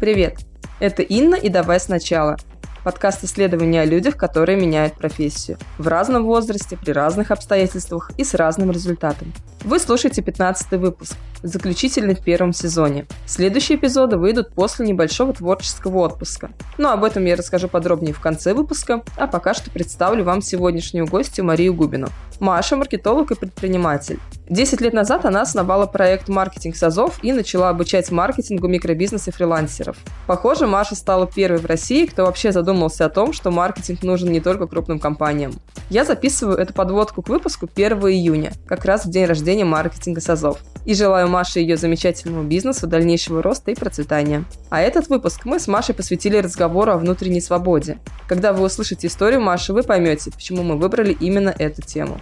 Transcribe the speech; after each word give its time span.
Привет! 0.00 0.38
Это 0.78 1.02
Инна 1.02 1.34
и 1.34 1.50
«Давай 1.50 1.78
сначала» 1.78 2.38
Подкаст 2.84 3.22
исследования 3.22 3.82
о 3.82 3.84
людях, 3.84 4.16
которые 4.16 4.58
меняют 4.58 4.94
профессию. 4.94 5.58
В 5.76 5.88
разном 5.88 6.24
возрасте, 6.24 6.78
при 6.78 6.92
разных 6.92 7.30
обстоятельствах 7.30 8.10
и 8.16 8.24
с 8.24 8.32
разным 8.32 8.70
результатом. 8.70 9.30
Вы 9.62 9.78
слушаете 9.78 10.22
15 10.22 10.70
выпуск, 10.72 11.16
заключительный 11.42 12.14
в 12.14 12.24
первом 12.24 12.54
сезоне. 12.54 13.06
Следующие 13.26 13.76
эпизоды 13.76 14.16
выйдут 14.16 14.54
после 14.54 14.86
небольшого 14.86 15.34
творческого 15.34 15.98
отпуска. 15.98 16.50
Но 16.78 16.92
об 16.92 17.04
этом 17.04 17.26
я 17.26 17.36
расскажу 17.36 17.68
подробнее 17.68 18.14
в 18.14 18.20
конце 18.20 18.54
выпуска, 18.54 19.02
а 19.16 19.26
пока 19.26 19.52
что 19.52 19.70
представлю 19.70 20.24
вам 20.24 20.40
сегодняшнюю 20.40 21.06
гостью 21.06 21.44
Марию 21.44 21.74
Губину. 21.74 22.08
Маша– 22.40 22.74
маркетолог 22.76 23.30
и 23.32 23.34
предприниматель. 23.34 24.18
Десять 24.48 24.80
лет 24.80 24.94
назад 24.94 25.26
она 25.26 25.42
основала 25.42 25.86
проект 25.86 26.28
«Маркетинг 26.28 26.74
САЗов» 26.74 27.22
и 27.22 27.32
начала 27.32 27.68
обучать 27.68 28.10
маркетингу 28.10 28.66
микробизнеса 28.66 29.30
и 29.30 29.32
фрилансеров. 29.32 29.98
Похоже, 30.26 30.66
Маша 30.66 30.94
стала 30.94 31.26
первой 31.26 31.58
в 31.58 31.66
России, 31.66 32.06
кто 32.06 32.24
вообще 32.24 32.50
задумался 32.50 33.04
о 33.04 33.10
том, 33.10 33.34
что 33.34 33.50
маркетинг 33.50 34.02
нужен 34.02 34.32
не 34.32 34.40
только 34.40 34.66
крупным 34.66 34.98
компаниям. 34.98 35.52
Я 35.90 36.06
записываю 36.06 36.56
эту 36.56 36.72
подводку 36.72 37.20
к 37.20 37.28
выпуску 37.28 37.68
1 37.72 37.98
июня, 38.08 38.52
как 38.66 38.86
раз 38.86 39.04
в 39.04 39.10
день 39.10 39.26
рождения 39.26 39.49
маркетинга 39.58 40.20
САЗов. 40.20 40.60
И 40.84 40.94
желаю 40.94 41.28
Маше 41.28 41.60
и 41.60 41.62
ее 41.62 41.76
замечательному 41.76 42.44
бизнесу 42.44 42.86
дальнейшего 42.86 43.42
роста 43.42 43.70
и 43.70 43.74
процветания. 43.74 44.44
А 44.70 44.80
этот 44.80 45.08
выпуск 45.08 45.44
мы 45.44 45.60
с 45.60 45.68
Машей 45.68 45.94
посвятили 45.94 46.38
разговору 46.38 46.92
о 46.92 46.98
внутренней 46.98 47.40
свободе. 47.40 47.98
Когда 48.28 48.52
вы 48.52 48.64
услышите 48.64 49.06
историю 49.06 49.40
Маши, 49.40 49.72
вы 49.72 49.82
поймете, 49.82 50.30
почему 50.30 50.62
мы 50.62 50.76
выбрали 50.78 51.12
именно 51.12 51.54
эту 51.58 51.82
тему. 51.82 52.20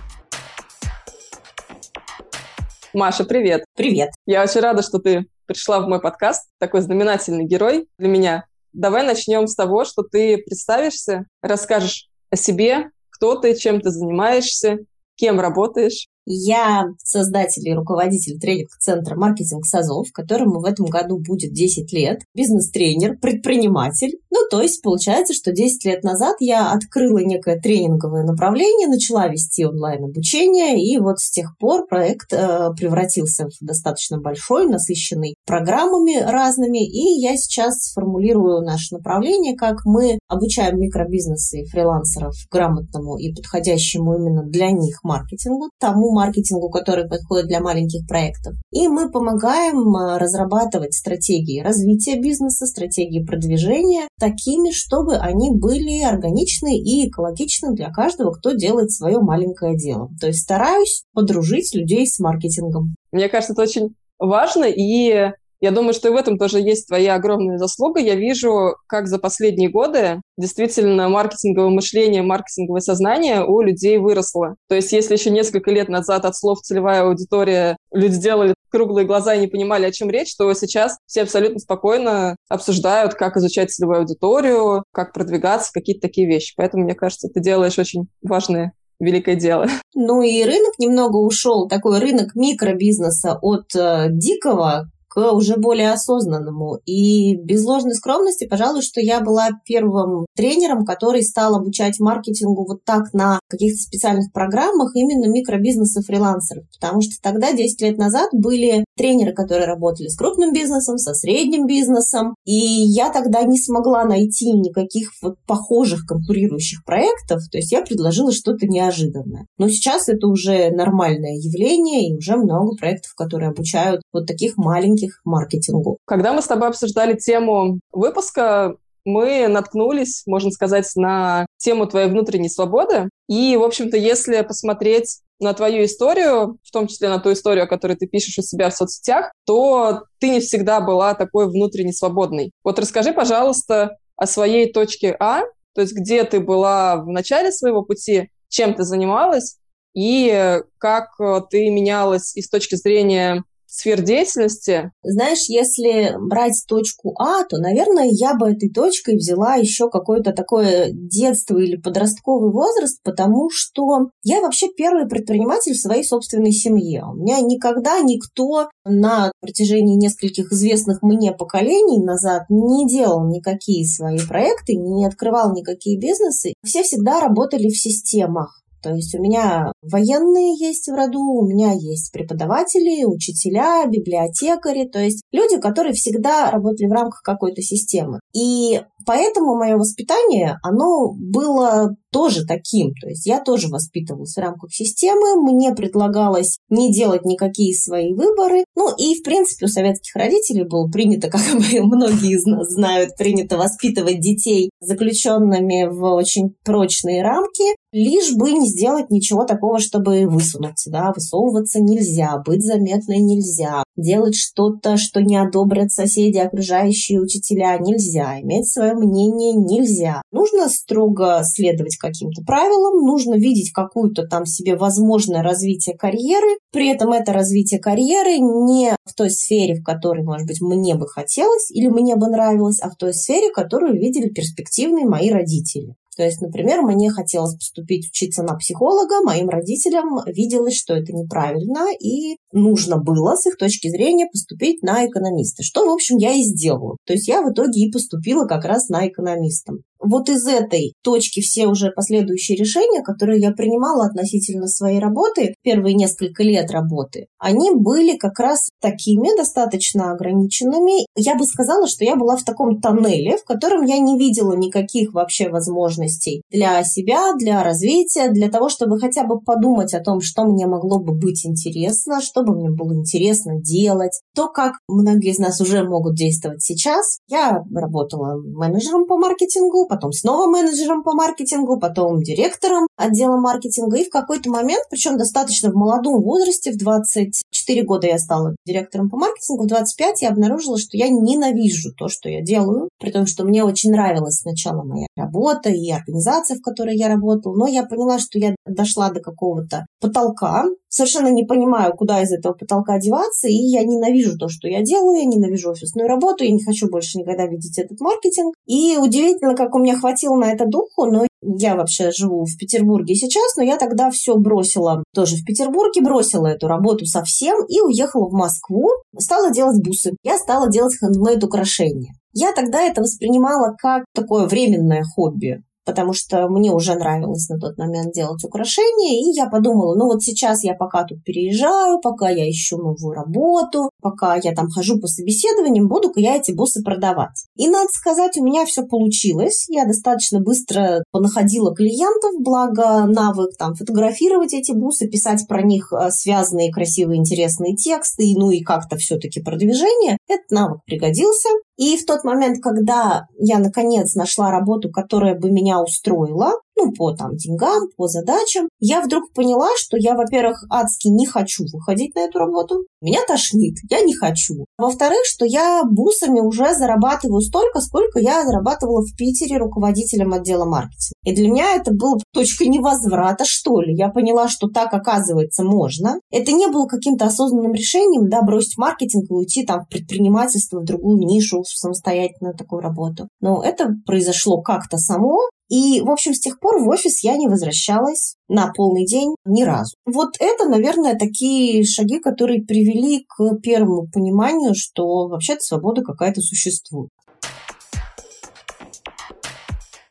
Маша, 2.95 3.25
привет. 3.25 3.65
Привет. 3.77 4.11
Я 4.27 4.43
очень 4.43 4.61
рада, 4.61 4.83
что 4.83 4.99
ты 4.99 5.27
пришла 5.47 5.81
в 5.81 5.89
мой 5.89 6.01
подкаст. 6.01 6.49
Такой 6.59 6.81
знаменательный 6.81 7.45
герой 7.45 7.87
для 7.99 8.09
меня. 8.09 8.45
Давай 8.73 9.05
начнем 9.05 9.47
с 9.47 9.55
того, 9.55 9.85
что 9.85 10.03
ты 10.03 10.39
представишься, 10.39 11.27
расскажешь 11.43 12.09
о 12.31 12.37
себе, 12.37 12.91
кто 13.11 13.35
ты, 13.35 13.55
чем 13.57 13.81
ты 13.81 13.91
занимаешься, 13.91 14.79
кем 15.17 15.41
работаешь. 15.41 16.07
Я 16.31 16.89
создатель 17.03 17.67
и 17.67 17.73
руководитель 17.73 18.39
тренинг-центра 18.39 19.17
«Маркетинг 19.17 19.65
САЗов», 19.65 20.09
которому 20.13 20.61
в 20.61 20.67
этом 20.67 20.85
году 20.85 21.19
будет 21.19 21.55
10 21.55 21.91
лет, 21.95 22.21
бизнес-тренер, 22.35 23.17
предприниматель. 23.19 24.19
Ну, 24.31 24.41
то 24.51 24.61
есть 24.61 24.83
получается, 24.83 25.33
что 25.33 25.53
10 25.53 25.87
лет 25.87 26.05
назад 26.05 26.37
я 26.41 26.71
открыла 26.73 27.21
некое 27.21 27.59
тренинговое 27.59 28.25
направление, 28.25 28.89
начала 28.89 29.27
вести 29.29 29.65
онлайн-обучение, 29.65 30.85
и 30.85 30.99
вот 30.99 31.19
с 31.19 31.31
тех 31.31 31.57
пор 31.59 31.87
проект 31.87 32.31
э, 32.35 32.69
превратился 32.77 33.47
в 33.47 33.65
достаточно 33.65 34.21
большой, 34.21 34.67
насыщенный 34.67 35.35
программами 35.47 36.21
разными, 36.21 36.87
и 36.87 37.21
я 37.23 37.39
сейчас 37.39 37.93
формулирую 37.95 38.61
наше 38.61 38.95
направление, 38.95 39.57
как 39.57 39.87
мы 39.87 40.19
обучаем 40.29 40.79
микробизнесы 40.79 41.63
и 41.63 41.65
фрилансеров 41.65 42.35
грамотному 42.51 43.17
и 43.17 43.33
подходящему 43.33 44.15
именно 44.15 44.43
для 44.43 44.71
них 44.71 45.01
маркетингу, 45.03 45.71
тому 45.81 46.18
маркетингу, 46.19 46.69
который 46.69 47.09
подходит 47.09 47.47
для 47.47 47.61
маленьких 47.61 48.07
проектов. 48.07 48.55
И 48.73 48.89
мы 48.89 49.11
помогаем 49.11 49.79
э, 49.95 50.19
разрабатывать 50.19 50.95
стратегии 50.95 51.61
развития 51.61 52.21
бизнеса, 52.21 52.67
стратегии 52.67 53.25
продвижения 53.25 54.09
такими, 54.19 54.71
чтобы 54.73 55.17
они 55.17 55.51
были 55.53 56.03
органичны 56.03 56.77
и 56.77 57.09
экологичны 57.09 57.75
для 57.75 57.91
каждого, 57.91 58.33
кто 58.33 58.53
делает 58.53 58.91
свое 58.91 59.21
маленькое 59.21 59.77
дело. 59.77 60.11
То 60.21 60.27
есть 60.27 60.43
стараюсь 60.43 61.05
подружить 61.15 61.75
людей 61.75 62.07
с 62.07 62.19
маркетингом. 62.19 62.95
Мне 63.13 63.29
кажется, 63.29 63.53
это 63.53 63.63
очень 63.63 63.95
важно, 64.19 64.65
и 64.65 65.31
я 65.61 65.71
думаю, 65.71 65.93
что 65.93 66.09
и 66.09 66.13
в 66.13 66.17
этом 66.17 66.39
тоже 66.39 66.61
есть 66.61 66.87
твоя 66.87 67.15
огромная 67.15 67.59
заслуга. 67.59 68.01
Я 68.01 68.15
вижу, 68.15 68.77
как 68.87 69.09
за 69.09 69.19
последние 69.19 69.69
годы 69.69 70.21
действительно 70.37 71.09
маркетинговое 71.09 71.71
мышление, 71.71 72.23
маркетинговое 72.23 72.81
сознание 72.81 73.45
у 73.45 73.61
людей 73.61 73.99
выросло. 73.99 74.55
То 74.69 74.77
есть 74.77 74.93
если 74.93 75.15
еще 75.15 75.31
несколько 75.31 75.71
лет 75.71 75.89
назад 75.89 76.25
от 76.25 76.37
слов 76.37 76.61
целевая 76.61 77.03
аудитория 77.03 77.77
люди 77.93 78.19
делали 78.19 78.55
круглые 78.71 79.07
глаза 79.07 79.35
и 79.35 79.41
не 79.41 79.47
понимали, 79.47 79.87
о 79.87 79.93
чем 79.93 80.11
речь, 80.11 80.37
то 80.37 80.53
сейчас 80.55 80.99
все 81.07 81.23
абсолютно 81.23 81.59
спокойно 81.59 82.37
обсуждают, 82.49 83.15
как 83.15 83.37
изучать 83.37 83.71
целевую 83.71 84.01
аудиторию, 84.01 84.85
как 84.93 85.13
продвигаться, 85.13 85.73
какие-то 85.73 86.03
такие 86.03 86.27
вещи. 86.27 86.55
Поэтому, 86.57 86.85
мне 86.85 86.95
кажется, 86.95 87.29
ты 87.29 87.41
делаешь 87.41 87.79
очень 87.79 88.09
важные 88.23 88.73
великое 89.01 89.37
дело. 89.37 89.67
Ну 89.95 90.23
и 90.23 90.43
рынок 90.45 90.79
немного 90.79 91.17
ушел, 91.17 91.69
такой 91.69 91.99
рынок 91.99 92.35
микробизнеса 92.35 93.39
от 93.41 93.75
э, 93.75 94.09
дикого 94.11 94.91
к 95.09 95.33
уже 95.33 95.57
более 95.57 95.93
осознанному. 95.93 96.79
И 96.87 97.37
без 97.37 97.65
ложной 97.65 97.95
скромности, 97.95 98.47
пожалуй, 98.47 98.83
что 98.83 99.01
я 99.01 99.21
была 99.21 99.49
первым 99.65 100.27
тренером, 100.37 100.85
который 100.85 101.23
стал 101.23 101.57
обучать 101.57 101.99
маркетингу 101.99 102.65
вот 102.67 102.85
так 102.85 103.13
на 103.13 103.41
каких-то 103.49 103.79
специальных 103.79 104.33
программах 104.33 104.95
именно 104.95 105.31
микробизнеса 105.31 106.03
фрилансеров. 106.03 106.65
Потому 106.79 107.01
что 107.01 107.15
тогда, 107.23 107.53
10 107.53 107.81
лет 107.83 107.99
назад, 107.99 108.29
были 108.33 108.85
тренеры, 108.97 109.33
которые 109.33 109.67
работали 109.67 110.09
с 110.09 110.17
крупным 110.17 110.53
бизнесом, 110.53 110.99
со 110.99 111.15
средним 111.15 111.67
бизнесом. 111.67 112.35
И 112.45 112.55
я 112.55 113.11
тогда 113.11 113.43
не 113.43 113.59
смогла 113.59 114.05
найти 114.05 114.53
никаких 114.53 115.11
вот 115.23 115.37
похожих 115.47 116.05
конкурирующих 116.07 116.85
проектов. 116.85 117.43
То 117.51 117.59
есть 117.59 117.73
я 117.73 117.83
предложила 117.83 118.33
что-то 118.33 118.67
неожиданное. 118.67 119.47
Но 119.59 119.69
сейчас 119.69 120.09
это 120.09 120.27
уже 120.27 120.71
нормальное 120.71 121.37
явление, 121.37 122.09
и 122.09 122.17
уже 122.17 122.37
много 122.37 122.77
проектов, 122.77 123.15
которые 123.17 123.51
обучают 123.51 124.03
вот 124.13 124.27
таких 124.27 124.57
маленьких 124.57 124.98
их 125.03 125.21
маркетингу. 125.25 125.99
Когда 126.05 126.33
мы 126.33 126.43
с 126.43 126.47
тобой 126.47 126.69
обсуждали 126.69 127.15
тему 127.15 127.81
выпуска, 127.93 128.77
мы 129.05 129.49
наткнулись, 129.49 130.23
можно 130.27 130.51
сказать, 130.51 130.91
на 130.95 131.47
тему 131.57 131.87
твоей 131.87 132.09
внутренней 132.09 132.51
свободы. 132.51 133.09
И, 133.29 133.57
в 133.57 133.63
общем-то, 133.63 133.97
если 133.97 134.43
посмотреть 134.43 135.21
на 135.41 135.55
твою 135.55 135.85
историю, 135.85 136.59
в 136.63 136.71
том 136.71 136.89
числе 136.89 137.09
на 137.09 137.19
ту 137.19 137.33
историю, 137.33 137.65
о 137.65 137.69
которой 137.69 137.97
ты 137.97 138.07
пишешь 138.07 138.39
у 138.39 138.43
себя 138.43 138.71
в 138.71 138.77
соцсетях, 138.77 139.33
то 139.47 140.03
ты 140.19 140.31
не 140.31 140.41
всегда 140.41 140.81
была 140.81 141.15
такой 141.15 141.49
внутренне 141.49 141.93
свободной. 141.93 142.51
Вот 142.65 142.79
расскажи, 142.79 143.13
пожалуйста, 143.13 143.97
о 144.17 144.27
своей 144.27 144.73
точке 144.73 145.17
А, 145.19 145.43
то 145.75 145.81
есть 145.81 145.95
где 145.95 146.25
ты 146.25 146.41
была 146.41 146.97
в 146.97 147.07
начале 147.07 147.53
своего 147.53 147.83
пути, 147.83 148.31
чем 148.49 148.75
ты 148.75 148.83
занималась, 148.83 149.59
и 149.95 150.61
как 150.79 151.11
ты 151.51 151.71
менялась 151.71 152.37
и 152.37 152.43
с 152.43 152.49
точки 152.49 152.75
зрения 152.75 153.45
сфер 153.69 154.03
деятельности? 154.03 154.91
Знаешь, 155.03 155.49
если 155.49 156.17
брать 156.19 156.65
точку 156.67 157.15
А, 157.19 157.45
то, 157.45 157.59
наверное, 157.59 158.09
я 158.11 158.35
бы 158.35 158.51
этой 158.51 158.71
точкой 158.71 159.17
взяла 159.17 159.55
еще 159.55 159.91
какое-то 159.91 160.33
такое 160.33 160.89
детство 160.93 161.59
или 161.59 161.77
подростковый 161.77 162.51
возраст, 162.51 163.01
потому 163.05 163.51
что 163.51 164.11
я 164.25 164.41
вообще 164.41 164.69
первый 164.77 165.07
предприниматель 165.07 165.75
в 165.75 165.81
своей 165.81 166.05
собственной 166.05 166.53
семье. 166.53 167.05
У 167.05 167.15
меня 167.15 167.41
никогда 167.41 168.01
никто 168.01 168.71
на 168.85 169.31
протяжении 169.41 169.97
нескольких 169.97 170.53
известных 170.53 171.03
мне 171.03 171.33
поколений 171.33 172.03
назад 172.03 172.45
не 172.49 172.89
делал 172.89 173.29
никакие 173.29 173.87
свои 173.87 174.19
проекты, 174.19 174.75
не 174.75 175.07
открывал 175.07 175.55
никакие 175.55 175.99
бизнесы. 175.99 176.55
Все 176.65 176.83
всегда 176.83 177.21
работали 177.21 177.69
в 177.69 177.79
системах. 177.79 178.63
То 178.83 178.91
есть 178.95 179.15
у 179.15 179.23
меня 179.23 179.73
военные 179.83 180.57
есть 180.59 180.89
в 180.89 180.95
роду, 180.95 181.21
у 181.21 181.47
меня 181.47 181.73
есть 181.73 182.13
преподаватели, 182.13 183.05
учителя, 183.05 183.87
библиотекари, 183.87 184.89
то 184.89 184.99
есть 184.99 185.23
люди, 185.33 185.59
которые 185.59 185.93
всегда 185.93 186.51
работали 186.51 186.89
в 186.89 186.93
рамках 186.93 187.23
какой-то 187.23 187.63
системы. 187.63 188.21
И 188.35 188.81
поэтому 189.07 189.57
мое 189.57 189.77
воспитание, 189.77 190.59
оно 190.63 191.13
было 191.13 191.97
тоже 192.11 192.47
таким. 192.47 192.93
То 193.01 193.09
есть 193.09 193.27
я 193.27 193.41
тоже 193.41 193.69
воспитывалась 193.69 194.35
в 194.35 194.41
рамках 194.41 194.73
системы, 194.73 195.41
мне 195.43 195.75
предлагалось 195.75 196.59
не 196.69 196.93
делать 196.93 197.25
никакие 197.25 197.75
свои 197.75 198.13
выборы. 198.15 198.65
Ну 198.77 198.95
и, 198.97 199.15
в 199.15 199.23
принципе, 199.23 199.67
у 199.67 199.69
советских 199.69 200.15
родителей 200.17 200.65
было 200.65 200.89
принято, 200.89 201.29
как 201.29 201.41
многие 201.81 202.35
из 202.35 202.45
нас 202.45 202.69
знают, 202.69 203.17
принято 203.17 203.57
воспитывать 203.57 204.21
детей 204.21 204.71
заключенными 204.81 205.89
в 205.89 206.03
очень 206.15 206.55
прочные 206.65 207.23
рамки, 207.23 207.75
лишь 207.93 208.35
бы 208.35 208.53
не 208.53 208.69
сделать 208.69 209.11
ничего 209.11 209.45
такого, 209.45 209.79
чтобы 209.79 210.27
высунуться. 210.27 210.91
Да? 210.91 211.13
Высовываться 211.15 211.81
нельзя, 211.81 212.43
быть 212.45 212.65
заметной 212.65 213.19
нельзя, 213.19 213.83
делать 213.97 214.37
что-то, 214.37 214.97
что 214.97 215.21
не 215.23 215.37
одобрят 215.37 215.91
соседи, 215.91 216.39
окружающие 216.39 217.21
учителя, 217.21 217.79
нельзя, 217.79 218.41
иметь 218.41 218.69
свое 218.69 218.95
мнение 218.95 219.55
нельзя. 219.55 220.23
Нужно 220.33 220.69
строго 220.69 221.43
следовать 221.45 221.97
каким-то 221.97 222.43
правилам, 222.43 223.07
нужно 223.07 223.35
видеть 223.35 223.73
какую-то 223.73 224.27
там 224.27 224.47
себе 224.47 224.77
возможное 224.77 225.43
развитие 225.43 225.97
карьеры, 225.97 226.59
при 226.73 226.89
этом 226.89 227.13
это 227.13 227.33
развитие 227.33 227.81
карьеры 227.81 228.39
не 228.39 228.95
в 229.05 229.15
той 229.15 229.31
сфере, 229.31 229.75
в 229.75 229.83
которой, 229.83 230.23
может 230.25 230.47
быть, 230.47 230.61
мне 230.61 230.95
бы 230.95 231.07
хотелось 231.09 231.71
или 231.71 231.89
мне 231.89 232.17
бы 232.17 232.29
нравилось, 232.29 232.81
а 232.81 232.91
в 232.91 232.97
той 232.97 233.15
сфере, 233.15 233.51
которую 233.51 233.99
видели 233.99 234.29
перспективные 234.29 235.07
мои 235.07 235.31
родители. 235.31 235.95
То 236.19 236.25
есть, 236.25 236.41
например, 236.41 236.83
мне 236.83 237.11
хотелось 237.11 237.55
поступить 237.55 238.09
учиться 238.09 238.43
на 238.43 238.57
психолога, 238.57 239.23
моим 239.23 239.49
родителям 239.49 240.19
виделось, 240.27 240.77
что 240.77 240.95
это 240.95 241.13
неправильно, 241.13 241.87
и 241.97 242.39
нужно 242.51 242.99
было 242.99 243.37
с 243.37 243.47
их 243.47 243.57
точки 243.57 243.89
зрения 243.89 244.27
поступить 244.27 244.83
на 244.83 245.07
экономиста, 245.07 245.63
что, 245.63 245.87
в 245.87 245.91
общем, 245.91 246.17
я 246.17 246.33
и 246.33 246.43
сделала. 246.43 246.97
То 247.07 247.13
есть 247.13 247.29
я 247.29 247.41
в 247.41 247.53
итоге 247.53 247.83
и 247.83 247.93
поступила 247.93 248.47
как 248.47 248.65
раз 248.65 248.89
на 248.89 249.07
экономиста 249.07 249.75
вот 250.01 250.29
из 250.29 250.47
этой 250.47 250.95
точки 251.03 251.41
все 251.41 251.67
уже 251.67 251.91
последующие 251.91 252.57
решения, 252.57 253.03
которые 253.03 253.41
я 253.41 253.51
принимала 253.53 254.07
относительно 254.07 254.67
своей 254.67 254.99
работы, 254.99 255.55
первые 255.63 255.95
несколько 255.95 256.43
лет 256.43 256.71
работы, 256.71 257.27
они 257.39 257.71
были 257.75 258.17
как 258.17 258.39
раз 258.39 258.69
такими 258.81 259.37
достаточно 259.37 260.13
ограниченными. 260.13 261.07
Я 261.17 261.35
бы 261.35 261.45
сказала, 261.45 261.87
что 261.87 262.05
я 262.05 262.17
была 262.17 262.37
в 262.37 262.45
таком 262.45 262.81
тоннеле, 262.81 263.37
в 263.37 263.45
котором 263.45 263.85
я 263.85 263.99
не 263.99 264.19
видела 264.19 264.55
никаких 264.55 265.13
вообще 265.13 265.49
возможностей 265.49 266.43
для 266.51 266.83
себя, 266.85 267.35
для 267.37 267.63
развития, 267.63 268.31
для 268.31 268.51
того, 268.51 268.69
чтобы 268.69 268.99
хотя 268.99 269.25
бы 269.25 269.41
подумать 269.41 269.95
о 269.95 270.01
том, 270.01 270.21
что 270.21 270.45
мне 270.45 270.67
могло 270.67 270.99
бы 270.99 271.15
быть 271.15 271.45
интересно, 271.47 272.21
что 272.21 272.43
бы 272.43 272.55
мне 272.55 272.71
было 272.71 272.95
интересно 272.95 273.61
делать, 273.61 274.21
то, 274.35 274.49
как 274.49 274.75
многие 274.89 275.31
из 275.31 275.39
нас 275.39 275.61
уже 275.61 275.83
могут 275.85 276.15
действовать 276.15 276.63
сейчас. 276.63 277.19
Я 277.29 277.63
работала 277.75 278.41
менеджером 278.41 279.07
по 279.07 279.17
маркетингу, 279.17 279.88
потом 279.89 280.13
снова 280.13 280.49
менеджером 280.49 281.03
по 281.03 281.13
маркетингу, 281.13 281.79
потом 281.79 282.23
директором 282.23 282.87
отдела 282.97 283.37
маркетинга. 283.37 283.97
И 283.99 284.05
в 284.05 284.11
какой-то 284.11 284.51
момент, 284.51 284.85
причем 284.91 285.17
достаточно 285.17 285.71
в 285.71 285.75
молодом 285.75 286.23
возрасте, 286.23 286.73
в 286.73 286.79
24 286.79 287.83
года 287.83 288.07
я 288.07 288.19
стала 288.19 288.55
директором 288.67 289.11
по 289.11 289.17
маркетингу, 289.17 289.65
в 289.65 289.69
25 289.69 290.23
я 290.23 290.29
обнаружила, 290.31 290.79
что 290.79 290.97
я 290.97 291.09
ненавижу 291.09 291.93
то, 291.97 292.09
что 292.09 292.29
я 292.29 292.43
делаю, 292.43 292.89
при 292.99 293.11
том, 293.11 293.27
что 293.27 293.45
мне 293.45 293.65
очень 293.65 293.91
нравилась 293.91 294.41
сначала 294.41 294.83
моя 294.83 295.07
работа 295.17 295.71
и 295.71 295.91
организация, 295.91 296.57
в 296.57 296.63
которой 296.63 296.97
я 296.97 297.09
работала, 297.09 297.55
но 297.55 297.67
я 297.67 297.85
поняла, 297.85 298.19
что 298.19 298.39
я 298.39 298.55
дошла 298.67 299.11
до 299.11 299.21
какого-то 299.21 299.87
потолка, 300.01 300.65
совершенно 300.89 301.29
не 301.29 301.45
понимаю, 301.45 301.95
куда 301.95 302.23
из 302.23 302.33
этого 302.33 302.55
потолка 302.55 302.99
деваться, 302.99 303.49
и 303.49 303.55
я 303.55 303.85
ненавижу 303.85 304.39
то, 304.39 304.49
что 304.49 304.69
я 304.69 304.83
делаю, 304.83 305.19
я 305.19 305.25
ненавижу 305.25 305.71
офисную 305.71 306.09
работу, 306.09 306.45
я 306.45 306.51
не 306.51 306.63
хочу 306.63 306.89
больше 306.89 307.19
никогда 307.19 307.47
видеть 307.47 307.79
этот 307.79 308.01
маркетинг. 308.01 308.55
И 308.67 308.97
удивительно, 308.97 309.55
как 309.55 309.75
у 309.79 309.83
меня 309.83 309.97
хватило 309.97 310.37
на 310.37 310.53
это 310.53 310.67
духу, 310.67 311.07
но 311.07 311.27
я 311.43 311.77
вообще 311.77 312.11
живу 312.11 312.45
в 312.45 312.57
Петербурге 312.59 313.15
сейчас, 313.15 313.57
но 313.57 313.63
я 313.63 313.77
тогда 313.77 314.11
все 314.11 314.37
бросила 314.37 315.05
тоже 315.15 315.37
в 315.37 315.45
Петербурге, 315.45 316.03
бросила 316.03 316.47
эту 316.47 316.67
работу 316.67 317.07
совсем 317.07 317.65
и 317.67 317.81
уехала 317.81 318.29
в 318.29 318.33
Москву, 318.33 318.91
стала 319.19 319.53
делать 319.53 319.83
бусы. 319.83 320.17
Я 320.23 320.39
стала 320.39 320.69
делать 320.69 320.97
хендмейд 320.99 321.43
украшения. 321.45 322.15
Я 322.35 322.53
тогда 322.53 322.83
это 322.83 323.03
воспринимала 323.03 323.75
как 323.79 324.05
такое 324.15 324.47
временное 324.47 325.05
хобби 325.05 325.63
потому 325.89 326.13
что 326.13 326.49
мне 326.51 326.71
уже 326.71 326.97
нравилось 326.97 327.49
на 327.49 327.59
тот 327.59 327.79
момент 327.79 328.13
делать 328.13 328.45
украшения, 328.45 329.23
и 329.23 329.35
я 329.35 329.49
подумала, 329.49 329.97
ну 329.97 330.05
вот 330.05 330.23
сейчас 330.23 330.63
я 330.63 330.75
пока 330.75 331.05
тут 331.05 331.25
переезжаю, 331.25 331.99
пока 331.99 332.29
я 332.29 332.47
ищу 332.47 332.77
новую 332.77 333.15
работу, 333.15 333.89
пока 334.01 334.37
я 334.37 334.53
там 334.55 334.69
хожу 334.69 335.01
по 335.01 335.07
собеседованиям, 335.07 335.89
буду-ка 335.89 336.21
я 336.21 336.37
эти 336.37 336.53
бусы 336.53 336.83
продавать. 336.83 337.47
И 337.57 337.69
надо 337.69 337.89
сказать, 337.93 338.37
у 338.37 338.45
меня 338.45 338.65
все 338.67 338.83
получилось, 338.83 339.67
я 339.69 339.85
достаточно 339.85 340.41
быстро 340.41 341.03
понаходила 341.11 341.75
клиентов, 341.75 342.33
благо 342.41 343.07
навык 343.07 343.57
там 343.59 343.75
фотографировать 343.75 344.55
эти 344.55 344.73
бусы, 344.73 345.09
писать 345.09 345.47
про 345.49 345.63
них 345.63 345.93
э, 345.93 346.11
связанные 346.11 346.73
красивые 346.73 347.19
интересные 347.19 347.75
тексты, 347.75 348.35
ну 348.37 348.51
и 348.51 348.61
как-то 348.61 348.97
все-таки 348.97 349.43
продвижение, 349.43 350.19
этот 350.29 350.51
навык 350.51 350.79
пригодился. 350.85 351.49
И 351.77 351.97
в 351.97 352.05
тот 352.07 352.25
момент, 352.25 352.61
когда 352.61 353.27
я 353.39 353.59
наконец 353.59 354.15
нашла 354.15 354.51
работу, 354.51 354.91
которая 354.91 355.39
бы 355.39 355.51
меня 355.51 355.81
устроила, 355.81 356.55
ну, 356.79 356.93
по 356.93 357.13
там 357.13 357.37
деньгам, 357.37 357.89
по 357.97 358.07
задачам, 358.07 358.69
я 358.79 359.01
вдруг 359.01 359.33
поняла, 359.35 359.69
что 359.77 359.97
я, 359.97 360.15
во-первых, 360.15 360.65
адски 360.71 361.09
не 361.09 361.27
хочу 361.27 361.65
выходить 361.73 362.15
на 362.15 362.21
эту 362.21 362.39
работу. 362.39 362.85
Меня 363.01 363.21
тошнит, 363.27 363.77
я 363.91 364.01
не 364.01 364.15
хочу. 364.15 364.65
Во-вторых, 364.79 365.21
что 365.25 365.45
я 365.45 365.83
бусами 365.85 366.41
уже 366.41 366.75
зарабатываю 366.75 367.41
столько, 367.41 367.81
сколько 367.81 368.21
я 368.21 368.45
зарабатывала 368.45 369.03
в 369.03 369.17
Питере 369.17 369.59
руководителем 369.59 370.33
отдела 370.33 370.65
маркетинга. 370.65 371.15
И 371.25 371.35
для 371.35 371.49
меня 371.49 371.75
это 371.75 371.93
было 371.93 372.19
точкой 372.33 372.69
невозврата, 372.69 373.45
что 373.45 373.81
ли. 373.81 373.95
Я 373.95 374.09
поняла, 374.09 374.49
что 374.49 374.69
так, 374.69 374.95
оказывается, 374.95 375.65
можно. 375.65 376.21
Это 376.31 376.53
не 376.53 376.69
было 376.69 376.87
каким-то 376.87 377.27
осознанным 377.27 377.73
решением, 377.73 378.29
да, 378.29 378.43
бросить 378.43 378.79
маркетинг 378.79 379.31
и 379.31 379.35
уйти 379.35 379.67
там 379.67 379.85
в 379.85 379.89
предпринимательство, 379.89 380.81
в 380.81 380.85
другую 380.85 381.19
нишу, 381.19 381.63
в 381.63 381.69
самостоятельную 381.69 382.55
такую 382.57 382.81
работу. 382.81 383.29
Но 383.41 383.63
это 383.63 383.95
произошло 384.07 384.63
как-то 384.63 384.97
само, 384.97 385.39
и, 385.69 386.01
в 386.01 386.11
общем, 386.11 386.35
с 386.35 386.41
тех 386.41 386.59
пор 386.61 386.83
в 386.83 386.89
офис 386.89 387.23
я 387.23 387.37
не 387.37 387.47
возвращалась 387.47 388.37
на 388.49 388.73
полный 388.73 389.05
день 389.05 389.35
ни 389.45 389.63
разу. 389.63 389.97
Вот 390.07 390.31
это, 390.41 390.67
наверное, 390.69 391.19
такие 391.19 391.85
шаги, 391.85 392.19
которые 392.21 392.63
привели 392.63 393.27
к 393.29 393.59
первому 393.61 394.09
пониманию, 394.09 394.73
что 394.75 395.29
вообще-то 395.29 395.61
свобода 395.61 396.03
какая-то 396.03 396.41
существует. 396.41 397.11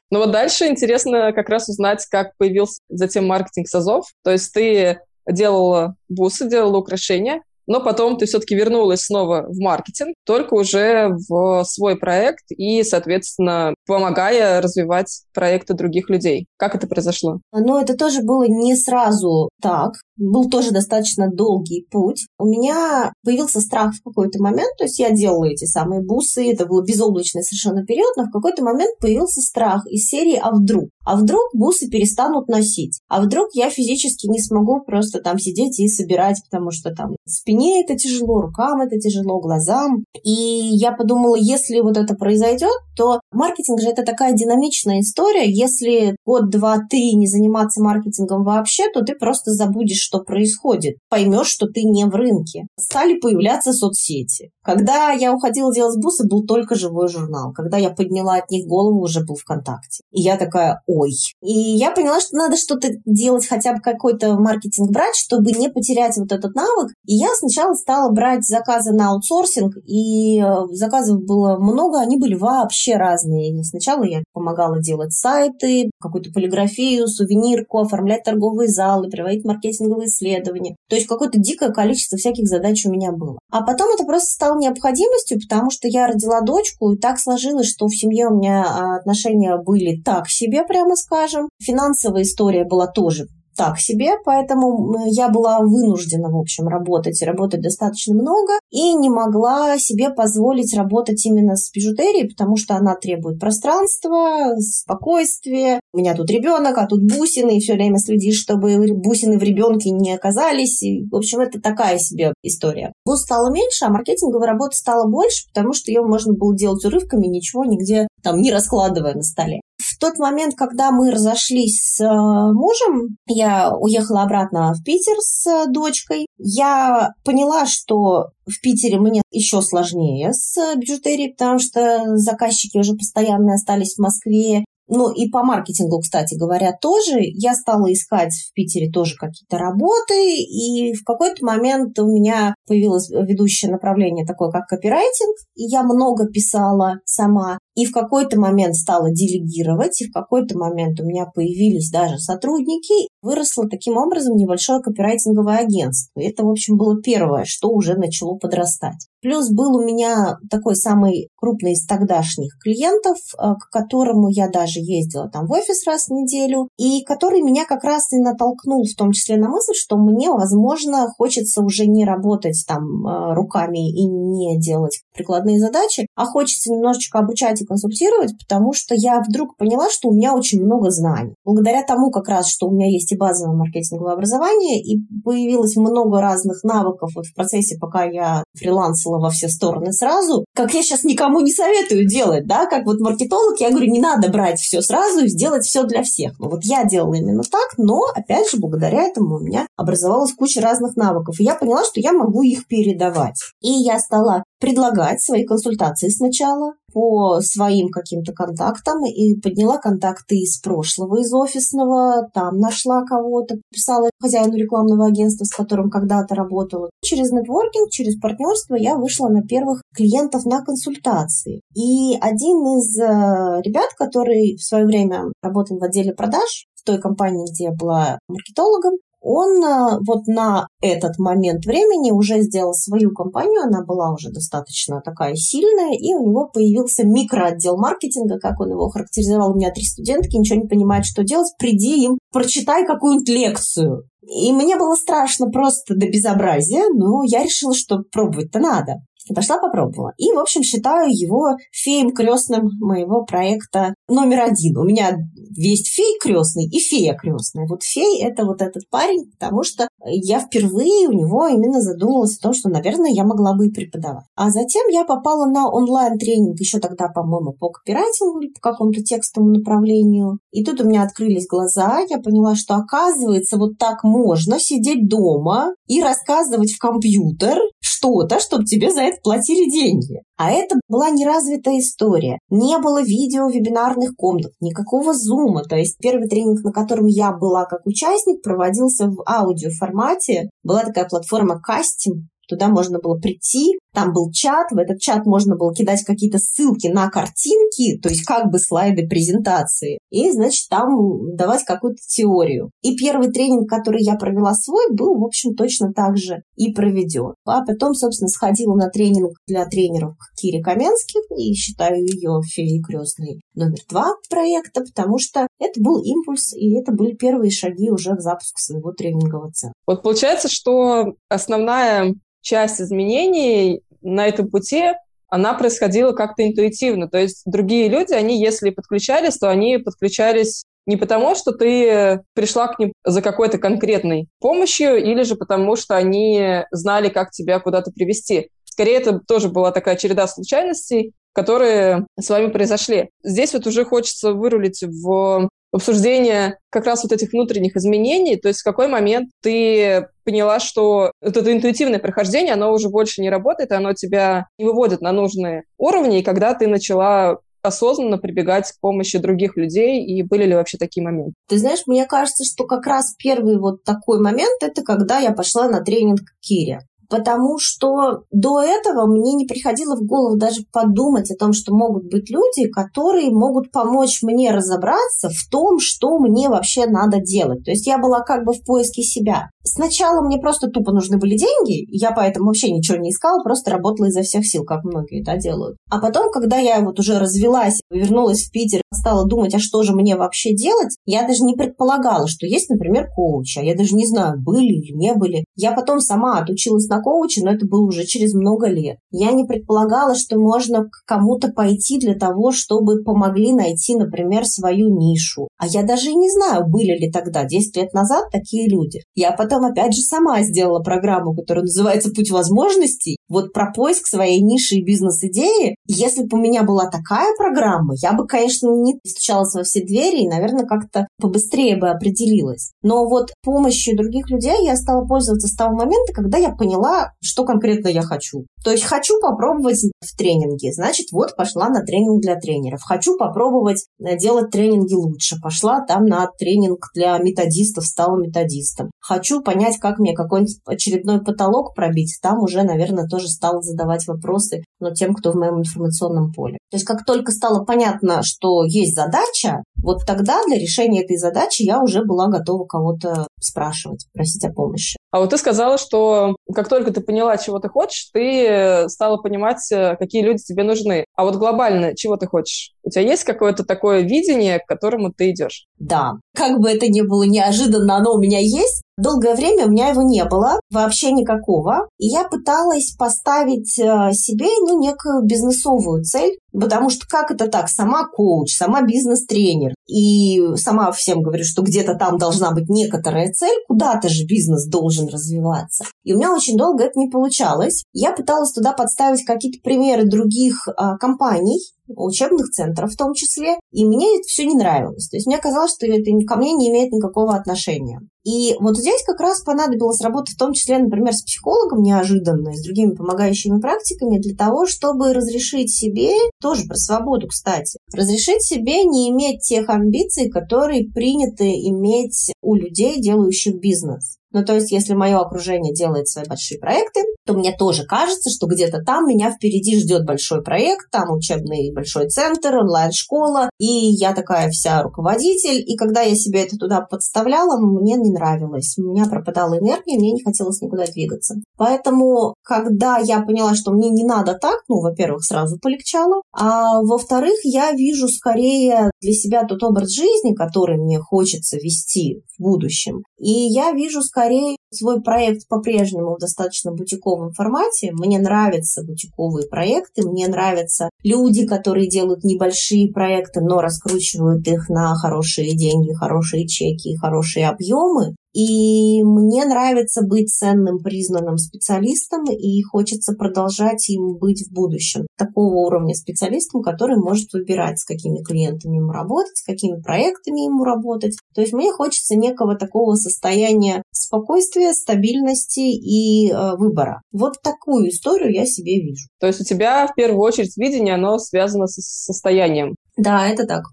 Ну 0.09 0.19
вот 0.19 0.31
дальше 0.31 0.67
интересно 0.67 1.33
как 1.33 1.49
раз 1.49 1.67
узнать, 1.67 2.05
как 2.05 2.37
появился 2.37 2.79
затем 2.87 3.27
маркетинг 3.27 3.67
САЗов. 3.67 4.05
То 4.23 4.31
есть 4.31 4.53
ты 4.53 5.01
делала 5.29 5.95
бусы, 6.07 6.47
делала 6.47 6.77
украшения, 6.77 7.41
но 7.67 7.81
потом 7.81 8.17
ты 8.17 8.25
все-таки 8.25 8.55
вернулась 8.55 9.01
снова 9.01 9.45
в 9.47 9.59
маркетинг, 9.59 10.15
только 10.25 10.53
уже 10.53 11.09
в 11.29 11.63
свой 11.65 11.97
проект 11.97 12.45
и, 12.49 12.83
соответственно, 12.83 13.73
помогая 13.85 14.61
развивать 14.61 15.23
проекты 15.33 15.73
других 15.73 16.09
людей. 16.09 16.47
Как 16.57 16.75
это 16.75 16.87
произошло? 16.87 17.39
Ну, 17.53 17.77
это 17.77 17.95
тоже 17.95 18.21
было 18.23 18.47
не 18.47 18.75
сразу 18.75 19.49
так. 19.61 19.93
Был 20.17 20.49
тоже 20.49 20.71
достаточно 20.71 21.29
долгий 21.29 21.85
путь. 21.91 22.25
У 22.39 22.45
меня 22.45 23.11
появился 23.23 23.59
страх 23.61 23.93
в 23.93 24.03
какой-то 24.03 24.41
момент, 24.41 24.71
то 24.77 24.85
есть 24.85 24.97
я 24.97 25.11
делала 25.11 25.45
эти 25.45 25.65
самые 25.65 26.01
бусы, 26.01 26.51
это 26.51 26.65
был 26.65 26.81
безоблачный 26.83 27.43
совершенно 27.43 27.85
период, 27.85 28.15
но 28.17 28.23
в 28.23 28.31
какой-то 28.31 28.63
момент 28.63 28.97
появился 28.99 29.41
страх 29.41 29.85
из 29.87 30.07
серии 30.07 30.39
«А 30.41 30.51
вдруг?». 30.51 30.89
А 31.05 31.15
вдруг 31.15 31.41
бусы 31.53 31.87
перестанут 31.87 32.47
носить? 32.47 32.99
А 33.07 33.21
вдруг 33.21 33.49
я 33.53 33.69
физически 33.69 34.27
не 34.27 34.39
смогу 34.39 34.81
просто 34.81 35.19
там 35.21 35.39
сидеть 35.39 35.79
и 35.79 35.87
собирать, 35.87 36.41
потому 36.49 36.71
что 36.71 36.93
там 36.93 37.15
спине 37.57 37.83
это 37.83 37.95
тяжело, 37.95 38.41
рукам 38.41 38.81
это 38.81 38.97
тяжело, 38.99 39.39
глазам. 39.39 40.03
И 40.23 40.31
я 40.31 40.91
подумала, 40.91 41.35
если 41.35 41.79
вот 41.79 41.97
это 41.97 42.15
произойдет, 42.15 42.69
то 42.95 43.19
маркетинг 43.31 43.79
же 43.81 43.89
это 43.89 44.03
такая 44.03 44.33
динамичная 44.33 45.01
история. 45.01 45.49
Если 45.49 46.15
год, 46.25 46.49
два, 46.49 46.79
три 46.89 47.13
не 47.15 47.27
заниматься 47.27 47.81
маркетингом 47.81 48.43
вообще, 48.43 48.83
то 48.93 49.01
ты 49.01 49.15
просто 49.15 49.51
забудешь, 49.51 49.99
что 49.99 50.19
происходит. 50.19 50.97
Поймешь, 51.09 51.47
что 51.47 51.67
ты 51.67 51.83
не 51.83 52.05
в 52.05 52.15
рынке. 52.15 52.67
Стали 52.79 53.19
появляться 53.19 53.73
соцсети. 53.73 54.51
Когда 54.63 55.11
я 55.11 55.33
уходила 55.33 55.73
делать 55.73 55.97
бусы, 55.97 56.27
был 56.27 56.45
только 56.45 56.75
живой 56.75 57.07
журнал. 57.07 57.53
Когда 57.53 57.77
я 57.77 57.89
подняла 57.89 58.35
от 58.35 58.51
них 58.51 58.67
голову, 58.67 59.01
уже 59.01 59.23
был 59.23 59.35
ВКонтакте. 59.35 60.03
И 60.11 60.21
я 60.21 60.37
такая, 60.37 60.81
ой. 60.87 61.11
И 61.41 61.53
я 61.53 61.91
поняла, 61.91 62.19
что 62.19 62.35
надо 62.35 62.57
что-то 62.57 62.89
делать, 63.05 63.47
хотя 63.47 63.73
бы 63.73 63.79
какой-то 63.79 64.37
маркетинг 64.37 64.91
брать, 64.91 65.15
чтобы 65.15 65.51
не 65.53 65.69
потерять 65.69 66.17
вот 66.17 66.31
этот 66.31 66.53
навык. 66.53 66.91
И 67.05 67.15
я 67.15 67.29
сначала 67.47 67.73
стала 67.73 68.11
брать 68.11 68.45
заказы 68.45 68.93
на 68.93 69.11
аутсорсинг, 69.11 69.77
и 69.85 70.39
э, 70.39 70.45
заказов 70.71 71.23
было 71.23 71.57
много, 71.57 71.99
они 71.99 72.17
были 72.17 72.35
вообще 72.35 72.95
разные. 72.95 73.63
Сначала 73.63 74.03
я 74.03 74.23
помогала 74.33 74.81
делать 74.81 75.13
сайты, 75.13 75.89
какую-то 75.99 76.31
полиграфию, 76.31 77.07
сувенирку, 77.07 77.79
оформлять 77.79 78.23
торговые 78.23 78.67
залы, 78.67 79.09
проводить 79.09 79.45
маркетинговые 79.45 80.07
исследования. 80.07 80.75
То 80.89 80.95
есть 80.95 81.07
какое-то 81.07 81.39
дикое 81.39 81.71
количество 81.71 82.17
всяких 82.17 82.47
задач 82.47 82.85
у 82.85 82.91
меня 82.91 83.11
было. 83.11 83.39
А 83.51 83.61
потом 83.61 83.93
это 83.93 84.05
просто 84.05 84.31
стало 84.31 84.59
необходимостью, 84.59 85.39
потому 85.39 85.71
что 85.71 85.87
я 85.87 86.07
родила 86.07 86.41
дочку, 86.41 86.91
и 86.91 86.97
так 86.97 87.19
сложилось, 87.19 87.67
что 87.67 87.87
в 87.87 87.95
семье 87.95 88.27
у 88.27 88.35
меня 88.35 88.63
а, 88.63 88.97
отношения 88.97 89.57
были 89.57 90.01
так 90.01 90.29
себе, 90.29 90.63
прямо 90.63 90.95
скажем. 90.95 91.49
Финансовая 91.61 92.23
история 92.23 92.65
была 92.65 92.87
тоже 92.87 93.27
так 93.57 93.79
себе, 93.79 94.11
поэтому 94.23 94.95
я 95.07 95.29
была 95.29 95.59
вынуждена, 95.59 96.29
в 96.29 96.37
общем, 96.37 96.67
работать 96.67 97.21
работать 97.23 97.61
достаточно 97.61 98.13
много 98.13 98.53
и 98.71 98.93
не 98.93 99.09
могла 99.09 99.77
себе 99.77 100.09
позволить 100.09 100.75
работать 100.75 101.25
именно 101.25 101.55
с 101.55 101.71
бижутерией, 101.71 102.29
потому 102.29 102.55
что 102.55 102.75
она 102.75 102.95
требует 102.95 103.39
пространства, 103.39 104.55
спокойствия. 104.59 105.79
У 105.93 105.97
меня 105.97 106.13
тут 106.13 106.29
ребенок, 106.29 106.77
а 106.77 106.87
тут 106.87 107.01
бусины, 107.03 107.57
и 107.57 107.59
все 107.59 107.73
время 107.73 107.97
следишь, 107.97 108.39
чтобы 108.39 108.77
бусины 108.93 109.37
в 109.37 109.43
ребенке 109.43 109.89
не 109.89 110.13
оказались. 110.13 110.81
И, 110.83 111.07
в 111.09 111.15
общем, 111.15 111.39
это 111.39 111.59
такая 111.59 111.97
себе 111.97 112.33
история. 112.43 112.93
Бус 113.05 113.21
стало 113.21 113.51
меньше, 113.51 113.85
а 113.85 113.89
маркетинговой 113.89 114.47
работы 114.47 114.75
стало 114.75 115.09
больше, 115.09 115.47
потому 115.53 115.73
что 115.73 115.91
ее 115.91 116.01
можно 116.01 116.33
было 116.33 116.55
делать 116.55 116.85
урывками, 116.85 117.27
ничего 117.27 117.65
нигде 117.65 118.07
там 118.23 118.41
не 118.41 118.51
раскладывая 118.51 119.13
на 119.13 119.23
столе. 119.23 119.61
В 119.97 119.99
тот 119.99 120.19
момент, 120.19 120.53
когда 120.55 120.91
мы 120.91 121.09
разошлись 121.09 121.81
с 121.81 121.99
э, 122.03 122.07
мужем, 122.07 123.17
я 123.25 123.73
уехала 123.75 124.21
обратно 124.21 124.75
в 124.75 124.83
Питер 124.83 125.15
с 125.19 125.47
э, 125.47 125.65
дочкой. 125.67 126.27
Я 126.37 127.13
поняла, 127.25 127.65
что 127.65 128.27
в 128.45 128.61
Питере 128.61 128.99
мне 128.99 129.23
еще 129.31 129.63
сложнее 129.63 130.33
с 130.33 130.75
бижутерией, 130.75 131.31
потому 131.31 131.57
что 131.57 132.15
заказчики 132.15 132.77
уже 132.77 132.93
постоянно 132.93 133.55
остались 133.55 133.95
в 133.95 133.99
Москве. 133.99 134.65
Ну 134.87 135.11
и 135.11 135.29
по 135.29 135.43
маркетингу, 135.43 135.99
кстати 135.99 136.35
говоря, 136.35 136.71
тоже. 136.79 137.19
Я 137.19 137.53
стала 137.55 137.91
искать 137.91 138.33
в 138.33 138.53
Питере 138.53 138.89
тоже 138.89 139.15
какие-то 139.17 139.57
работы, 139.57 140.35
и 140.35 140.93
в 140.93 141.03
какой-то 141.03 141.45
момент 141.45 141.97
у 141.99 142.07
меня 142.07 142.55
появилось 142.67 143.09
ведущее 143.09 143.71
направление 143.71 144.25
такое, 144.25 144.49
как 144.49 144.67
копирайтинг, 144.67 145.37
и 145.55 145.63
я 145.63 145.83
много 145.83 146.27
писала 146.27 146.99
сама. 147.05 147.59
И 147.75 147.85
в 147.85 147.91
какой-то 147.91 148.39
момент 148.39 148.75
стала 148.75 149.11
делегировать, 149.11 150.01
и 150.01 150.07
в 150.09 150.11
какой-то 150.13 150.57
момент 150.57 150.99
у 150.99 151.05
меня 151.05 151.25
появились 151.25 151.91
даже 151.91 152.17
сотрудники. 152.17 153.06
Выросло 153.21 153.67
таким 153.69 153.97
образом 153.97 154.35
небольшое 154.35 154.81
копирайтинговое 154.81 155.57
агентство. 155.57 156.19
Это, 156.19 156.43
в 156.43 156.49
общем, 156.49 156.77
было 156.77 157.01
первое, 157.01 157.45
что 157.45 157.69
уже 157.69 157.95
начало 157.95 158.35
подрастать. 158.35 159.07
Плюс 159.21 159.49
был 159.49 159.75
у 159.75 159.83
меня 159.83 160.37
такой 160.49 160.75
самый 160.75 161.29
крупный 161.35 161.73
из 161.73 161.85
тогдашних 161.85 162.57
клиентов, 162.63 163.17
э, 163.33 163.55
к 163.59 163.69
которому 163.71 164.29
я 164.29 164.47
даже 164.47 164.79
ездила 164.79 165.27
там 165.29 165.47
в 165.47 165.51
офис 165.51 165.85
раз 165.87 166.07
в 166.07 166.11
неделю, 166.11 166.69
и 166.77 167.03
который 167.03 167.41
меня 167.41 167.65
как 167.65 167.83
раз 167.83 168.13
и 168.13 168.19
натолкнул 168.19 168.83
в 168.83 168.95
том 168.95 169.11
числе 169.11 169.37
на 169.37 169.49
мысль, 169.49 169.73
что 169.73 169.97
мне, 169.97 170.29
возможно, 170.29 171.07
хочется 171.17 171.63
уже 171.63 171.87
не 171.87 172.05
работать 172.05 172.63
там 172.67 172.83
э, 173.05 173.33
руками 173.33 173.89
и 173.89 174.05
не 174.05 174.59
делать 174.59 175.01
прикладные 175.15 175.59
задачи, 175.59 176.07
а 176.15 176.25
хочется 176.25 176.71
немножечко 176.71 177.19
обучать 177.19 177.61
и 177.61 177.65
консультировать, 177.65 178.37
потому 178.37 178.73
что 178.73 178.93
я 178.95 179.21
вдруг 179.27 179.57
поняла, 179.57 179.89
что 179.89 180.09
у 180.09 180.13
меня 180.13 180.35
очень 180.35 180.63
много 180.63 180.91
знаний. 180.91 181.33
Благодаря 181.43 181.83
тому 181.83 182.11
как 182.11 182.29
раз, 182.29 182.47
что 182.47 182.67
у 182.67 182.71
меня 182.71 182.87
есть 182.87 183.06
и 183.11 183.17
базовое 183.17 183.55
маркетинговое 183.55 184.13
образование, 184.13 184.81
и 184.81 184.99
появилось 185.23 185.75
много 185.75 186.21
разных 186.21 186.63
навыков 186.63 187.11
вот 187.15 187.25
в 187.25 187.33
процессе, 187.33 187.77
пока 187.79 188.03
я 188.03 188.43
фриланс 188.53 189.07
бросила 189.07 189.19
во 189.19 189.29
все 189.29 189.47
стороны 189.47 189.91
сразу, 189.91 190.45
как 190.53 190.73
я 190.73 190.81
сейчас 190.81 191.03
никому 191.03 191.41
не 191.41 191.51
советую 191.51 192.07
делать, 192.07 192.45
да, 192.45 192.65
как 192.65 192.85
вот 192.85 192.99
маркетолог, 192.99 193.59
я 193.59 193.69
говорю, 193.69 193.91
не 193.91 193.99
надо 193.99 194.29
брать 194.29 194.59
все 194.59 194.81
сразу 194.81 195.25
и 195.25 195.27
сделать 195.27 195.63
все 195.65 195.83
для 195.83 196.03
всех. 196.03 196.37
Ну 196.39 196.49
вот 196.49 196.63
я 196.63 196.85
делала 196.85 197.15
именно 197.15 197.43
так, 197.43 197.77
но, 197.77 198.01
опять 198.15 198.49
же, 198.51 198.57
благодаря 198.57 199.03
этому 199.03 199.37
у 199.37 199.39
меня 199.39 199.67
образовалась 199.75 200.33
куча 200.33 200.61
разных 200.61 200.95
навыков, 200.95 201.39
и 201.39 201.43
я 201.43 201.55
поняла, 201.55 201.83
что 201.83 201.99
я 201.99 202.13
могу 202.13 202.41
их 202.43 202.67
передавать. 202.67 203.39
И 203.61 203.69
я 203.69 203.99
стала 203.99 204.43
предлагать 204.59 205.21
свои 205.21 205.45
консультации 205.45 206.09
сначала 206.09 206.73
по 206.93 207.39
своим 207.41 207.89
каким-то 207.89 208.33
контактам 208.33 209.05
и 209.05 209.39
подняла 209.39 209.77
контакты 209.77 210.37
из 210.37 210.59
прошлого, 210.59 211.19
из 211.19 211.33
офисного, 211.33 212.29
там 212.33 212.57
нашла 212.57 213.03
кого-то, 213.03 213.55
писала 213.71 214.09
хозяину 214.19 214.55
рекламного 214.55 215.07
агентства, 215.07 215.45
с 215.45 215.55
которым 215.55 215.89
когда-то 215.89 216.33
работала. 216.33 216.89
Через 217.03 217.31
нетворкинг, 217.31 217.91
через 217.91 218.19
партнерство 218.19 218.75
я 218.75 218.95
вышла 218.95 219.27
на 219.29 219.43
первых 219.43 219.81
клиентов 219.93 220.45
на 220.45 220.63
консультации. 220.63 221.61
И 221.75 222.17
один 222.19 222.57
из 222.77 222.97
э, 222.97 223.61
ребят, 223.63 223.89
который 223.97 224.55
в 224.55 224.63
свое 224.63 224.85
время 224.85 225.25
работал 225.43 225.77
в 225.77 225.83
отделе 225.83 226.13
продаж, 226.13 226.65
той 226.87 226.99
компании, 226.99 227.45
где 227.51 227.65
я 227.65 227.71
была 227.71 228.17
маркетологом, 228.29 228.93
он 229.19 229.63
э, 229.63 229.99
вот 230.05 230.27
на 230.27 230.67
этот 230.81 231.17
момент 231.17 231.65
времени 231.65 232.11
уже 232.11 232.41
сделал 232.41 232.73
свою 232.73 233.11
компанию, 233.11 233.61
она 233.63 233.83
была 233.83 234.13
уже 234.13 234.29
достаточно 234.29 235.01
такая 235.01 235.35
сильная, 235.35 235.97
и 235.97 236.13
у 236.13 236.27
него 236.27 236.49
появился 236.53 237.05
микроотдел 237.05 237.77
маркетинга, 237.77 238.39
как 238.39 238.59
он 238.59 238.71
его 238.71 238.89
характеризовал. 238.89 239.51
У 239.51 239.55
меня 239.55 239.71
три 239.71 239.83
студентки, 239.83 240.35
ничего 240.35 240.61
не 240.61 240.67
понимают, 240.67 241.05
что 241.05 241.23
делать, 241.23 241.51
приди 241.57 242.03
им, 242.05 242.19
прочитай 242.31 242.85
какую-нибудь 242.85 243.29
лекцию. 243.29 244.03
И 244.21 244.51
мне 244.51 244.77
было 244.77 244.95
страшно 244.95 245.49
просто 245.49 245.95
до 245.95 246.07
безобразия, 246.07 246.83
но 246.93 247.23
я 247.23 247.43
решила, 247.43 247.73
что 247.73 248.03
пробовать-то 248.11 248.59
надо. 248.59 248.97
Пошла 249.33 249.59
попробовала. 249.59 250.13
И, 250.17 250.31
в 250.31 250.39
общем, 250.39 250.63
считаю 250.63 251.09
его 251.09 251.55
феем 251.71 252.11
крестным 252.11 252.69
моего 252.79 253.23
проекта 253.25 253.93
номер 254.07 254.41
один. 254.41 254.77
У 254.77 254.83
меня 254.83 255.17
весь 255.55 255.87
фей 255.87 256.17
крестный 256.21 256.65
и 256.65 256.79
фея 256.79 257.15
крестная. 257.15 257.67
Вот 257.67 257.83
фей– 257.83 258.21
это 258.23 258.45
вот 258.45 258.61
этот 258.61 258.89
парень, 258.89 259.31
потому 259.31 259.63
что 259.63 259.87
я 260.05 260.39
впервые 260.39 261.07
у 261.07 261.11
него 261.11 261.47
именно 261.47 261.81
задумалась 261.81 262.37
о 262.37 262.41
том, 262.41 262.53
что, 262.53 262.69
наверное, 262.69 263.11
я 263.11 263.23
могла 263.23 263.55
бы 263.55 263.67
и 263.67 263.71
преподавать. 263.71 264.25
А 264.35 264.49
затем 264.49 264.87
я 264.89 265.03
попала 265.03 265.45
на 265.45 265.69
онлайн-тренинг 265.69 266.59
еще 266.59 266.79
тогда, 266.79 267.07
по-моему, 267.09 267.53
по 267.53 267.69
копирайтингу 267.69 268.39
или 268.39 268.51
по 268.53 268.59
какому-то 268.71 269.01
текстовому 269.01 269.53
направлению. 269.53 270.39
И 270.51 270.63
тут 270.63 270.81
у 270.81 270.87
меня 270.87 271.03
открылись 271.03 271.47
глаза, 271.47 271.99
я 272.09 272.19
поняла, 272.19 272.55
что 272.55 272.75
оказывается 272.75 273.57
вот 273.57 273.77
так 273.77 274.03
можно 274.03 274.59
сидеть 274.59 275.07
дома 275.07 275.73
и 275.87 276.01
рассказывать 276.01 276.71
в 276.71 276.79
компьютер 276.79 277.57
что-то, 277.79 278.39
чтобы 278.39 278.65
тебе 278.65 278.91
за 278.91 279.01
это 279.01 279.16
платили 279.21 279.69
деньги. 279.69 280.21
А 280.37 280.51
это 280.51 280.75
была 280.87 281.09
неразвитая 281.09 281.79
история. 281.79 282.39
Не 282.49 282.77
было 282.79 283.01
видео 283.01 283.49
вебинарных 283.49 284.15
комнат, 284.15 284.51
никакого 284.59 285.13
зума. 285.13 285.63
То 285.63 285.75
есть 285.75 285.97
первый 285.99 286.27
тренинг, 286.27 286.63
на 286.63 286.71
котором 286.71 287.05
я 287.05 287.31
была 287.31 287.65
как 287.65 287.85
участник, 287.85 288.41
проводился 288.41 289.07
в 289.07 289.23
аудиоформате. 289.27 290.49
Была 290.63 290.83
такая 290.83 291.05
платформа 291.05 291.59
Кастим, 291.59 292.29
Туда 292.47 292.69
можно 292.69 292.99
было 292.99 293.19
прийти, 293.19 293.77
там 293.93 294.13
был 294.13 294.31
чат, 294.31 294.71
в 294.71 294.77
этот 294.77 294.99
чат 294.99 295.25
можно 295.25 295.57
было 295.57 295.73
кидать 295.73 296.03
какие-то 296.03 296.37
ссылки 296.39 296.87
на 296.87 297.09
картинки, 297.09 297.66
то 298.01 298.09
есть 298.09 298.23
как 298.25 298.51
бы 298.51 298.59
слайды 298.59 299.07
презентации, 299.07 299.99
и, 300.09 300.31
значит, 300.31 300.67
там 300.69 301.35
давать 301.35 301.63
какую-то 301.63 301.99
теорию. 302.07 302.71
И 302.81 302.95
первый 302.95 303.31
тренинг, 303.31 303.69
который 303.69 304.01
я 304.01 304.15
провела 304.15 304.53
свой, 304.53 304.91
был, 304.91 305.19
в 305.19 305.23
общем, 305.23 305.55
точно 305.55 305.93
так 305.93 306.17
же 306.17 306.43
и 306.55 306.73
проведен. 306.73 307.33
А 307.45 307.63
потом, 307.65 307.93
собственно, 307.93 308.29
сходила 308.29 308.75
на 308.75 308.89
тренинг 308.89 309.37
для 309.47 309.65
тренеров 309.65 310.15
Кири 310.35 310.61
Каменских 310.61 311.21
и 311.37 311.53
считаю 311.53 312.05
ее 312.05 312.41
феей 312.43 312.81
крестной 312.81 313.41
номер 313.55 313.79
два 313.89 314.13
проекта, 314.29 314.81
потому 314.81 315.17
что 315.19 315.47
это 315.59 315.81
был 315.81 316.01
импульс, 316.01 316.53
и 316.53 316.77
это 316.77 316.91
были 316.91 317.13
первые 317.13 317.51
шаги 317.51 317.89
уже 317.89 318.13
в 318.15 318.19
запуск 318.19 318.59
своего 318.59 318.91
тренингового 318.91 319.51
центра. 319.51 319.73
Вот 319.85 320.03
получается, 320.03 320.47
что 320.49 321.15
основная 321.29 322.15
часть 322.41 322.81
изменений 322.81 323.81
на 324.01 324.25
этом 324.25 324.49
пути, 324.49 324.83
она 325.29 325.53
происходила 325.53 326.13
как-то 326.13 326.45
интуитивно. 326.45 327.09
То 327.09 327.17
есть 327.17 327.43
другие 327.45 327.89
люди, 327.89 328.13
они, 328.13 328.41
если 328.41 328.69
подключались, 328.69 329.37
то 329.37 329.49
они 329.49 329.77
подключались 329.77 330.65
не 330.85 330.95
потому, 330.95 331.35
что 331.35 331.51
ты 331.51 332.23
пришла 332.33 332.67
к 332.67 332.79
ним 332.79 332.93
за 333.05 333.21
какой-то 333.21 333.57
конкретной 333.57 334.27
помощью, 334.39 334.95
или 334.97 335.23
же 335.23 335.35
потому, 335.35 335.75
что 335.75 335.97
они 335.97 336.63
знали, 336.71 337.09
как 337.09 337.31
тебя 337.31 337.59
куда-то 337.59 337.91
привести. 337.91 338.49
Скорее, 338.63 338.97
это 338.97 339.19
тоже 339.19 339.49
была 339.49 339.71
такая 339.71 339.97
череда 339.97 340.27
случайностей, 340.27 341.13
которые 341.33 342.07
с 342.19 342.29
вами 342.29 342.47
произошли. 342.47 343.09
Здесь 343.23 343.53
вот 343.53 343.67
уже 343.67 343.83
хочется 343.85 344.31
вырулить 344.31 344.81
в 344.81 345.49
обсуждение 345.77 346.59
как 346.69 346.85
раз 346.85 347.03
вот 347.03 347.11
этих 347.11 347.31
внутренних 347.31 347.75
изменений, 347.75 348.35
то 348.35 348.49
есть 348.49 348.61
в 348.61 348.63
какой 348.63 348.87
момент 348.87 349.29
ты 349.41 350.07
поняла, 350.23 350.59
что 350.59 351.11
вот 351.21 351.37
это 351.37 351.51
интуитивное 351.51 351.99
прохождение, 351.99 352.53
оно 352.53 352.73
уже 352.73 352.89
больше 352.89 353.21
не 353.21 353.29
работает, 353.29 353.71
оно 353.71 353.93
тебя 353.93 354.47
не 354.59 354.65
выводит 354.65 355.01
на 355.01 355.11
нужные 355.11 355.63
уровни, 355.77 356.19
и 356.19 356.23
когда 356.23 356.53
ты 356.53 356.67
начала 356.67 357.39
осознанно 357.61 358.17
прибегать 358.17 358.71
к 358.71 358.79
помощи 358.79 359.17
других 359.17 359.57
людей, 359.57 360.03
и 360.03 360.23
были 360.23 360.45
ли 360.45 360.55
вообще 360.55 360.77
такие 360.77 361.03
моменты? 361.03 361.33
Ты 361.47 361.57
знаешь, 361.57 361.83
мне 361.85 362.05
кажется, 362.05 362.43
что 362.43 362.65
как 362.65 362.85
раз 362.85 363.15
первый 363.17 363.57
вот 363.57 363.83
такой 363.83 364.19
момент, 364.19 364.61
это 364.61 364.83
когда 364.83 365.19
я 365.19 365.31
пошла 365.31 365.67
на 365.67 365.81
тренинг 365.81 366.21
к 366.21 366.39
Кире 366.39 366.81
потому 367.09 367.57
что 367.59 368.23
до 368.31 368.61
этого 368.61 369.05
мне 369.05 369.33
не 369.33 369.45
приходило 369.45 369.95
в 369.95 370.05
голову 370.05 370.37
даже 370.37 370.61
подумать 370.71 371.31
о 371.31 371.37
том, 371.37 371.53
что 371.53 371.73
могут 371.73 372.05
быть 372.05 372.29
люди, 372.29 372.69
которые 372.69 373.31
могут 373.31 373.71
помочь 373.71 374.21
мне 374.21 374.51
разобраться 374.51 375.29
в 375.29 375.49
том, 375.49 375.79
что 375.79 376.19
мне 376.19 376.49
вообще 376.49 376.85
надо 376.85 377.19
делать. 377.19 377.63
То 377.63 377.71
есть 377.71 377.87
я 377.87 377.97
была 377.97 378.21
как 378.21 378.45
бы 378.45 378.53
в 378.53 378.63
поиске 378.65 379.03
себя. 379.03 379.49
Сначала 379.67 380.21
мне 380.21 380.37
просто 380.39 380.67
тупо 380.69 380.91
нужны 380.91 381.17
были 381.17 381.37
деньги, 381.37 381.85
я 381.89 382.11
поэтому 382.11 382.47
вообще 382.47 382.71
ничего 382.71 382.97
не 382.97 383.09
искала, 383.09 383.43
просто 383.43 383.71
работала 383.71 384.07
изо 384.07 384.21
всех 384.21 384.45
сил, 384.45 384.63
как 384.63 384.83
многие 384.83 385.21
это 385.21 385.37
делают. 385.37 385.77
А 385.89 385.99
потом, 385.99 386.31
когда 386.31 386.57
я 386.57 386.79
вот 386.81 386.99
уже 386.99 387.19
развелась, 387.19 387.81
вернулась 387.91 388.43
в 388.43 388.51
Питер, 388.51 388.81
стала 388.93 389.27
думать, 389.27 389.53
а 389.55 389.59
что 389.59 389.83
же 389.83 389.93
мне 389.93 390.15
вообще 390.15 390.53
делать, 390.53 390.95
я 391.05 391.27
даже 391.27 391.43
не 391.43 391.55
предполагала, 391.55 392.27
что 392.27 392.45
есть, 392.45 392.69
например, 392.69 393.07
коучи, 393.13 393.59
а 393.59 393.63
я 393.63 393.75
даже 393.75 393.95
не 393.95 394.07
знаю, 394.07 394.41
были 394.41 394.73
или 394.73 394.95
не 394.95 395.13
были. 395.13 395.43
Я 395.55 395.71
потом 395.71 395.99
сама 395.99 396.39
отучилась 396.39 396.87
на 396.87 397.01
коуче, 397.01 397.41
но 397.43 397.51
это 397.51 397.65
было 397.67 397.85
уже 397.85 398.05
через 398.05 398.33
много 398.33 398.67
лет. 398.67 398.97
Я 399.11 399.31
не 399.31 399.45
предполагала, 399.45 400.15
что 400.15 400.37
можно 400.39 400.85
к 400.85 401.03
кому-то 401.05 401.49
пойти 401.49 401.99
для 401.99 402.15
того, 402.15 402.51
чтобы 402.51 403.03
помогли 403.03 403.53
найти, 403.53 403.95
например, 403.95 404.45
свою 404.45 404.89
нишу. 404.89 405.47
А 405.57 405.67
я 405.67 405.83
даже 405.83 406.11
и 406.11 406.15
не 406.15 406.29
знаю, 406.29 406.65
были 406.67 406.97
ли 406.97 407.11
тогда, 407.11 407.43
10 407.43 407.75
лет 407.77 407.93
назад, 407.93 408.25
такие 408.31 408.69
люди. 408.69 409.01
Я 409.15 409.31
потом 409.31 409.56
потом, 409.57 409.71
опять 409.71 409.93
же, 409.93 410.01
сама 410.01 410.41
сделала 410.43 410.79
программу, 410.79 411.35
которая 411.35 411.63
называется 411.63 412.11
«Путь 412.11 412.31
возможностей». 412.31 413.17
Вот 413.29 413.51
про 413.53 413.71
поиск 413.73 414.07
своей 414.07 414.41
ниши 414.41 414.75
и 414.75 414.83
бизнес-идеи. 414.83 415.75
Если 415.87 416.23
бы 416.23 416.37
у 416.37 416.41
меня 416.41 416.63
была 416.63 416.89
такая 416.89 417.35
программа, 417.37 417.93
я 418.01 418.13
бы, 418.13 418.25
конечно, 418.25 418.69
не 418.69 418.99
стучалась 419.05 419.53
во 419.53 419.63
все 419.63 419.83
двери 419.83 420.23
и, 420.23 420.27
наверное, 420.27 420.65
как-то 420.65 421.07
побыстрее 421.19 421.77
бы 421.77 421.89
определилась. 421.89 422.71
Но 422.81 423.07
вот 423.07 423.31
помощью 423.43 423.97
других 423.97 424.29
людей 424.29 424.65
я 424.65 424.75
стала 424.77 425.05
пользоваться 425.05 425.47
с 425.47 425.55
того 425.55 425.75
момента, 425.75 426.13
когда 426.13 426.37
я 426.37 426.49
поняла, 426.49 427.11
что 427.21 427.43
конкретно 427.43 427.89
я 427.89 428.01
хочу. 428.01 428.45
То 428.63 428.71
есть 428.71 428.83
хочу 428.83 429.19
попробовать 429.21 429.83
в 430.01 430.17
тренинге, 430.17 430.71
значит, 430.71 431.07
вот 431.11 431.35
пошла 431.35 431.69
на 431.69 431.83
тренинг 431.83 432.21
для 432.21 432.35
тренеров. 432.35 432.81
Хочу 432.83 433.17
попробовать 433.17 433.85
делать 433.99 434.51
тренинги 434.51 434.93
лучше. 434.93 435.35
Пошла 435.41 435.81
там 435.85 436.05
на 436.05 436.27
тренинг 436.37 436.89
для 436.93 437.17
методистов, 437.17 437.85
стала 437.85 438.17
методистом. 438.17 438.89
Хочу 438.99 439.41
понять, 439.47 439.77
как 439.79 439.97
мне 439.97 440.13
какой-нибудь 440.13 440.57
очередной 440.65 441.23
потолок 441.23 441.73
пробить. 441.73 442.19
Там 442.21 442.43
уже, 442.43 442.63
наверное, 442.63 443.07
тоже 443.07 443.29
стала 443.29 443.61
задавать 443.61 444.05
вопросы 444.05 444.63
но 444.79 444.93
тем, 444.93 445.13
кто 445.13 445.31
в 445.31 445.35
моем 445.35 445.59
информационном 445.59 446.31
поле. 446.31 446.57
То 446.69 446.77
есть 446.77 446.85
как 446.85 447.05
только 447.05 447.31
стало 447.31 447.63
понятно, 447.63 448.23
что 448.23 448.63
есть 448.65 448.95
задача, 448.95 449.63
вот 449.81 450.05
тогда 450.05 450.43
для 450.45 450.57
решения 450.57 451.03
этой 451.03 451.17
задачи 451.17 451.63
я 451.63 451.81
уже 451.81 452.03
была 452.03 452.27
готова 452.27 452.65
кого-то 452.65 453.27
спрашивать, 453.39 454.05
просить 454.13 454.43
о 454.45 454.51
помощи. 454.51 454.97
А 455.11 455.19
вот 455.19 455.29
ты 455.29 455.37
сказала, 455.37 455.77
что 455.77 456.35
как 456.53 456.67
только 456.67 456.91
ты 456.91 457.01
поняла, 457.01 457.37
чего 457.37 457.59
ты 457.59 457.69
хочешь, 457.69 458.09
ты 458.13 458.89
стала 458.89 459.17
понимать, 459.17 459.71
э, 459.71 459.95
какие 459.97 460.21
люди 460.21 460.43
тебе 460.43 460.63
нужны. 460.63 461.05
А 461.15 461.23
вот 461.23 461.37
глобально, 461.37 461.95
чего 461.95 462.17
ты 462.17 462.27
хочешь? 462.27 462.73
У 462.83 462.89
тебя 462.89 463.03
есть 463.03 463.23
какое-то 463.23 463.63
такое 463.63 464.01
видение, 464.01 464.59
к 464.59 464.65
которому 464.65 465.13
ты 465.13 465.31
идешь? 465.31 465.67
Да. 465.79 466.13
Как 466.35 466.59
бы 466.59 466.69
это 466.69 466.87
ни 466.87 467.01
было 467.01 467.23
неожиданно, 467.23 467.97
оно 467.97 468.13
у 468.13 468.19
меня 468.19 468.39
есть. 468.39 468.83
Долгое 468.97 469.35
время 469.35 469.67
у 469.67 469.69
меня 469.69 469.89
его 469.89 470.01
не 470.01 470.25
было, 470.25 470.59
вообще 470.71 471.11
никакого. 471.11 471.87
И 471.99 472.07
я 472.07 472.23
пыталась 472.23 472.95
поставить 472.97 473.77
э, 473.77 474.11
себе 474.13 474.47
ну, 474.61 474.79
некую 474.79 475.23
бизнесовую 475.23 476.03
цель, 476.03 476.39
потому 476.51 476.89
что 476.89 477.05
как 477.07 477.29
это 477.29 477.47
так? 477.47 477.69
Сама 477.69 478.07
коуч, 478.07 478.55
сама 478.55 478.81
бизнес-тренер. 478.81 479.75
И 479.87 480.41
сама 480.55 480.91
всем 480.91 481.21
говорю, 481.21 481.43
что 481.43 481.61
где-то 481.61 481.93
там 481.93 482.17
должна 482.17 482.51
быть 482.51 482.69
некоторая 482.69 483.31
цель, 483.31 483.63
куда-то 483.67 484.09
же 484.09 484.25
бизнес 484.25 484.67
должен 484.67 485.07
развиваться. 485.07 485.85
И 486.03 486.13
у 486.13 486.17
меня 486.17 486.33
очень 486.33 486.57
долго 486.57 486.83
это 486.83 486.97
не 486.97 487.09
получалось. 487.09 487.83
Я 487.93 488.13
пыталась 488.13 488.51
туда 488.51 488.73
подставить 488.73 489.25
какие-то 489.25 489.59
примеры 489.63 490.07
других 490.07 490.67
а, 490.75 490.97
компаний, 490.97 491.59
учебных 491.87 492.49
центров 492.49 492.91
в 492.91 492.97
том 492.97 493.13
числе, 493.13 493.55
и 493.71 493.85
мне 493.85 494.17
это 494.17 494.23
все 494.27 494.45
не 494.45 494.55
нравилось. 494.55 495.07
То 495.09 495.17
есть 495.17 495.27
мне 495.27 495.37
казалось, 495.37 495.73
что 495.73 495.85
это 495.85 496.11
ко 496.25 496.35
мне 496.37 496.53
не 496.53 496.69
имеет 496.69 496.91
никакого 496.91 497.35
отношения. 497.35 497.99
И 498.27 498.55
вот 498.59 498.77
здесь 498.77 499.03
как 499.05 499.21
раз 499.21 499.41
понадобилась 499.41 500.01
работа 500.01 500.33
в 500.33 500.37
том 500.37 500.51
числе, 500.51 500.79
например, 500.79 501.13
с 501.13 501.23
психологом 501.23 501.81
неожиданно, 501.81 502.53
с 502.53 502.61
другими 502.61 502.93
помогающими 502.93 503.61
практиками 503.61 504.19
для 504.19 504.35
того, 504.35 504.65
чтобы 504.65 505.13
разрешить 505.13 505.73
себе, 505.73 506.11
тоже 506.41 506.65
про 506.67 506.75
свободу, 506.75 507.27
кстати, 507.27 507.77
разрешить 507.93 508.43
себе 508.43 508.83
не 508.83 509.09
иметь 509.11 509.43
тех 509.43 509.69
амбиций, 509.69 510.29
которые 510.29 510.91
принято 510.91 511.45
иметь 511.45 512.33
у 512.41 512.55
людей, 512.55 512.99
делающих 512.99 513.55
бизнес. 513.61 514.17
Ну, 514.37 514.45
то 514.45 514.53
есть, 514.53 514.71
если 514.71 514.93
мое 514.93 515.17
окружение 515.17 515.73
делает 515.73 516.07
свои 516.07 516.23
большие 516.25 516.59
проекты, 516.59 517.01
то 517.25 517.33
мне 517.33 517.55
тоже 517.57 517.85
кажется, 517.85 518.29
что 518.29 518.45
где-то 518.45 518.83
там 518.83 519.07
меня 519.07 519.31
впереди 519.31 519.79
ждет 519.79 520.05
большой 520.05 520.43
проект, 520.43 520.91
там 520.91 521.09
учебный 521.09 521.73
большой 521.73 522.07
центр, 522.07 522.55
онлайн-школа, 522.55 523.49
и 523.57 523.65
я 523.65 524.13
такая 524.13 524.51
вся 524.51 524.83
руководитель, 524.83 525.63
и 525.65 525.75
когда 525.75 526.01
я 526.01 526.13
себе 526.13 526.43
это 526.43 526.55
туда 526.55 526.81
подставляла, 526.81 527.59
мне 527.59 527.95
не 527.95 528.11
нравилось. 528.11 528.75
У 528.77 528.83
меня 528.83 529.05
пропадала 529.05 529.57
энергия, 529.57 529.97
мне 529.97 530.11
не 530.11 530.23
хотелось 530.23 530.61
никуда 530.61 530.85
двигаться. 530.85 531.33
Поэтому, 531.57 532.35
когда 532.47 532.97
я 532.97 533.21
поняла, 533.21 533.55
что 533.55 533.71
мне 533.71 533.89
не 533.89 534.05
надо 534.05 534.33
так, 534.33 534.61
ну, 534.69 534.79
во-первых, 534.79 535.25
сразу 535.25 535.59
полегчало, 535.59 536.21
а 536.31 536.81
во-вторых, 536.81 537.35
я 537.43 537.71
вижу 537.71 538.07
скорее 538.07 538.89
для 539.01 539.11
себя 539.11 539.43
тот 539.45 539.63
образ 539.63 539.91
жизни, 539.91 540.33
который 540.33 540.77
мне 540.77 540.99
хочется 540.99 541.57
вести 541.57 542.21
в 542.37 542.41
будущем. 542.41 543.03
И 543.19 543.31
я 543.31 543.71
вижу 543.73 544.01
скорее 544.01 544.55
свой 544.71 545.01
проект 545.01 545.47
по-прежнему 545.47 546.15
в 546.15 546.19
достаточно 546.19 546.71
бутиковом 546.71 547.31
формате. 547.33 547.91
Мне 547.91 548.19
нравятся 548.19 548.83
бутиковые 548.83 549.47
проекты, 549.47 550.07
мне 550.07 550.27
нравятся 550.27 550.89
люди, 551.03 551.45
которые 551.45 551.89
делают 551.89 552.23
небольшие 552.23 552.91
проекты, 552.91 553.41
но 553.41 553.59
раскручивают 553.59 554.47
их 554.47 554.69
на 554.69 554.95
хорошие 554.95 555.55
деньги, 555.55 555.93
хорошие 555.93 556.47
чеки 556.47 556.93
и 556.93 556.97
хорошие 556.97 557.49
объемы. 557.49 558.15
И 558.37 559.01
мне 559.01 559.45
нравится 559.45 560.03
быть 560.03 560.29
ценным, 560.29 560.77
признанным 560.77 561.37
специалистом, 561.37 562.23
и 562.25 562.61
хочется 562.61 563.13
продолжать 563.13 563.89
им 563.89 564.17
быть 564.19 564.47
в 564.47 564.53
будущем. 564.53 565.07
Такого 565.17 565.55
уровня 565.65 565.95
специалистом, 565.95 566.61
который 566.61 566.97
может 566.97 567.33
выбирать, 567.33 567.79
с 567.79 567.83
какими 567.83 568.21
клиентами 568.21 568.77
ему 568.77 568.91
работать, 568.91 569.37
с 569.37 569.43
какими 569.43 569.81
проектами 569.81 570.41
ему 570.41 570.65
работать. 570.65 571.17
То 571.33 571.41
есть 571.41 571.51
мне 571.51 571.71
хочется 571.71 572.15
некого 572.15 572.55
такого 572.55 572.93
состояния 572.93 573.81
спокойствия, 573.91 574.73
стабильности 574.73 575.61
и 575.61 576.29
э, 576.31 576.57
выбора. 576.57 577.01
Вот 577.11 577.41
такую 577.41 577.89
историю 577.89 578.31
я 578.31 578.45
себе 578.45 578.79
вижу. 578.79 579.07
То 579.19 579.25
есть 579.25 579.41
у 579.41 579.45
тебя 579.45 579.87
в 579.87 579.95
первую 579.95 580.21
очередь 580.21 580.55
видение, 580.57 580.93
оно 580.93 581.17
связано 581.17 581.65
с 581.65 581.73
состоянием. 582.05 582.75
Да, 582.97 583.27
это 583.27 583.47
так. 583.47 583.63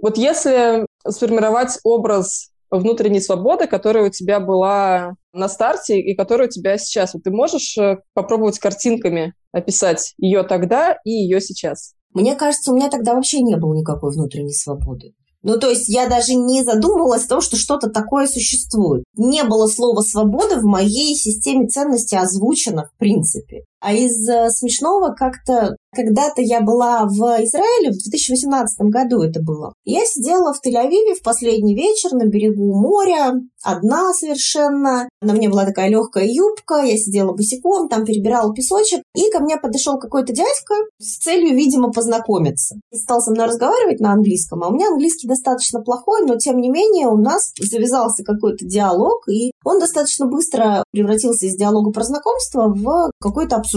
Вот 0.00 0.16
если 0.16 0.86
сформировать 1.08 1.78
образ 1.84 2.50
внутренней 2.70 3.20
свободы, 3.20 3.66
которая 3.66 4.06
у 4.06 4.10
тебя 4.10 4.40
была 4.40 5.14
на 5.32 5.48
старте 5.48 6.00
и 6.00 6.14
которая 6.16 6.48
у 6.48 6.50
тебя 6.50 6.78
сейчас. 6.78 7.14
Вот 7.14 7.22
ты 7.22 7.30
можешь 7.30 7.76
э, 7.78 7.98
попробовать 8.14 8.58
картинками 8.58 9.34
описать 9.52 10.14
ее 10.18 10.42
тогда 10.42 10.96
и 11.04 11.10
ее 11.10 11.40
сейчас? 11.40 11.94
Мне 12.12 12.36
кажется, 12.36 12.72
у 12.72 12.76
меня 12.76 12.88
тогда 12.88 13.14
вообще 13.14 13.42
не 13.42 13.56
было 13.56 13.74
никакой 13.74 14.12
внутренней 14.12 14.54
свободы. 14.54 15.14
Ну, 15.42 15.58
то 15.58 15.68
есть 15.68 15.90
я 15.90 16.08
даже 16.08 16.34
не 16.34 16.64
задумывалась 16.64 17.26
о 17.26 17.28
том, 17.28 17.40
что 17.42 17.56
что-то 17.56 17.90
такое 17.90 18.26
существует. 18.26 19.04
Не 19.14 19.44
было 19.44 19.66
слова 19.66 20.00
«свобода» 20.00 20.56
в 20.58 20.64
моей 20.64 21.14
системе 21.16 21.66
ценностей 21.66 22.16
озвучено 22.16 22.86
в 22.86 22.98
принципе. 22.98 23.64
А 23.84 23.92
из 23.92 24.26
э, 24.26 24.48
смешного 24.48 25.12
как-то 25.12 25.76
когда-то 25.94 26.40
я 26.42 26.60
была 26.62 27.04
в 27.04 27.20
Израиле, 27.44 27.90
в 27.90 28.02
2018 28.02 28.80
году 28.88 29.22
это 29.22 29.40
было. 29.40 29.74
Я 29.84 30.04
сидела 30.06 30.52
в 30.52 30.60
Тель-Авиве 30.66 31.14
в 31.14 31.22
последний 31.22 31.74
вечер 31.74 32.12
на 32.12 32.24
берегу 32.24 32.74
моря, 32.74 33.34
одна 33.62 34.12
совершенно. 34.12 35.08
На 35.22 35.34
мне 35.34 35.48
была 35.48 35.64
такая 35.64 35.88
легкая 35.88 36.26
юбка, 36.26 36.82
я 36.82 36.96
сидела 36.96 37.32
босиком, 37.32 37.88
там 37.88 38.04
перебирала 38.04 38.52
песочек. 38.52 39.02
И 39.14 39.30
ко 39.30 39.40
мне 39.40 39.56
подошел 39.56 39.98
какой-то 39.98 40.32
дядька 40.32 40.74
с 40.98 41.18
целью, 41.18 41.54
видимо, 41.54 41.92
познакомиться. 41.92 42.76
И 42.90 42.96
стал 42.96 43.20
со 43.20 43.30
мной 43.30 43.46
разговаривать 43.46 44.00
на 44.00 44.12
английском, 44.12 44.64
а 44.64 44.68
у 44.68 44.74
меня 44.74 44.88
английский 44.88 45.28
достаточно 45.28 45.80
плохой, 45.80 46.26
но 46.26 46.36
тем 46.36 46.58
не 46.58 46.70
менее 46.70 47.06
у 47.06 47.16
нас 47.16 47.52
завязался 47.60 48.24
какой-то 48.24 48.64
диалог, 48.64 49.28
и 49.28 49.52
он 49.64 49.78
достаточно 49.78 50.26
быстро 50.26 50.82
превратился 50.90 51.46
из 51.46 51.54
диалога 51.56 51.92
про 51.92 52.02
знакомство 52.02 52.68
в 52.68 53.12
какое-то 53.20 53.56
обсуждение 53.56 53.73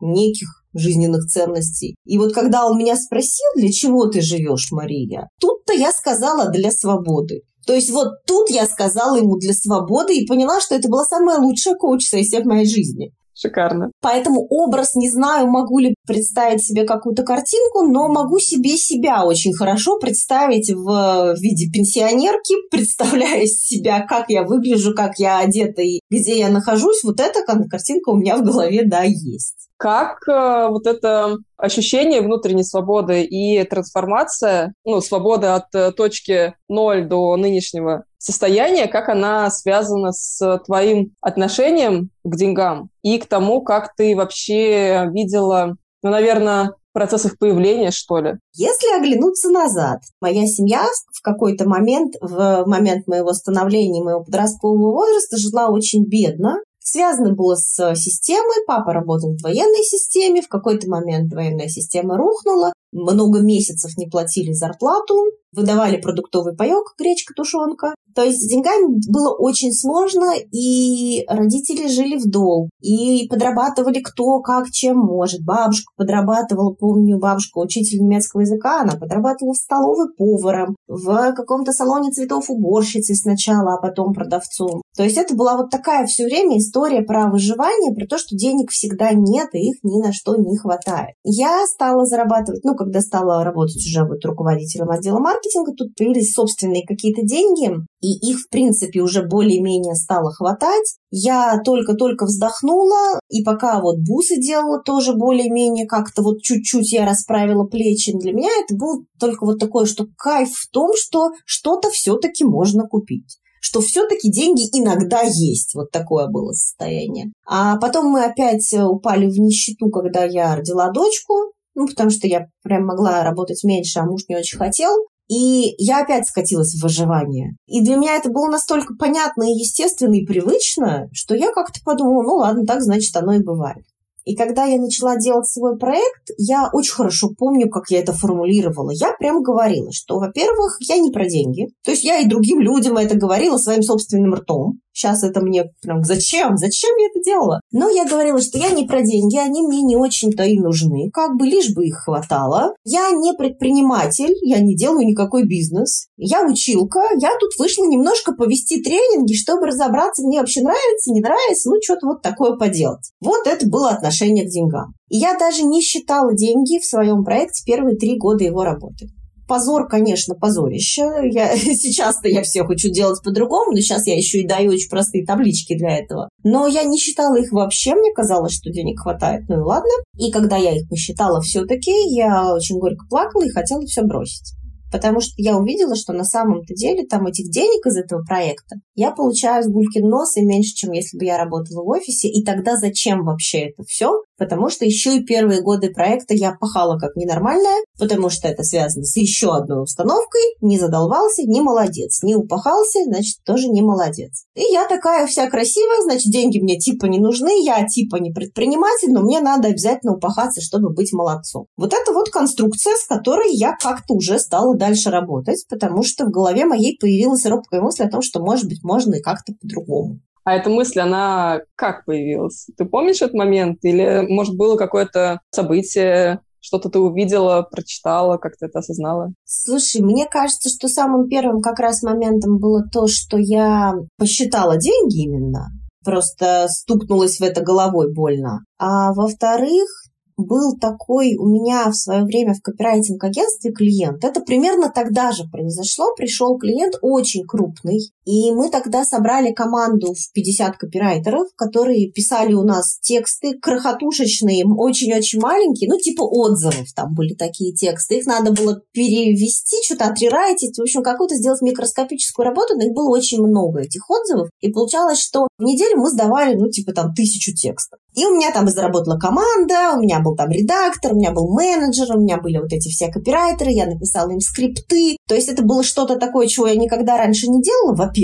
неких 0.00 0.48
жизненных 0.74 1.26
ценностей. 1.26 1.96
И 2.04 2.18
вот 2.18 2.32
когда 2.32 2.66
он 2.66 2.78
меня 2.78 2.96
спросил, 2.96 3.46
для 3.56 3.70
чего 3.70 4.06
ты 4.06 4.20
живешь, 4.20 4.68
Мария, 4.70 5.28
тут-то 5.40 5.72
я 5.72 5.92
сказала 5.92 6.48
для 6.48 6.70
свободы. 6.70 7.42
То 7.66 7.74
есть 7.74 7.90
вот 7.90 8.08
тут 8.26 8.50
я 8.50 8.66
сказала 8.66 9.16
ему 9.16 9.36
для 9.36 9.52
свободы 9.52 10.16
и 10.16 10.26
поняла, 10.26 10.60
что 10.60 10.74
это 10.74 10.88
была 10.88 11.04
самая 11.04 11.38
лучшая 11.38 11.74
коуч-сессия 11.74 12.40
в 12.40 12.46
моей 12.46 12.66
жизни. 12.66 13.12
Шикарно. 13.40 13.90
Поэтому 14.02 14.46
образ, 14.50 14.94
не 14.94 15.08
знаю, 15.08 15.46
могу 15.46 15.78
ли 15.78 15.94
представить 16.06 16.62
себе 16.62 16.84
какую-то 16.84 17.22
картинку, 17.22 17.82
но 17.82 18.08
могу 18.08 18.38
себе 18.38 18.76
себя 18.76 19.24
очень 19.24 19.54
хорошо 19.54 19.98
представить 19.98 20.70
в 20.70 21.34
виде 21.40 21.70
пенсионерки, 21.70 22.54
представляя 22.70 23.46
себя, 23.46 24.00
как 24.00 24.28
я 24.28 24.44
выгляжу, 24.44 24.94
как 24.94 25.18
я 25.18 25.38
одета 25.38 25.80
и 25.80 26.00
где 26.10 26.38
я 26.38 26.50
нахожусь. 26.50 27.02
Вот 27.02 27.18
эта 27.18 27.40
картинка 27.44 28.10
у 28.10 28.16
меня 28.16 28.36
в 28.36 28.44
голове, 28.44 28.82
да, 28.84 29.04
есть. 29.04 29.69
Как 29.80 30.28
э, 30.28 30.68
вот 30.68 30.86
это 30.86 31.38
ощущение 31.56 32.20
внутренней 32.20 32.64
свободы 32.64 33.22
и 33.22 33.64
трансформация, 33.64 34.74
ну, 34.84 35.00
свобода 35.00 35.54
от 35.54 35.74
э, 35.74 35.92
точки 35.92 36.52
ноль 36.68 37.08
до 37.08 37.34
нынешнего 37.36 38.04
состояния, 38.18 38.88
как 38.88 39.08
она 39.08 39.48
связана 39.50 40.12
с 40.12 40.58
твоим 40.66 41.14
отношением 41.22 42.10
к 42.24 42.36
деньгам 42.36 42.90
и 43.00 43.16
к 43.16 43.24
тому, 43.24 43.62
как 43.62 43.94
ты 43.96 44.14
вообще 44.14 45.08
видела, 45.14 45.76
ну, 46.02 46.10
наверное, 46.10 46.74
процесс 46.92 47.24
их 47.24 47.38
появления, 47.38 47.90
что 47.90 48.18
ли? 48.18 48.34
Если 48.52 48.94
оглянуться 48.98 49.48
назад, 49.48 50.00
моя 50.20 50.46
семья 50.46 50.84
в 51.14 51.22
какой-то 51.22 51.66
момент, 51.66 52.16
в 52.20 52.64
момент 52.66 53.06
моего 53.06 53.32
становления, 53.32 54.02
моего 54.02 54.24
подросткового 54.24 54.92
возраста, 54.92 55.38
жила 55.38 55.68
очень 55.68 56.04
бедно. 56.04 56.58
Связано 56.82 57.34
было 57.34 57.56
с 57.56 57.94
системой. 57.94 58.64
Папа 58.66 58.92
работал 58.92 59.36
в 59.36 59.42
военной 59.42 59.84
системе. 59.84 60.42
В 60.42 60.48
какой-то 60.48 60.88
момент 60.88 61.32
военная 61.32 61.68
система 61.68 62.16
рухнула. 62.16 62.72
Много 62.92 63.40
месяцев 63.40 63.96
не 63.96 64.06
платили 64.06 64.52
зарплату, 64.52 65.14
выдавали 65.52 66.00
продуктовый 66.00 66.54
паек, 66.56 66.94
гречка, 66.98 67.34
тушенка. 67.34 67.94
То 68.14 68.24
есть 68.24 68.40
с 68.40 68.48
деньгами 68.48 68.98
было 69.08 69.32
очень 69.36 69.72
сложно, 69.72 70.32
и 70.52 71.24
родители 71.28 71.86
жили 71.86 72.18
в 72.18 72.28
долг, 72.28 72.68
и 72.80 73.28
подрабатывали 73.28 74.00
кто 74.00 74.40
как 74.40 74.70
чем 74.70 74.98
может. 74.98 75.44
Бабушка 75.44 75.92
подрабатывала, 75.96 76.72
помню, 76.72 77.18
бабушка 77.18 77.58
учитель 77.58 78.00
немецкого 78.00 78.40
языка, 78.40 78.80
она 78.80 78.96
подрабатывала 78.96 79.54
в 79.54 79.58
столовой 79.58 80.12
поваром, 80.12 80.74
в 80.88 81.32
каком-то 81.34 81.72
салоне 81.72 82.10
цветов 82.10 82.50
уборщицей 82.50 83.14
сначала, 83.14 83.74
а 83.74 83.80
потом 83.80 84.12
продавцом. 84.12 84.82
То 84.96 85.04
есть 85.04 85.16
это 85.16 85.36
была 85.36 85.56
вот 85.56 85.70
такая 85.70 86.06
все 86.06 86.24
время 86.24 86.58
история 86.58 87.02
про 87.02 87.30
выживание, 87.30 87.94
про 87.94 88.06
то, 88.06 88.18
что 88.18 88.36
денег 88.36 88.70
всегда 88.70 89.12
нет, 89.12 89.50
и 89.52 89.70
их 89.70 89.76
ни 89.84 90.02
на 90.02 90.12
что 90.12 90.34
не 90.34 90.56
хватает. 90.56 91.14
Я 91.22 91.64
стала 91.68 92.04
зарабатывать, 92.04 92.64
ну, 92.64 92.74
когда 92.80 93.02
стала 93.02 93.44
работать 93.44 93.84
уже 93.84 94.06
вот 94.06 94.24
руководителем 94.24 94.88
отдела 94.88 95.18
маркетинга, 95.18 95.74
тут 95.74 95.94
появились 95.94 96.32
собственные 96.32 96.86
какие-то 96.86 97.20
деньги, 97.20 97.68
и 98.00 98.30
их, 98.30 98.38
в 98.38 98.48
принципе, 98.48 99.02
уже 99.02 99.22
более-менее 99.22 99.94
стало 99.96 100.32
хватать. 100.32 100.96
Я 101.10 101.60
только-только 101.62 102.24
вздохнула, 102.24 103.20
и 103.28 103.44
пока 103.44 103.82
вот 103.82 103.98
бусы 103.98 104.40
делала 104.40 104.80
тоже 104.82 105.12
более-менее 105.12 105.86
как-то 105.86 106.22
вот 106.22 106.40
чуть-чуть 106.40 106.90
я 106.92 107.04
расправила 107.04 107.66
плечи. 107.66 108.16
Для 108.16 108.32
меня 108.32 108.48
это 108.64 108.74
был 108.74 109.04
только 109.18 109.44
вот 109.44 109.58
такое, 109.58 109.84
что 109.84 110.06
кайф 110.16 110.48
в 110.50 110.70
том, 110.70 110.92
что 110.96 111.32
что-то 111.44 111.90
все-таки 111.90 112.44
можно 112.44 112.88
купить 112.88 113.36
что 113.62 113.82
все-таки 113.82 114.32
деньги 114.32 114.62
иногда 114.72 115.20
есть. 115.20 115.74
Вот 115.74 115.90
такое 115.90 116.28
было 116.28 116.52
состояние. 116.52 117.30
А 117.46 117.76
потом 117.76 118.06
мы 118.06 118.24
опять 118.24 118.72
упали 118.72 119.26
в 119.26 119.38
нищету, 119.38 119.90
когда 119.90 120.24
я 120.24 120.56
родила 120.56 120.90
дочку, 120.90 121.52
ну, 121.80 121.86
потому 121.86 122.10
что 122.10 122.26
я 122.26 122.48
прям 122.62 122.84
могла 122.84 123.24
работать 123.24 123.64
меньше, 123.64 124.00
а 124.00 124.04
муж 124.04 124.22
не 124.28 124.36
очень 124.36 124.58
хотел. 124.58 124.90
И 125.28 125.74
я 125.78 126.02
опять 126.02 126.26
скатилась 126.26 126.74
в 126.74 126.82
выживание. 126.82 127.52
И 127.66 127.82
для 127.82 127.96
меня 127.96 128.16
это 128.16 128.30
было 128.30 128.50
настолько 128.50 128.94
понятно 128.98 129.44
и 129.44 129.58
естественно 129.58 130.14
и 130.14 130.26
привычно, 130.26 131.08
что 131.12 131.34
я 131.34 131.52
как-то 131.52 131.80
подумала, 131.84 132.22
ну 132.22 132.34
ладно, 132.34 132.66
так 132.66 132.82
значит 132.82 133.16
оно 133.16 133.34
и 133.34 133.42
бывает. 133.42 133.84
И 134.24 134.36
когда 134.36 134.64
я 134.64 134.78
начала 134.78 135.16
делать 135.16 135.48
свой 135.48 135.78
проект, 135.78 136.30
я 136.36 136.68
очень 136.72 136.92
хорошо 136.92 137.30
помню, 137.38 137.70
как 137.70 137.90
я 137.90 138.00
это 138.00 138.12
формулировала. 138.12 138.90
Я 138.90 139.12
прям 139.18 139.42
говорила, 139.42 139.90
что, 139.92 140.18
во-первых, 140.18 140.76
я 140.80 140.98
не 140.98 141.10
про 141.10 141.26
деньги. 141.26 141.68
То 141.84 141.92
есть 141.92 142.04
я 142.04 142.18
и 142.18 142.28
другим 142.28 142.60
людям 142.60 142.98
это 142.98 143.16
говорила 143.16 143.56
своим 143.56 143.82
собственным 143.82 144.34
ртом. 144.34 144.80
Сейчас 145.00 145.22
это 145.22 145.40
мне 145.40 145.64
прям 145.80 146.04
зачем? 146.04 146.58
Зачем 146.58 146.90
я 146.98 147.06
это 147.06 147.24
делала? 147.24 147.60
Но 147.72 147.88
я 147.88 148.04
говорила, 148.04 148.38
что 148.38 148.58
я 148.58 148.68
не 148.68 148.84
про 148.84 149.00
деньги, 149.00 149.38
они 149.38 149.62
мне 149.62 149.80
не 149.80 149.96
очень-то 149.96 150.44
и 150.44 150.58
нужны. 150.58 151.10
Как 151.10 151.38
бы 151.38 151.46
лишь 151.46 151.72
бы 151.72 151.86
их 151.86 152.02
хватало. 152.04 152.74
Я 152.84 153.10
не 153.12 153.32
предприниматель, 153.32 154.34
я 154.42 154.60
не 154.60 154.76
делаю 154.76 155.06
никакой 155.06 155.44
бизнес. 155.46 156.08
Я 156.18 156.44
училка, 156.46 157.00
я 157.18 157.30
тут 157.40 157.52
вышла 157.58 157.86
немножко 157.86 158.32
повести 158.32 158.82
тренинги, 158.82 159.32
чтобы 159.32 159.68
разобраться, 159.68 160.22
мне 160.22 160.40
вообще 160.40 160.60
нравится, 160.60 161.12
не 161.12 161.22
нравится, 161.22 161.70
ну 161.70 161.76
что-то 161.82 162.06
вот 162.06 162.20
такое 162.20 162.56
поделать. 162.56 163.10
Вот 163.22 163.46
это 163.46 163.66
было 163.66 163.88
отношение 163.88 164.44
к 164.44 164.50
деньгам. 164.50 164.92
И 165.08 165.16
я 165.16 165.38
даже 165.38 165.62
не 165.62 165.80
считала 165.80 166.34
деньги 166.34 166.78
в 166.78 166.84
своем 166.84 167.24
проекте 167.24 167.62
первые 167.64 167.96
три 167.96 168.18
года 168.18 168.44
его 168.44 168.64
работы 168.64 169.08
позор, 169.50 169.88
конечно, 169.88 170.36
позорище. 170.36 171.02
Я, 171.32 171.56
сейчас-то 171.56 172.28
я 172.28 172.42
все 172.42 172.62
хочу 172.62 172.88
делать 172.88 173.20
по-другому, 173.20 173.72
но 173.72 173.78
сейчас 173.78 174.06
я 174.06 174.16
еще 174.16 174.38
и 174.38 174.46
даю 174.46 174.70
очень 174.70 174.88
простые 174.88 175.26
таблички 175.26 175.76
для 175.76 175.98
этого. 175.98 176.28
Но 176.44 176.68
я 176.68 176.84
не 176.84 176.98
считала 176.98 177.34
их 177.34 177.50
вообще, 177.50 177.96
мне 177.96 178.12
казалось, 178.14 178.52
что 178.52 178.70
денег 178.70 179.00
хватает, 179.00 179.48
ну 179.48 179.56
и 179.56 179.62
ладно. 179.62 179.90
И 180.16 180.30
когда 180.30 180.56
я 180.56 180.76
их 180.76 180.88
посчитала 180.88 181.40
все-таки, 181.40 181.90
я 182.14 182.54
очень 182.54 182.78
горько 182.78 183.04
плакала 183.10 183.42
и 183.42 183.50
хотела 183.50 183.84
все 183.86 184.02
бросить. 184.02 184.54
Потому 184.90 185.20
что 185.20 185.32
я 185.36 185.56
увидела, 185.56 185.94
что 185.96 186.12
на 186.12 186.24
самом-то 186.24 186.74
деле 186.74 187.06
там 187.06 187.26
этих 187.26 187.50
денег 187.50 187.86
из 187.86 187.96
этого 187.96 188.22
проекта 188.24 188.76
я 188.94 189.10
получаю 189.10 189.62
с 189.62 189.68
гулькин 189.68 190.08
нос 190.08 190.36
и 190.36 190.44
меньше, 190.44 190.74
чем 190.74 190.92
если 190.92 191.16
бы 191.18 191.24
я 191.24 191.38
работала 191.38 191.82
в 191.82 191.88
офисе. 191.88 192.28
И 192.28 192.44
тогда 192.44 192.76
зачем 192.76 193.24
вообще 193.24 193.70
это 193.70 193.82
все? 193.84 194.10
потому 194.40 194.70
что 194.70 194.86
еще 194.86 195.18
и 195.18 195.22
первые 195.22 195.60
годы 195.60 195.90
проекта 195.90 196.32
я 196.34 196.56
пахала 196.58 196.98
как 196.98 197.14
ненормальная, 197.14 197.84
потому 197.98 198.30
что 198.30 198.48
это 198.48 198.62
связано 198.62 199.04
с 199.04 199.14
еще 199.16 199.54
одной 199.54 199.82
установкой. 199.82 200.40
Не 200.62 200.78
задолбался, 200.78 201.42
не 201.42 201.60
молодец. 201.60 202.22
Не 202.22 202.34
упахался, 202.34 203.04
значит, 203.04 203.36
тоже 203.44 203.68
не 203.68 203.82
молодец. 203.82 204.44
И 204.56 204.62
я 204.72 204.88
такая 204.88 205.26
вся 205.26 205.48
красивая, 205.50 206.02
значит, 206.02 206.32
деньги 206.32 206.58
мне 206.58 206.78
типа 206.78 207.04
не 207.04 207.18
нужны, 207.18 207.62
я 207.62 207.86
типа 207.86 208.16
не 208.16 208.32
предприниматель, 208.32 209.12
но 209.12 209.20
мне 209.20 209.40
надо 209.40 209.68
обязательно 209.68 210.14
упахаться, 210.14 210.62
чтобы 210.62 210.90
быть 210.90 211.12
молодцом. 211.12 211.66
Вот 211.76 211.92
это 211.92 212.12
вот 212.14 212.30
конструкция, 212.30 212.94
с 212.96 213.06
которой 213.06 213.54
я 213.54 213.76
как-то 213.78 214.14
уже 214.14 214.38
стала 214.38 214.74
дальше 214.80 215.10
работать, 215.10 215.64
потому 215.68 216.02
что 216.02 216.24
в 216.24 216.30
голове 216.30 216.64
моей 216.64 216.98
появилась 216.98 217.46
робкая 217.46 217.80
мысль 217.80 218.02
о 218.02 218.10
том, 218.10 218.22
что, 218.22 218.40
может 218.40 218.66
быть, 218.66 218.82
можно 218.82 219.14
и 219.14 219.22
как-то 219.22 219.52
по-другому. 219.60 220.18
А 220.44 220.54
эта 220.54 220.70
мысль, 220.70 220.98
она 220.98 221.60
как 221.76 222.04
появилась? 222.04 222.66
Ты 222.76 222.84
помнишь 222.84 223.22
этот 223.22 223.34
момент? 223.34 223.78
Или, 223.82 224.26
может, 224.28 224.56
было 224.56 224.76
какое-то 224.76 225.40
событие, 225.50 226.40
что-то 226.60 226.88
ты 226.88 226.98
увидела, 226.98 227.62
прочитала, 227.62 228.36
как 228.36 228.56
ты 228.56 228.66
это 228.66 228.80
осознала? 228.80 229.32
Слушай, 229.44 230.02
мне 230.02 230.26
кажется, 230.26 230.68
что 230.68 230.88
самым 230.88 231.28
первым 231.28 231.60
как 231.60 231.78
раз 231.78 232.02
моментом 232.02 232.58
было 232.58 232.82
то, 232.90 233.06
что 233.06 233.36
я 233.38 233.94
посчитала 234.18 234.76
деньги 234.76 235.24
именно. 235.24 235.68
Просто 236.04 236.66
стукнулась 236.68 237.38
в 237.38 237.42
это 237.42 237.62
головой 237.62 238.12
больно. 238.12 238.60
А 238.78 239.12
во-вторых, 239.12 239.88
был 240.36 240.76
такой 240.78 241.36
у 241.36 241.46
меня 241.46 241.88
в 241.90 241.94
свое 241.94 242.24
время 242.24 242.54
в 242.54 242.62
копирайтинг-агентстве 242.62 243.72
клиент. 243.72 244.24
Это 244.24 244.40
примерно 244.40 244.90
тогда 244.94 245.32
же 245.32 245.44
произошло. 245.50 246.14
Пришел 246.16 246.58
клиент 246.58 246.94
очень 247.02 247.44
крупный. 247.46 248.12
И 248.30 248.52
мы 248.52 248.70
тогда 248.70 249.04
собрали 249.04 249.52
команду 249.52 250.14
в 250.14 250.32
50 250.32 250.76
копирайтеров, 250.76 251.48
которые 251.56 252.12
писали 252.12 252.52
у 252.52 252.62
нас 252.62 253.00
тексты 253.00 253.58
крохотушечные, 253.58 254.64
очень-очень 254.64 255.40
маленькие, 255.40 255.90
ну 255.90 255.98
типа 255.98 256.22
отзывов 256.22 256.92
там 256.94 257.12
были 257.12 257.34
такие 257.34 257.74
тексты. 257.74 258.18
Их 258.18 258.26
надо 258.26 258.52
было 258.52 258.82
перевести, 258.92 259.78
что-то 259.84 260.04
отрерайтить, 260.04 260.78
в 260.78 260.82
общем, 260.82 261.02
какую-то 261.02 261.34
сделать 261.34 261.60
микроскопическую 261.60 262.46
работу, 262.46 262.76
но 262.76 262.84
их 262.84 262.92
было 262.92 263.10
очень 263.10 263.42
много, 263.42 263.80
этих 263.80 264.08
отзывов. 264.08 264.48
И 264.60 264.70
получалось, 264.70 265.18
что 265.18 265.48
в 265.58 265.64
неделю 265.64 265.96
мы 265.96 266.08
сдавали, 266.08 266.54
ну 266.54 266.70
типа 266.70 266.92
там 266.92 267.12
тысячу 267.12 267.52
текстов. 267.52 267.98
И 268.14 268.24
у 268.24 268.34
меня 268.34 268.52
там 268.52 268.68
заработала 268.68 269.18
команда, 269.18 269.96
у 269.96 270.02
меня 270.02 270.20
был 270.20 270.36
там 270.36 270.50
редактор, 270.50 271.12
у 271.12 271.16
меня 271.16 271.32
был 271.32 271.52
менеджер, 271.52 272.16
у 272.16 272.20
меня 272.20 272.38
были 272.38 272.58
вот 272.58 272.72
эти 272.72 272.88
все 272.88 273.08
копирайтеры, 273.08 273.70
я 273.70 273.86
написала 273.86 274.30
им 274.30 274.40
скрипты. 274.40 275.16
То 275.28 275.34
есть 275.34 275.48
это 275.48 275.62
было 275.62 275.82
что-то 275.82 276.16
такое, 276.16 276.46
чего 276.46 276.66
я 276.66 276.76
никогда 276.76 277.16
раньше 277.16 277.48
не 277.48 277.62
делала, 277.62 277.94
во-первых. 277.94 278.19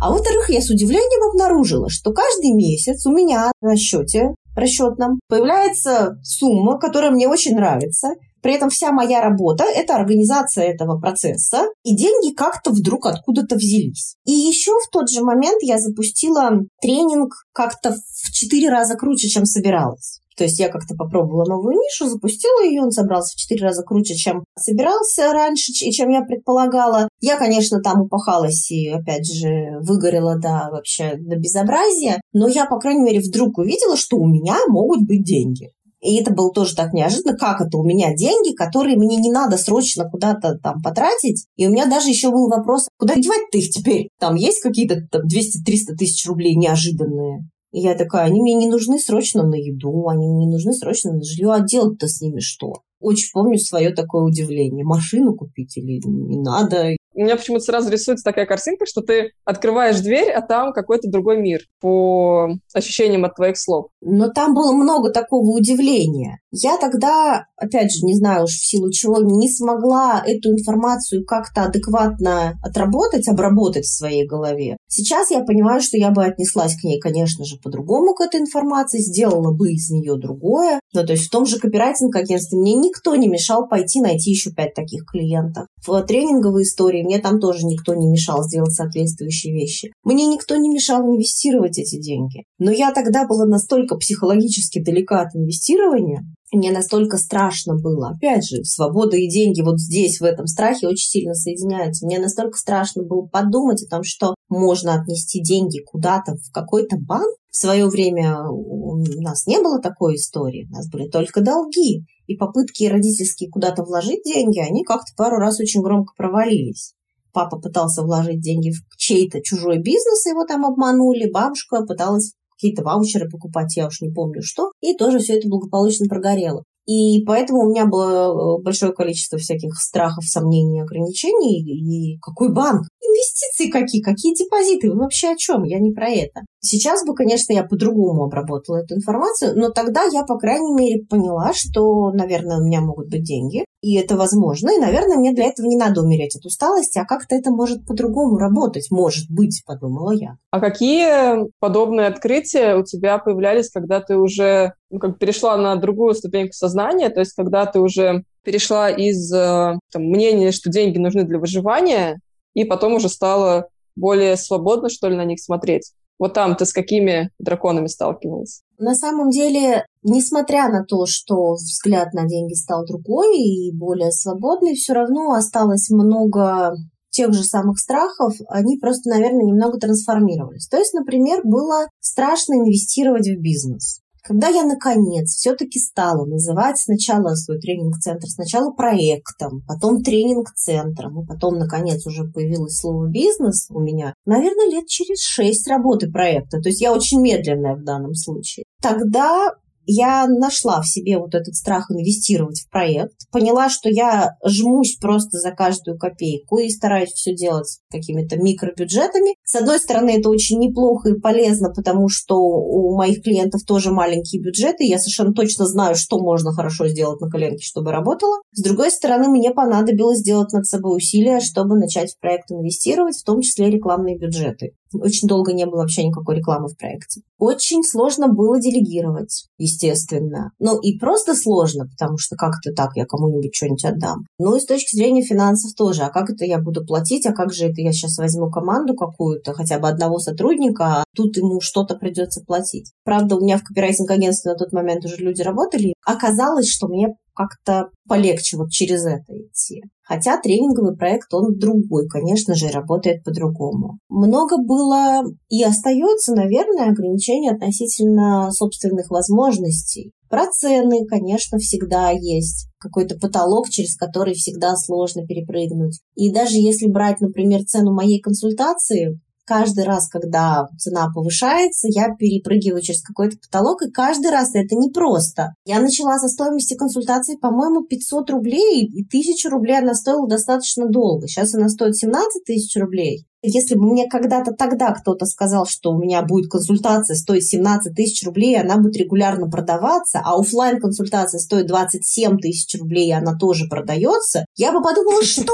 А 0.00 0.10
во-вторых, 0.10 0.50
я 0.50 0.60
с 0.60 0.70
удивлением 0.70 1.30
обнаружила, 1.30 1.88
что 1.88 2.12
каждый 2.12 2.52
месяц 2.52 3.06
у 3.06 3.12
меня 3.12 3.52
на 3.60 3.76
счете 3.76 4.34
расчетном 4.56 5.20
появляется 5.28 6.18
сумма, 6.22 6.78
которая 6.78 7.10
мне 7.10 7.28
очень 7.28 7.56
нравится, 7.56 8.14
при 8.44 8.54
этом 8.54 8.68
вся 8.68 8.92
моя 8.92 9.22
работа– 9.22 9.64
это 9.74 9.96
организация 9.96 10.66
этого 10.66 11.00
процесса, 11.00 11.62
и 11.82 11.96
деньги 11.96 12.34
как-то 12.34 12.72
вдруг 12.72 13.06
откуда-то 13.06 13.56
взялись. 13.56 14.16
И 14.26 14.32
еще 14.32 14.72
в 14.86 14.90
тот 14.90 15.08
же 15.08 15.22
момент 15.22 15.62
я 15.62 15.78
запустила 15.78 16.50
тренинг 16.82 17.32
как-то 17.54 17.92
в 17.92 18.32
четыре 18.32 18.68
раза 18.68 18.96
круче, 18.96 19.28
чем 19.28 19.46
собиралась. 19.46 20.20
То 20.36 20.44
есть 20.44 20.58
я 20.58 20.68
как-то 20.68 20.94
попробовала 20.94 21.44
новую 21.44 21.76
нишу, 21.76 22.08
запустила 22.08 22.64
ее, 22.64 22.82
он 22.82 22.90
собрался 22.90 23.34
в 23.34 23.40
четыре 23.40 23.66
раза 23.66 23.82
круче, 23.82 24.14
чем 24.14 24.44
собирался 24.58 25.32
раньше, 25.32 25.72
и 25.72 25.92
чем 25.92 26.10
я 26.10 26.22
предполагала. 26.22 27.08
Я, 27.20 27.36
конечно, 27.36 27.80
там 27.80 28.02
упахалась 28.02 28.70
и, 28.70 28.88
опять 28.88 29.26
же, 29.26 29.78
выгорела 29.80 30.38
до 30.38 30.68
вообще 30.70 31.14
до 31.16 31.36
безобразия, 31.36 32.20
но 32.32 32.48
я, 32.48 32.66
по 32.66 32.78
крайней 32.78 33.02
мере, 33.02 33.20
вдруг 33.20 33.58
увидела, 33.58 33.96
что 33.96 34.16
у 34.16 34.26
меня 34.26 34.56
могут 34.68 35.06
быть 35.06 35.24
деньги. 35.24 35.70
И 36.04 36.16
это 36.16 36.34
было 36.34 36.52
тоже 36.52 36.76
так 36.76 36.92
неожиданно, 36.92 37.34
как 37.34 37.62
это 37.62 37.78
у 37.78 37.82
меня 37.82 38.14
деньги, 38.14 38.54
которые 38.54 38.98
мне 38.98 39.16
не 39.16 39.32
надо 39.32 39.56
срочно 39.56 40.08
куда-то 40.08 40.58
там 40.62 40.82
потратить. 40.82 41.46
И 41.56 41.66
у 41.66 41.70
меня 41.70 41.86
даже 41.86 42.10
еще 42.10 42.30
был 42.30 42.48
вопрос, 42.48 42.88
куда 42.98 43.14
девать-то 43.14 43.56
их 43.56 43.70
теперь? 43.70 44.10
Там 44.20 44.34
есть 44.34 44.60
какие-то 44.60 44.96
200-300 44.96 45.96
тысяч 45.98 46.26
рублей 46.26 46.56
неожиданные? 46.56 47.48
И 47.74 47.80
я 47.80 47.96
такая, 47.96 48.26
они 48.26 48.40
мне 48.40 48.54
не 48.54 48.68
нужны 48.68 49.00
срочно 49.00 49.42
на 49.42 49.56
еду, 49.56 50.06
они 50.06 50.28
мне 50.28 50.46
не 50.46 50.52
нужны 50.52 50.72
срочно 50.72 51.12
на 51.12 51.24
жилье, 51.24 51.50
а 51.50 51.60
делать-то 51.60 52.06
с 52.06 52.20
ними 52.20 52.38
что? 52.38 52.82
Очень 53.00 53.30
помню 53.32 53.58
свое 53.58 53.90
такое 53.90 54.22
удивление. 54.22 54.84
Машину 54.84 55.34
купить 55.34 55.76
или 55.76 56.00
не 56.06 56.38
надо? 56.40 56.96
У 57.14 57.22
меня 57.22 57.36
почему-то 57.36 57.64
сразу 57.64 57.90
рисуется 57.90 58.24
такая 58.24 58.46
картинка, 58.46 58.86
что 58.86 59.00
ты 59.00 59.32
открываешь 59.44 60.00
дверь, 60.00 60.30
а 60.30 60.42
там 60.42 60.72
какой-то 60.72 61.10
другой 61.10 61.38
мир 61.40 61.60
по 61.80 62.48
ощущениям 62.72 63.24
от 63.24 63.36
твоих 63.36 63.58
слов. 63.58 63.86
Но 64.00 64.28
там 64.28 64.54
было 64.54 64.72
много 64.72 65.10
такого 65.10 65.56
удивления. 65.56 66.40
Я 66.50 66.76
тогда, 66.78 67.46
опять 67.56 67.92
же, 67.92 68.04
не 68.04 68.14
знаю 68.14 68.44
уж 68.44 68.50
в 68.50 68.66
силу 68.66 68.90
чего, 68.90 69.18
не 69.18 69.48
смогла 69.48 70.22
эту 70.24 70.50
информацию 70.50 71.24
как-то 71.24 71.64
адекватно 71.64 72.54
отработать, 72.62 73.28
обработать 73.28 73.84
в 73.84 73.96
своей 73.96 74.26
голове. 74.26 74.76
Сейчас 74.88 75.30
я 75.30 75.40
понимаю, 75.40 75.80
что 75.80 75.96
я 75.96 76.10
бы 76.10 76.24
отнеслась 76.24 76.76
к 76.76 76.84
ней, 76.84 77.00
конечно 77.00 77.44
же, 77.44 77.56
по-другому 77.62 78.14
к 78.14 78.20
этой 78.20 78.40
информации, 78.40 78.98
сделала 78.98 79.52
бы 79.52 79.72
из 79.72 79.90
нее 79.90 80.16
другое. 80.16 80.80
Ну, 80.94 81.04
то 81.04 81.12
есть 81.12 81.26
в 81.26 81.30
том 81.30 81.44
же 81.44 81.58
копирайтинг-агентстве 81.58 82.58
мне 82.58 82.74
никто 82.74 83.16
не 83.16 83.28
мешал 83.28 83.68
пойти 83.68 84.00
найти 84.00 84.30
еще 84.30 84.50
пять 84.50 84.74
таких 84.74 85.04
клиентов. 85.04 85.66
В 85.84 86.00
тренинговой 86.02 86.62
истории 86.62 87.02
мне 87.02 87.18
там 87.18 87.40
тоже 87.40 87.66
никто 87.66 87.94
не 87.94 88.08
мешал 88.08 88.44
сделать 88.44 88.72
соответствующие 88.72 89.52
вещи. 89.52 89.92
Мне 90.04 90.26
никто 90.26 90.56
не 90.56 90.70
мешал 90.70 91.02
инвестировать 91.02 91.78
эти 91.78 92.00
деньги. 92.00 92.44
Но 92.58 92.70
я 92.70 92.92
тогда 92.92 93.26
была 93.26 93.44
настолько 93.44 93.96
психологически 93.96 94.82
далека 94.82 95.22
от 95.22 95.34
инвестирования, 95.34 96.22
мне 96.54 96.70
настолько 96.70 97.16
страшно 97.16 97.74
было. 97.74 98.10
Опять 98.10 98.48
же, 98.48 98.62
свобода 98.62 99.16
и 99.16 99.28
деньги 99.28 99.60
вот 99.60 99.80
здесь, 99.80 100.20
в 100.20 100.24
этом 100.24 100.46
страхе, 100.46 100.86
очень 100.86 101.10
сильно 101.10 101.34
соединяются. 101.34 102.06
Мне 102.06 102.20
настолько 102.20 102.56
страшно 102.56 103.02
было 103.02 103.26
подумать 103.26 103.82
о 103.82 103.90
том, 103.90 104.04
что 104.04 104.34
можно 104.48 104.94
отнести 104.94 105.42
деньги 105.42 105.80
куда-то 105.80 106.36
в 106.36 106.52
какой-то 106.52 106.96
банк. 106.96 107.36
В 107.54 107.56
свое 107.56 107.86
время 107.86 108.48
у 108.50 108.96
нас 109.22 109.46
не 109.46 109.60
было 109.60 109.80
такой 109.80 110.16
истории. 110.16 110.66
У 110.68 110.74
нас 110.74 110.90
были 110.90 111.08
только 111.08 111.40
долги. 111.40 112.04
И 112.26 112.36
попытки 112.36 112.82
родительские 112.82 113.48
куда-то 113.48 113.84
вложить 113.84 114.24
деньги, 114.24 114.58
они 114.58 114.82
как-то 114.82 115.12
пару 115.16 115.36
раз 115.36 115.60
очень 115.60 115.80
громко 115.80 116.14
провалились. 116.16 116.94
Папа 117.32 117.60
пытался 117.60 118.02
вложить 118.02 118.40
деньги 118.40 118.70
в 118.70 118.96
чей-то 118.96 119.40
чужой 119.40 119.78
бизнес, 119.78 120.26
его 120.26 120.44
там 120.44 120.66
обманули. 120.66 121.30
Бабушка 121.30 121.82
пыталась 121.86 122.32
какие-то 122.56 122.82
ваучеры 122.82 123.30
покупать, 123.30 123.76
я 123.76 123.86
уж 123.86 124.00
не 124.00 124.10
помню 124.10 124.42
что, 124.42 124.72
и 124.80 124.96
тоже 124.96 125.20
все 125.20 125.38
это 125.38 125.48
благополучно 125.48 126.06
прогорело. 126.08 126.64
И 126.86 127.22
поэтому 127.24 127.60
у 127.60 127.70
меня 127.70 127.86
было 127.86 128.58
э, 128.58 128.62
большое 128.62 128.92
количество 128.92 129.38
всяких 129.38 129.74
страхов, 129.76 130.24
сомнений, 130.24 130.82
ограничений. 130.82 131.62
И 131.62 132.18
какой 132.18 132.52
банк? 132.52 132.82
Инвестиции 133.00 133.70
какие? 133.70 134.02
Какие 134.02 134.34
депозиты? 134.34 134.90
Вы 134.90 134.98
вообще 134.98 135.28
о 135.28 135.36
чем? 135.36 135.62
Я 135.62 135.78
не 135.78 135.92
про 135.92 136.08
это. 136.08 136.40
Сейчас 136.66 137.04
бы, 137.04 137.14
конечно, 137.14 137.52
я 137.52 137.62
по-другому 137.62 138.24
обработала 138.24 138.78
эту 138.78 138.94
информацию, 138.94 139.52
но 139.54 139.68
тогда 139.68 140.04
я, 140.04 140.24
по 140.24 140.38
крайней 140.38 140.72
мере, 140.72 141.04
поняла, 141.04 141.52
что, 141.52 142.10
наверное, 142.10 142.56
у 142.56 142.64
меня 142.64 142.80
могут 142.80 143.10
быть 143.10 143.22
деньги, 143.22 143.66
и 143.82 143.96
это 143.96 144.16
возможно, 144.16 144.70
и, 144.70 144.78
наверное, 144.78 145.18
мне 145.18 145.34
для 145.34 145.44
этого 145.44 145.66
не 145.66 145.76
надо 145.76 146.00
умереть 146.00 146.36
от 146.36 146.46
усталости, 146.46 146.98
а 146.98 147.04
как-то 147.04 147.34
это 147.34 147.50
может 147.50 147.84
по-другому 147.86 148.38
работать, 148.38 148.90
может 148.90 149.30
быть, 149.30 149.62
подумала 149.66 150.12
я. 150.12 150.38
А 150.52 150.58
какие 150.58 151.50
подобные 151.58 152.06
открытия 152.06 152.76
у 152.76 152.82
тебя 152.82 153.18
появлялись, 153.18 153.68
когда 153.68 154.00
ты 154.00 154.16
уже 154.16 154.72
ну, 154.90 154.98
как 154.98 155.18
перешла 155.18 155.58
на 155.58 155.76
другую 155.76 156.14
ступеньку 156.14 156.54
сознания, 156.54 157.10
то 157.10 157.20
есть 157.20 157.34
когда 157.34 157.66
ты 157.66 157.78
уже 157.78 158.24
перешла 158.42 158.88
из 158.88 159.30
э, 159.34 159.78
там, 159.92 160.02
мнения, 160.02 160.50
что 160.50 160.70
деньги 160.70 160.96
нужны 160.96 161.24
для 161.24 161.38
выживания, 161.38 162.20
и 162.54 162.64
потом 162.64 162.94
уже 162.94 163.10
стала 163.10 163.68
более 163.96 164.38
свободно, 164.38 164.88
что 164.88 165.08
ли, 165.08 165.16
на 165.16 165.26
них 165.26 165.40
смотреть? 165.40 165.92
Вот 166.18 166.34
там 166.34 166.56
ты 166.56 166.64
с 166.64 166.72
какими 166.72 167.30
драконами 167.38 167.86
сталкивалась? 167.86 168.62
На 168.78 168.94
самом 168.94 169.30
деле, 169.30 169.86
несмотря 170.02 170.68
на 170.68 170.84
то, 170.84 171.06
что 171.06 171.54
взгляд 171.54 172.12
на 172.12 172.26
деньги 172.26 172.54
стал 172.54 172.84
другой 172.84 173.36
и 173.36 173.76
более 173.76 174.10
свободный, 174.10 174.74
все 174.74 174.92
равно 174.92 175.32
осталось 175.32 175.90
много 175.90 176.74
тех 177.10 177.32
же 177.32 177.44
самых 177.44 177.78
страхов, 177.78 178.34
они 178.48 178.76
просто, 178.78 179.08
наверное, 179.08 179.44
немного 179.44 179.78
трансформировались. 179.78 180.66
То 180.66 180.78
есть, 180.78 180.92
например, 180.94 181.42
было 181.44 181.86
страшно 182.00 182.54
инвестировать 182.54 183.28
в 183.28 183.40
бизнес. 183.40 184.00
Когда 184.26 184.48
я, 184.48 184.64
наконец, 184.64 185.34
все-таки 185.34 185.78
стала 185.78 186.24
называть 186.24 186.78
сначала 186.78 187.34
свой 187.34 187.60
тренинг-центр, 187.60 188.26
сначала 188.26 188.70
проектом, 188.70 189.62
потом 189.68 190.02
тренинг-центром, 190.02 191.22
и 191.22 191.26
потом, 191.26 191.58
наконец, 191.58 192.06
уже 192.06 192.24
появилось 192.24 192.78
слово 192.78 193.06
«бизнес» 193.06 193.66
у 193.68 193.80
меня, 193.80 194.14
наверное, 194.24 194.70
лет 194.70 194.86
через 194.86 195.20
шесть 195.20 195.68
работы 195.68 196.10
проекта. 196.10 196.62
То 196.62 196.70
есть 196.70 196.80
я 196.80 196.94
очень 196.94 197.20
медленная 197.20 197.76
в 197.76 197.84
данном 197.84 198.14
случае. 198.14 198.64
Тогда 198.80 199.50
я 199.86 200.26
нашла 200.26 200.80
в 200.80 200.86
себе 200.86 201.18
вот 201.18 201.34
этот 201.34 201.54
страх 201.54 201.90
инвестировать 201.90 202.60
в 202.60 202.70
проект, 202.70 203.14
поняла, 203.30 203.68
что 203.68 203.88
я 203.88 204.36
жмусь 204.44 204.96
просто 205.00 205.38
за 205.38 205.50
каждую 205.50 205.98
копейку 205.98 206.58
и 206.58 206.70
стараюсь 206.70 207.12
все 207.12 207.34
делать 207.34 207.78
какими-то 207.90 208.36
микробюджетами. 208.36 209.36
С 209.44 209.54
одной 209.54 209.78
стороны, 209.78 210.18
это 210.18 210.28
очень 210.28 210.58
неплохо 210.58 211.10
и 211.10 211.20
полезно, 211.20 211.70
потому 211.70 212.08
что 212.08 212.36
у 212.36 212.96
моих 212.96 213.22
клиентов 213.22 213.62
тоже 213.66 213.90
маленькие 213.90 214.42
бюджеты, 214.42 214.84
я 214.84 214.98
совершенно 214.98 215.32
точно 215.32 215.66
знаю, 215.66 215.94
что 215.94 216.18
можно 216.18 216.52
хорошо 216.52 216.88
сделать 216.88 217.20
на 217.20 217.28
коленке, 217.28 217.64
чтобы 217.64 217.92
работало. 217.92 218.40
С 218.52 218.62
другой 218.62 218.90
стороны, 218.90 219.28
мне 219.28 219.50
понадобилось 219.50 220.18
сделать 220.18 220.52
над 220.52 220.66
собой 220.66 220.96
усилия, 220.96 221.40
чтобы 221.40 221.76
начать 221.76 222.12
в 222.12 222.20
проект 222.20 222.50
инвестировать, 222.50 223.16
в 223.16 223.24
том 223.24 223.40
числе 223.40 223.70
рекламные 223.70 224.18
бюджеты. 224.18 224.72
Очень 225.00 225.28
долго 225.28 225.52
не 225.52 225.66
было 225.66 225.80
вообще 225.80 226.06
никакой 226.06 226.36
рекламы 226.36 226.68
в 226.68 226.76
проекте. 226.76 227.22
Очень 227.38 227.82
сложно 227.82 228.28
было 228.28 228.60
делегировать, 228.60 229.46
естественно. 229.58 230.52
Ну 230.58 230.80
и 230.80 230.98
просто 230.98 231.34
сложно, 231.34 231.86
потому 231.86 232.18
что 232.18 232.36
как 232.36 232.54
это 232.62 232.74
так, 232.74 232.90
я 232.96 233.04
кому-нибудь 233.04 233.54
что-нибудь 233.54 233.84
отдам. 233.84 234.26
Ну 234.38 234.56
и 234.56 234.60
с 234.60 234.66
точки 234.66 234.96
зрения 234.96 235.22
финансов 235.22 235.74
тоже. 235.74 236.02
А 236.02 236.10
как 236.10 236.30
это 236.30 236.44
я 236.44 236.58
буду 236.58 236.84
платить? 236.84 237.26
А 237.26 237.32
как 237.32 237.52
же 237.52 237.66
это 237.66 237.80
я 237.80 237.92
сейчас 237.92 238.16
возьму 238.18 238.50
команду 238.50 238.94
какую-то, 238.94 239.52
хотя 239.52 239.78
бы 239.78 239.88
одного 239.88 240.18
сотрудника, 240.18 240.84
а 240.84 241.04
тут 241.14 241.36
ему 241.36 241.60
что-то 241.60 241.96
придется 241.96 242.42
платить. 242.44 242.92
Правда, 243.04 243.36
у 243.36 243.40
меня 243.40 243.58
в 243.58 243.62
копирайтинг-агентстве 243.62 244.52
на 244.52 244.56
тот 244.56 244.72
момент 244.72 245.04
уже 245.04 245.16
люди 245.16 245.42
работали. 245.42 245.94
Оказалось, 246.04 246.68
что 246.68 246.88
мне 246.88 247.16
как-то 247.34 247.90
полегче 248.08 248.56
вот 248.56 248.70
через 248.70 249.04
это 249.04 249.32
идти. 249.32 249.82
Хотя 250.02 250.40
тренинговый 250.40 250.96
проект, 250.96 251.32
он 251.32 251.58
другой, 251.58 252.06
конечно 252.08 252.54
же, 252.54 252.68
работает 252.68 253.24
по-другому. 253.24 253.98
Много 254.08 254.58
было 254.58 255.22
и 255.48 255.62
остается, 255.62 256.34
наверное, 256.34 256.90
ограничений 256.90 257.50
относительно 257.50 258.50
собственных 258.52 259.10
возможностей. 259.10 260.12
Про 260.28 260.46
цены, 260.50 261.06
конечно, 261.06 261.58
всегда 261.58 262.10
есть 262.10 262.68
какой-то 262.78 263.16
потолок, 263.16 263.70
через 263.70 263.96
который 263.96 264.34
всегда 264.34 264.76
сложно 264.76 265.24
перепрыгнуть. 265.24 266.00
И 266.16 266.32
даже 266.32 266.56
если 266.56 266.86
брать, 266.86 267.20
например, 267.20 267.64
цену 267.64 267.92
моей 267.94 268.20
консультации, 268.20 269.20
каждый 269.44 269.84
раз, 269.84 270.08
когда 270.08 270.68
цена 270.78 271.08
повышается, 271.14 271.88
я 271.90 272.14
перепрыгиваю 272.14 272.82
через 272.82 273.02
какой-то 273.02 273.36
потолок, 273.38 273.82
и 273.82 273.90
каждый 273.90 274.30
раз 274.30 274.54
это 274.54 274.74
непросто. 274.74 275.54
Я 275.64 275.80
начала 275.80 276.18
со 276.18 276.28
стоимости 276.28 276.74
консультации, 276.74 277.36
по-моему, 277.36 277.84
500 277.84 278.30
рублей, 278.30 278.84
и 278.86 279.04
1000 279.04 279.50
рублей 279.50 279.78
она 279.78 279.94
стоила 279.94 280.28
достаточно 280.28 280.86
долго. 280.86 281.28
Сейчас 281.28 281.54
она 281.54 281.68
стоит 281.68 281.96
17 281.96 282.44
тысяч 282.44 282.76
рублей. 282.80 283.26
Если 283.46 283.74
бы 283.74 283.84
мне 283.92 284.08
когда-то 284.08 284.52
тогда 284.52 284.92
кто-то 284.92 285.26
сказал, 285.26 285.66
что 285.66 285.90
у 285.90 285.98
меня 285.98 286.22
будет 286.22 286.50
консультация 286.50 287.14
стоить 287.14 287.46
17 287.46 287.94
тысяч 287.94 288.24
рублей, 288.24 288.58
она 288.58 288.78
будет 288.78 288.96
регулярно 288.96 289.50
продаваться, 289.50 290.22
а 290.24 290.40
офлайн 290.40 290.80
консультация 290.80 291.38
стоит 291.38 291.66
27 291.66 292.38
тысяч 292.38 292.80
рублей, 292.80 293.08
и 293.08 293.12
она 293.12 293.36
тоже 293.36 293.66
продается, 293.68 294.46
я 294.56 294.72
бы 294.72 294.82
подумала, 294.82 295.22
что? 295.22 295.52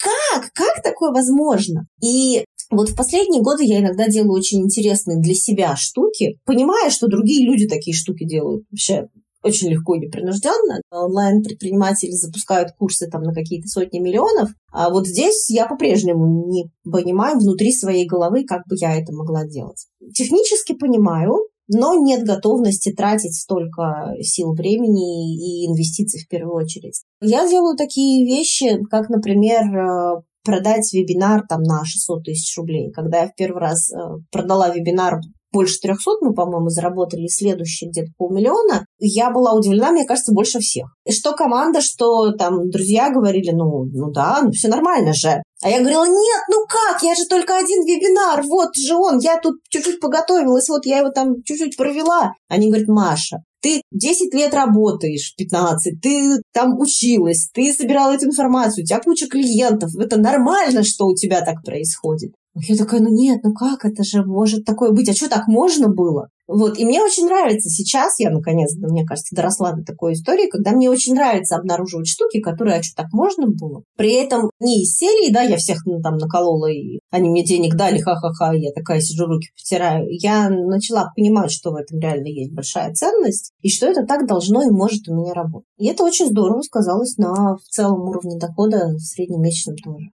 Как? 0.00 0.50
Как 0.54 0.82
такое 0.82 1.10
возможно? 1.10 1.84
И 2.02 2.46
вот 2.70 2.90
в 2.90 2.96
последние 2.96 3.42
годы 3.42 3.64
я 3.64 3.80
иногда 3.80 4.06
делаю 4.06 4.32
очень 4.32 4.60
интересные 4.62 5.20
для 5.20 5.34
себя 5.34 5.76
штуки, 5.76 6.38
понимая, 6.44 6.90
что 6.90 7.08
другие 7.08 7.44
люди 7.44 7.66
такие 7.66 7.94
штуки 7.94 8.24
делают 8.24 8.64
вообще 8.70 9.08
очень 9.42 9.70
легко 9.70 9.94
и 9.94 10.00
непринужденно. 10.00 10.80
Онлайн-предприниматели 10.90 12.10
запускают 12.10 12.72
курсы 12.78 13.08
там 13.08 13.22
на 13.22 13.32
какие-то 13.32 13.68
сотни 13.68 13.98
миллионов, 13.98 14.50
а 14.72 14.90
вот 14.90 15.06
здесь 15.06 15.48
я 15.50 15.66
по-прежнему 15.66 16.46
не 16.48 16.70
понимаю 16.84 17.38
внутри 17.38 17.72
своей 17.72 18.06
головы, 18.06 18.44
как 18.44 18.66
бы 18.68 18.76
я 18.78 18.94
это 18.96 19.12
могла 19.12 19.46
делать. 19.46 19.86
Технически 20.14 20.74
понимаю, 20.74 21.38
но 21.68 21.94
нет 21.94 22.24
готовности 22.24 22.92
тратить 22.92 23.34
столько 23.34 24.14
сил, 24.20 24.52
времени 24.52 25.36
и 25.36 25.66
инвестиций 25.68 26.20
в 26.20 26.28
первую 26.28 26.56
очередь. 26.56 27.02
Я 27.22 27.48
делаю 27.48 27.76
такие 27.76 28.26
вещи, 28.26 28.82
как, 28.90 29.08
например, 29.08 29.62
э, 29.62 30.22
продать 30.44 30.92
вебинар 30.92 31.42
там 31.48 31.62
на 31.62 31.84
600 31.84 32.24
тысяч 32.24 32.56
рублей. 32.56 32.90
Когда 32.92 33.22
я 33.22 33.28
в 33.28 33.34
первый 33.34 33.60
раз 33.60 33.90
э, 33.92 33.96
продала 34.30 34.70
вебинар 34.70 35.20
больше 35.52 35.78
300 35.80 36.10
мы, 36.20 36.34
по-моему, 36.34 36.68
заработали, 36.68 37.26
следующие 37.26 37.90
где-то 37.90 38.10
полмиллиона. 38.16 38.86
Я 38.98 39.30
была 39.30 39.52
удивлена, 39.52 39.90
мне 39.92 40.04
кажется, 40.04 40.32
больше 40.32 40.60
всех. 40.60 40.86
И 41.04 41.12
что 41.12 41.32
команда, 41.32 41.80
что 41.80 42.32
там 42.32 42.70
друзья 42.70 43.10
говорили, 43.10 43.50
ну, 43.50 43.84
ну 43.84 44.10
да, 44.10 44.40
ну 44.42 44.50
все 44.50 44.68
нормально 44.68 45.12
же. 45.12 45.42
А 45.62 45.68
я 45.68 45.80
говорила, 45.80 46.04
нет, 46.04 46.42
ну 46.48 46.64
как, 46.66 47.02
я 47.02 47.14
же 47.14 47.26
только 47.26 47.56
один 47.56 47.84
вебинар, 47.84 48.42
вот 48.46 48.74
же 48.76 48.94
он, 48.94 49.18
я 49.18 49.38
тут 49.38 49.56
чуть-чуть 49.68 50.00
поготовилась, 50.00 50.68
вот 50.70 50.86
я 50.86 50.98
его 50.98 51.10
там 51.10 51.42
чуть-чуть 51.44 51.76
провела. 51.76 52.32
Они 52.48 52.68
говорят, 52.68 52.88
Маша, 52.88 53.38
ты 53.60 53.82
10 53.92 54.32
лет 54.34 54.54
работаешь, 54.54 55.34
15, 55.36 56.00
ты 56.00 56.40
там 56.54 56.78
училась, 56.78 57.50
ты 57.52 57.74
собирала 57.74 58.12
эту 58.12 58.26
информацию, 58.26 58.84
у 58.84 58.86
тебя 58.86 59.00
куча 59.00 59.26
клиентов. 59.28 59.90
Это 59.98 60.18
нормально, 60.18 60.82
что 60.82 61.06
у 61.06 61.14
тебя 61.14 61.42
так 61.42 61.62
происходит. 61.62 62.32
Я 62.54 62.76
такая, 62.76 63.00
ну 63.00 63.10
нет, 63.10 63.40
ну 63.44 63.52
как 63.54 63.84
это 63.84 64.02
же 64.02 64.24
может 64.24 64.64
такое 64.64 64.90
быть? 64.90 65.08
А 65.08 65.12
что 65.12 65.28
так 65.28 65.46
можно 65.46 65.88
было? 65.88 66.28
Вот, 66.48 66.80
и 66.80 66.84
мне 66.84 67.00
очень 67.00 67.26
нравится 67.26 67.70
сейчас, 67.70 68.18
я 68.18 68.28
наконец, 68.30 68.74
мне 68.76 69.06
кажется, 69.06 69.36
доросла 69.36 69.70
до 69.70 69.84
такой 69.84 70.14
истории, 70.14 70.50
когда 70.50 70.72
мне 70.72 70.90
очень 70.90 71.14
нравится 71.14 71.54
обнаруживать 71.54 72.08
штуки, 72.08 72.40
которые, 72.40 72.80
а 72.80 72.82
что 72.82 73.04
так 73.04 73.12
можно 73.12 73.46
было? 73.46 73.84
При 73.96 74.14
этом 74.14 74.50
не 74.58 74.82
из 74.82 74.96
серии, 74.96 75.32
да, 75.32 75.42
я 75.42 75.58
всех 75.58 75.86
ну, 75.86 76.02
там 76.02 76.16
наколола, 76.16 76.66
и 76.66 76.98
они 77.10 77.28
мне 77.30 77.44
денег 77.44 77.76
дали, 77.76 78.00
ха-ха-ха, 78.00 78.52
я 78.54 78.72
такая 78.72 79.00
сижу, 79.00 79.26
руки 79.26 79.50
потираю. 79.56 80.08
Я 80.10 80.50
начала 80.50 81.12
понимать, 81.14 81.52
что 81.52 81.70
в 81.70 81.76
этом 81.76 82.00
реально 82.00 82.26
есть 82.26 82.52
большая 82.52 82.92
ценность, 82.94 83.52
и 83.60 83.70
что 83.70 83.86
это 83.86 84.04
так 84.04 84.26
должно 84.26 84.64
и 84.64 84.70
может 84.70 85.08
у 85.08 85.14
меня 85.14 85.34
работать. 85.34 85.68
И 85.78 85.86
это 85.86 86.02
очень 86.02 86.26
здорово 86.26 86.62
сказалось 86.62 87.16
на 87.16 87.58
в 87.58 87.68
целом 87.70 88.08
уровне 88.08 88.36
дохода 88.40 88.88
в 88.88 88.98
среднемесячном 88.98 89.76
тоже. 89.76 90.10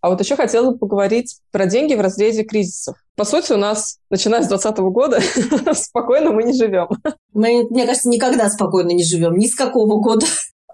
А 0.00 0.10
вот 0.10 0.20
еще 0.20 0.36
хотела 0.36 0.70
бы 0.70 0.78
поговорить 0.78 1.38
про 1.50 1.66
деньги 1.66 1.94
в 1.94 2.00
разрезе 2.00 2.44
кризисов. 2.44 2.96
По 3.16 3.24
сути, 3.24 3.52
у 3.52 3.56
нас, 3.56 3.98
начиная 4.10 4.42
с 4.42 4.48
2020 4.48 4.78
года, 4.92 5.20
спокойно 5.74 6.30
мы 6.30 6.44
не 6.44 6.52
живем. 6.52 6.88
Мы, 7.32 7.66
мне 7.70 7.86
кажется, 7.86 8.08
никогда 8.08 8.48
спокойно 8.48 8.90
не 8.90 9.04
живем. 9.04 9.36
Ни 9.36 9.46
с 9.46 9.54
какого 9.54 10.00
года. 10.00 10.26